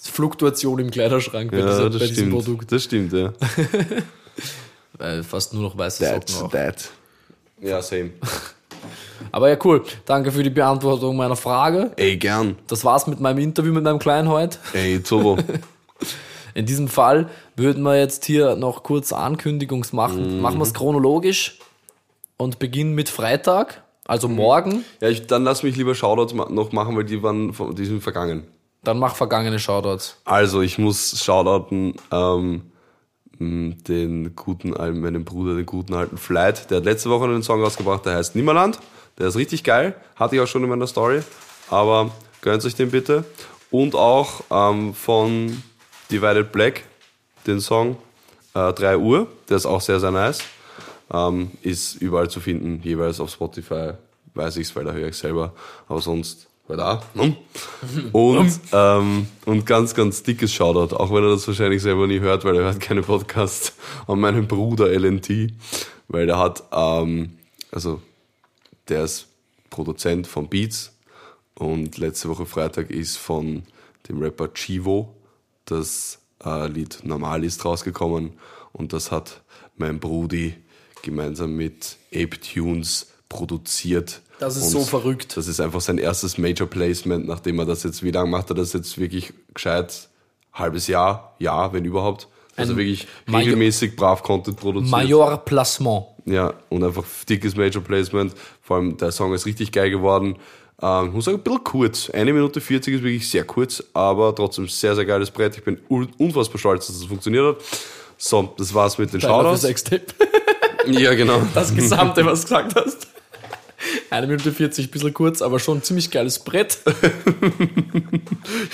[0.00, 2.32] Fluktuation im Kleiderschrank bei, Ja, dieser, das bei diesem stimmt.
[2.32, 2.72] Produkt.
[2.72, 3.32] Das stimmt, ja.
[4.98, 6.52] Weil fast nur noch weiße That's Socken auch.
[6.52, 6.90] that.
[7.60, 8.10] Ja, same.
[9.32, 9.82] Aber ja, cool.
[10.04, 11.92] Danke für die Beantwortung meiner Frage.
[11.96, 12.56] Ey, gern.
[12.66, 14.58] Das war's mit meinem Interview mit meinem Kleinen heute.
[14.72, 15.38] Ey, Zobo.
[16.54, 20.40] In diesem Fall würden wir jetzt hier noch kurz Ankündigungs machen.
[20.40, 21.58] Machen wir es chronologisch
[22.36, 24.84] und beginnen mit Freitag, also morgen.
[25.00, 28.02] ja, ich, dann lass mich lieber Shoutouts noch machen, weil die waren von, die sind
[28.02, 28.44] vergangen.
[28.82, 30.16] Dann mach vergangene Shoutouts.
[30.24, 32.62] Also, ich muss shoutouten ähm,
[33.38, 36.70] den guten meinen Bruder, den guten alten Flight.
[36.70, 38.78] Der hat letzte Woche einen Song rausgebracht, der heißt Nimmerland.
[39.18, 39.94] Der ist richtig geil.
[40.16, 41.22] Hatte ich auch schon in meiner Story.
[41.70, 42.10] Aber
[42.40, 43.24] gönnt euch den bitte.
[43.70, 45.62] Und auch ähm, von
[46.10, 46.84] Divided Black,
[47.46, 47.98] den Song
[48.54, 49.28] äh, 3 Uhr.
[49.48, 50.40] Der ist auch sehr, sehr nice.
[51.12, 53.92] Ähm, ist überall zu finden, jeweils auf Spotify.
[54.34, 55.52] Weiß ich's, weil da höre ich selber.
[55.88, 57.02] Aber sonst halt auch.
[57.14, 57.36] Hm?
[58.12, 62.44] Und, ähm, und ganz, ganz dickes Shoutout, auch wenn er das wahrscheinlich selber nie hört,
[62.44, 63.72] weil er hört keine Podcasts,
[64.06, 65.52] an meinen Bruder LNT,
[66.08, 67.38] weil der hat, ähm,
[67.72, 68.00] also
[68.88, 69.26] der ist
[69.70, 70.92] Produzent von Beats
[71.54, 73.62] und letzte Woche Freitag ist von
[74.08, 75.14] dem Rapper Chivo
[75.66, 78.32] das äh, Lied Normal ist rausgekommen
[78.72, 79.42] und das hat
[79.76, 80.54] mein Brudi
[81.02, 84.22] gemeinsam mit Ape Tunes produziert.
[84.38, 85.36] Das ist Und so verrückt.
[85.36, 88.54] Das ist einfach sein erstes Major Placement, nachdem er das jetzt, wie lange macht er
[88.54, 90.08] das jetzt wirklich gescheit?
[90.52, 92.28] Halbes Jahr, Jahr, wenn überhaupt.
[92.56, 94.90] Also Ein wirklich Major- regelmäßig brav Content produziert.
[94.90, 96.06] Major Placement.
[96.28, 98.34] Ja, und einfach dickes Major Placement.
[98.62, 100.36] Vor allem der Song ist richtig geil geworden.
[100.80, 102.10] Ähm, ich muss sagen, ein bisschen kurz.
[102.10, 105.56] Eine Minute 40 ist wirklich sehr kurz, aber trotzdem sehr, sehr geiles Brett.
[105.56, 107.64] Ich bin un- unfassbar stolz, dass das funktioniert hat.
[108.16, 109.62] So, das war's mit den Shoutouts.
[110.86, 111.42] Ja, genau.
[111.54, 113.08] Das Gesamte, was du gesagt hast.
[114.10, 116.78] Eine Minute 40, bisschen kurz, aber schon ein ziemlich geiles Brett.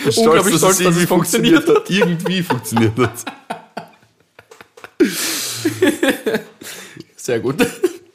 [0.07, 1.91] Ich bin unglaublich stolz, dass es irgendwie funktioniert hat.
[1.91, 3.25] Irgendwie funktioniert hat.
[7.25, 7.57] Sehr gut.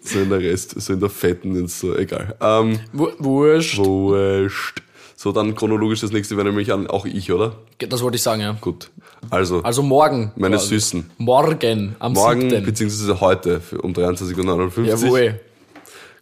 [0.01, 2.35] So in der Rest, so in der Fetten ist so, egal.
[2.41, 3.77] Ähm, Wu- Wurscht.
[3.77, 4.81] wurscht.
[5.15, 7.57] So, dann chronologisch das nächste wäre nämlich an, auch ich, oder?
[7.77, 8.53] Das wollte ich sagen, ja.
[8.59, 8.89] Gut.
[9.29, 10.31] Also, Also morgen.
[10.35, 10.69] meine quasi.
[10.69, 11.11] Süßen.
[11.19, 12.65] Morgen, am Morgen, 7.
[12.65, 14.85] beziehungsweise heute um 23.59 Uhr.
[14.87, 15.39] Jawohl.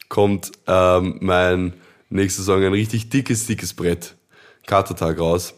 [0.09, 1.73] kommt ähm, mein
[2.09, 4.15] nächster Song ein richtig dickes, dickes Brett.
[4.65, 5.53] Katertag raus.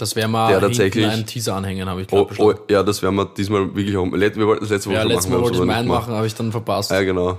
[0.00, 3.02] Das werden wir Der tatsächlich- einen Teaser anhängen, habe ich Oh, glaube oh, ja, das
[3.02, 4.04] werden wir diesmal wirklich auch.
[4.10, 5.38] Wir wollten das letzte Woche Ja, schon letztes machen.
[5.40, 6.90] Mal wollte ich meinen machen, habe ich dann verpasst.
[6.90, 7.38] Ja, genau.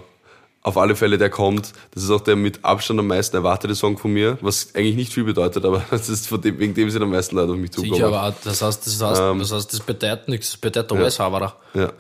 [0.64, 1.74] Auf alle Fälle, der kommt.
[1.92, 5.12] Das ist auch der mit Abstand am meisten erwartete Song von mir, was eigentlich nicht
[5.12, 7.72] viel bedeutet, aber das ist von dem, wegen dem sind am meisten Leute auf mich
[7.72, 7.96] zugekommen.
[8.06, 9.40] Sicher, aber das heißt, das heißt, Ähm.
[9.40, 11.56] das, heißt, das bedeutet nichts, das bedeutet der US-Haberer.
[11.74, 11.92] Ja,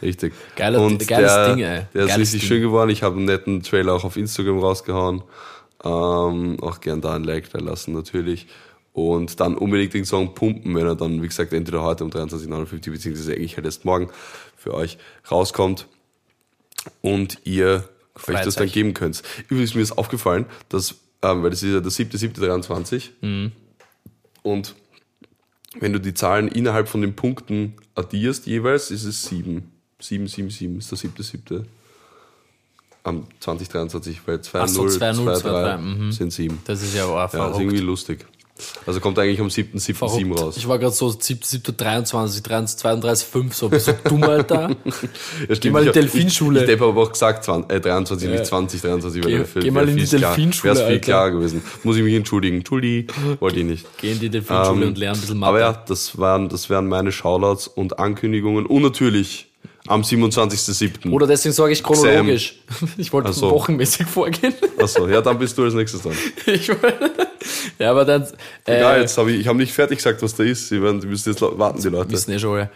[0.00, 0.32] richtig.
[0.54, 1.86] Geiler- und geiles der, Ding, ey.
[1.92, 2.48] Der ist Geiles richtig Ding.
[2.48, 2.90] schön geworden.
[2.90, 5.22] Ich habe einen netten Trailer auch auf Instagram rausgehauen.
[5.82, 8.46] Ähm, auch gern da ein Like da lassen, natürlich.
[8.94, 12.90] Und dann unbedingt den Song pumpen, wenn er dann, wie gesagt, entweder heute um 23.59
[12.92, 14.08] beziehungsweise eigentlich halt erst morgen
[14.56, 14.98] für euch
[15.30, 15.88] rauskommt.
[17.02, 17.88] Und ihr
[18.28, 19.22] euch das dann geben könnt.
[19.48, 23.52] Übrigens, mir ist aufgefallen, dass, ähm, weil das ist ja der 7.7.23 Mhm.
[24.42, 24.74] und
[25.80, 29.72] wenn du die Zahlen innerhalb von den Punkten addierst jeweils, ist es 7.
[29.98, 31.64] 7, 7, 7 ist der 7.7.
[33.02, 36.12] Am 2023, weil 2, Ach so, 0, 2, 0, 2, 2, 3 3, mhm.
[36.12, 36.58] sind 7.
[36.64, 38.24] Das ist ja auch Ja, ist irgendwie lustig.
[38.86, 39.78] Also kommt eigentlich am 7.7.
[39.80, 40.40] 7 verrückt.
[40.40, 40.56] raus.
[40.56, 41.40] Ich war gerade so 7,
[41.76, 43.78] 23, 33, 32, 5, so, du
[44.08, 44.70] dumm, Alter.
[45.48, 46.62] Ja, stimmt, mal in die Delfinschule.
[46.62, 48.34] Ich, ich habe aber auch gesagt 20, äh, 23, Ja.
[48.36, 49.22] nicht 20, 23.
[49.22, 51.62] Geh- für, geh mal in die Delfinschule, Wäre es viel klarer gewesen.
[51.82, 52.58] Muss ich mich entschuldigen.
[52.58, 53.08] Entschuldi,
[53.40, 53.86] wollte ich nicht.
[54.00, 55.48] Geh in die Delfinschule Ähm, und lern ein bisschen Mathe.
[55.48, 58.66] Aber ja, das waren, das wären meine Shoutouts und Ankündigungen.
[58.66, 59.48] Und natürlich
[59.86, 61.10] am 27.07.
[61.10, 62.56] Oder deswegen sage ich chronologisch.
[62.96, 63.50] Ich wollte so.
[63.50, 64.54] wochenmäßig vorgehen.
[64.78, 66.14] Achso, ja, dann bist du als nächstes dran.
[66.46, 66.70] Ich,
[67.78, 68.26] ja, aber dann.
[68.66, 70.68] Äh, Ja, jetzt habe ich, ich habe nicht fertig gesagt, was da ist.
[70.68, 72.10] Sie werden, die müssen jetzt warten, die Leute.
[72.12, 72.70] wissen eh schon, ja.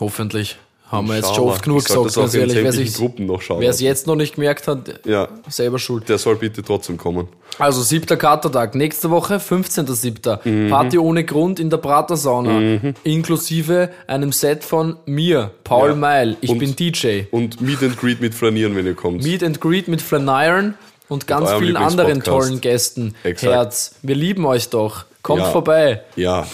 [0.00, 0.56] Hoffentlich
[0.90, 2.54] haben wir jetzt schon oft genug gesagt, das ganz ehrlich.
[2.56, 3.60] Wer sämtlichen sich- Gruppen noch schauen.
[3.60, 6.08] Wer es jetzt noch nicht gemerkt hat, Ja, selber schuld.
[6.08, 7.26] der soll bitte trotzdem kommen.
[7.58, 10.40] Also siebter Katertag, nächste Woche 15.07.
[10.44, 10.70] Mhm.
[10.70, 15.94] Party ohne Grund in der Prater-Sauna, inklusive einem Set von mir, Paul Ja.
[15.96, 16.36] Meil.
[16.40, 17.22] Ich Und- bin DJ.
[17.30, 19.22] Und Meet and Greet mit Flanieren, wenn ihr kommt.
[19.22, 20.74] Meet and Greet mit Flaniron
[21.08, 23.14] und ganz eurem vielen anderen tollen Gästen.
[23.24, 23.52] Exakt.
[23.52, 25.04] Herz, wir lieben euch doch.
[25.22, 25.50] Kommt Ja.
[25.50, 26.02] vorbei.
[26.16, 26.46] Ja,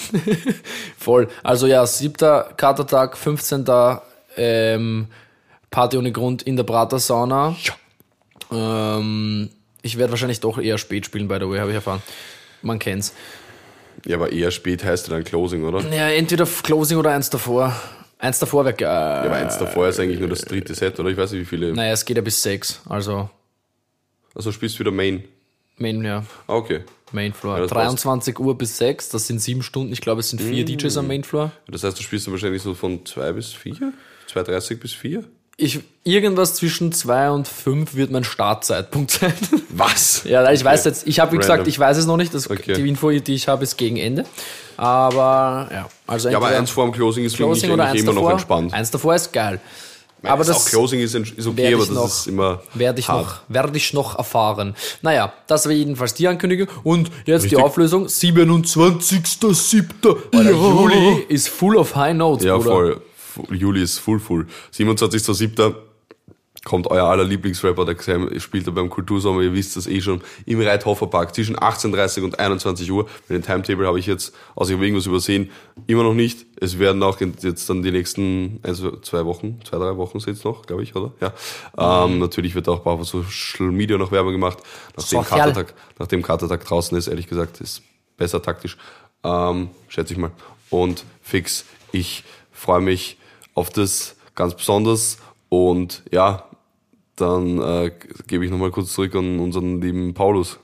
[0.98, 1.28] Voll.
[1.42, 3.64] Also ja, siebter Katertag, 15.
[4.42, 5.06] Ähm,
[5.70, 7.54] Party ohne Grund in der Prater-Sauna.
[8.50, 9.50] Ähm,
[9.82, 12.02] ich werde wahrscheinlich doch eher spät spielen, by the way, habe ich erfahren.
[12.62, 13.14] Man kennt's.
[14.06, 15.80] ja, aber eher spät heißt ja dann Closing, oder?
[15.94, 17.74] Ja, entweder Closing oder eins davor.
[18.18, 18.88] Eins davor wäre geil.
[18.88, 21.08] Ja, aber eins davor ist eigentlich nur das dritte Set, oder?
[21.10, 21.72] Ich weiß nicht, wie viele.
[21.72, 22.80] Naja, es geht ja bis sechs.
[22.88, 23.30] Also
[24.34, 25.24] Also spielst du wieder Main.
[25.78, 26.80] Main, ja, Ah, okay.
[27.12, 27.56] Main Floor.
[27.56, 29.92] Ja, das 23 Uhr bis 6, das sind sieben Stunden.
[29.92, 30.48] Ich glaube, es sind Mm.
[30.48, 31.50] vier DJs am Main Floor.
[31.66, 33.92] Das heißt, du spielst dann wahrscheinlich so von 2 bis 4?
[34.32, 35.24] 2.30 bis 4?
[35.56, 39.34] Ich, irgendwas zwischen zwei und fünf wird mein Startzeitpunkt sein.
[39.68, 40.22] Was?
[40.24, 42.32] Ja, ich weiß jetzt, ich habe wie gesagt, ich weiß es noch nicht.
[42.32, 42.72] Das, Okay.
[42.74, 44.24] Die Info, die ich habe, ist gegen Ende.
[44.78, 48.12] Aber ja, also Ja, aber eins vor dem Closing ist für mich Closing eigentlich immer
[48.14, 48.32] noch davor.
[48.32, 48.72] entspannt.
[48.72, 49.60] Eins davor ist geil.
[50.22, 53.08] aber Ist das auch Closing ist, ist okay, aber das noch- ist immer werde ich
[53.08, 53.26] hart.
[53.26, 54.74] noch, werde ich noch erfahren.
[55.02, 56.68] Naja, das war jedenfalls die Ankündigung.
[56.84, 57.58] Und jetzt Richtig.
[57.58, 58.06] die Auflösung.
[58.06, 60.16] 27.07.
[60.32, 60.40] Ja.
[60.50, 62.70] Juli ist full of high notes, Ja, Bruder.
[62.70, 63.02] voll.
[63.50, 64.46] Juli ist full, full.
[64.74, 65.74] 27.07.
[66.64, 70.20] kommt euer aller Lieblingsrapper, der Sam spielt er beim Kultursommer, ihr wisst das eh schon,
[70.44, 73.08] im Reithofer Park zwischen 18.30 und 21 Uhr.
[73.28, 75.50] Mit dem Timetable habe ich jetzt, habe irgendwas übersehen,
[75.86, 76.44] immer noch nicht.
[76.60, 80.44] Es werden auch jetzt dann die nächsten also zwei Wochen, zwei, drei Wochen sind es
[80.44, 81.12] noch, glaube ich, oder?
[81.20, 82.04] Ja.
[82.04, 84.58] Ähm, natürlich wird auch auf Social Media noch Werbung gemacht.
[84.96, 85.22] Nachdem.
[85.22, 87.82] Katertag, nachdem Katertag draußen ist, ehrlich gesagt, ist
[88.16, 88.76] besser taktisch.
[89.24, 90.30] Ähm, schätze ich mal.
[90.68, 93.16] Und fix, ich freue mich
[93.54, 95.18] auf das ganz besonders.
[95.48, 96.48] Und ja,
[97.16, 97.92] dann äh,
[98.26, 100.58] gebe ich nochmal kurz zurück an unseren lieben Paulus.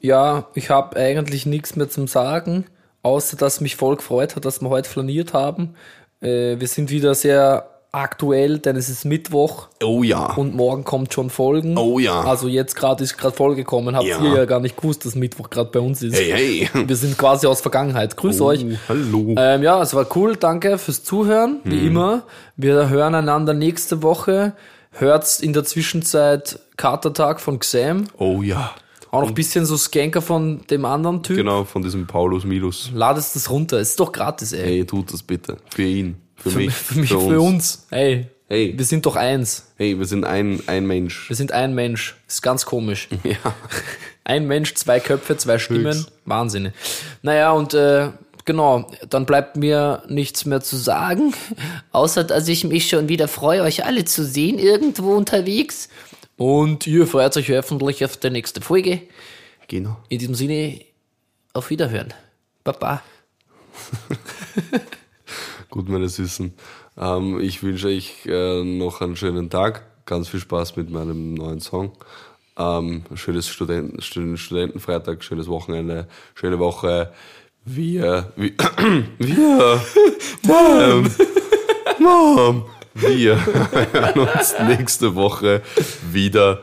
[0.00, 2.66] Ja, ich habe eigentlich nichts mehr zum Sagen,
[3.02, 5.74] außer dass mich voll gefreut hat, dass wir heute flaniert haben.
[6.20, 10.32] Äh, wir sind wieder sehr aktuell, denn es ist Mittwoch Oh ja.
[10.34, 11.76] und morgen kommt schon Folgen.
[11.76, 12.22] Oh ja.
[12.22, 13.94] Also jetzt gerade ist gerade Folge gekommen.
[13.94, 14.18] Habt Ja.
[14.22, 16.16] ihr ja gar nicht gewusst, dass Mittwoch gerade bei uns ist.
[16.18, 16.86] Hey, hey.
[16.88, 18.16] Wir sind quasi aus Vergangenheit.
[18.16, 18.64] Grüß euch.
[18.64, 19.34] Oh, hallo.
[19.36, 20.36] Ähm, ja, es war cool.
[20.36, 21.86] Danke fürs Zuhören, wie Mhm.
[21.88, 22.22] immer.
[22.56, 24.54] Wir hören einander nächste Woche.
[24.92, 28.04] Hört's in der Zwischenzeit Katertag von Xam.
[28.18, 28.72] Oh ja.
[29.10, 31.36] Auch noch ein bisschen so Skanker von dem anderen Typ.
[31.36, 32.90] Genau, von diesem Paulus Milus.
[32.94, 33.78] Ladest das runter.
[33.78, 34.64] Ist doch gratis, ey.
[34.64, 35.58] Hey, tut das bitte.
[35.74, 36.16] Für ihn.
[36.42, 36.74] Für, für, mich.
[36.74, 37.86] für mich, für uns.
[37.90, 38.26] Hey.
[38.48, 38.74] Hey.
[38.76, 39.72] Wir sind doch eins.
[39.76, 41.28] Hey, wir sind ein, ein Mensch.
[41.28, 42.16] Wir sind ein Mensch.
[42.28, 43.08] Ist ganz komisch.
[43.24, 43.54] Ja.
[44.24, 45.86] Ein Mensch, zwei Köpfe, zwei Stimmen.
[45.86, 46.12] Höchst.
[46.26, 46.72] Wahnsinn.
[47.22, 48.10] Naja, und äh,
[48.44, 51.34] genau, dann bleibt mir nichts mehr zu sagen,
[51.92, 55.88] außer dass ich mich schon wieder freue, euch alle zu sehen irgendwo unterwegs.
[56.36, 59.00] Und ihr freut euch hoffentlich auf die nächste Folge.
[59.66, 59.96] Genau.
[60.08, 60.80] In diesem Sinne,
[61.52, 62.14] auf Wiederhören.
[62.64, 63.02] Baba.
[65.72, 66.52] Gut, meine Süßen.
[66.98, 69.86] Ähm, ich wünsche euch äh, noch einen schönen Tag.
[70.04, 71.92] ganz viel Spaß mit meinem neuen Song.
[72.58, 77.14] Ähm, schönes Studenten, Studentenfreitag, schönes Wochenende, schöne Woche.
[77.64, 78.50] Wir, wir,
[79.18, 79.80] wir,
[80.42, 81.10] Mom,
[81.98, 85.62] Mom, wir hören uns nächste Woche
[86.10, 86.60] wieder,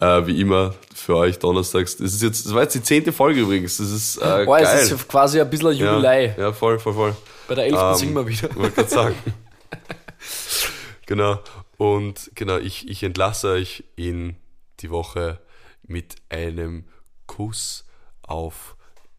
[0.00, 1.96] äh, wie immer, für euch donnerstags.
[1.96, 3.78] Das ist jetzt, das war jetzt die zehnte Folge übrigens.
[3.78, 4.78] Das ist äh, Boah, geil.
[4.80, 6.36] es ist quasi ein bisschen Jubilei.
[6.36, 7.16] Ja, ja, voll, voll, voll.
[7.52, 7.78] Bei der 11.
[7.78, 8.56] Ähm, singen wir wieder.
[8.56, 9.16] Wollte gerade sagen.
[11.06, 11.38] genau.
[11.76, 14.36] Und genau, ich, ich entlasse euch in
[14.80, 15.38] die Woche
[15.82, 16.86] mit einem
[17.26, 17.84] Kuss
[18.22, 18.74] auf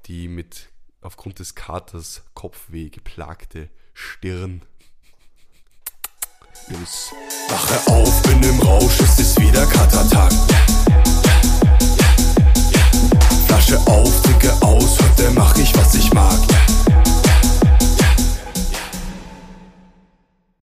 [0.07, 0.69] die mit
[1.01, 4.63] aufgrund des Katers Kopfweh geplagte Stirn.
[6.67, 7.11] Tschüss.
[7.49, 10.33] Wache auf, bin im Rausch, es ist wieder Katertag.
[13.45, 16.39] Flasche auf, Dicke aus, heute mach ich, was ich mag.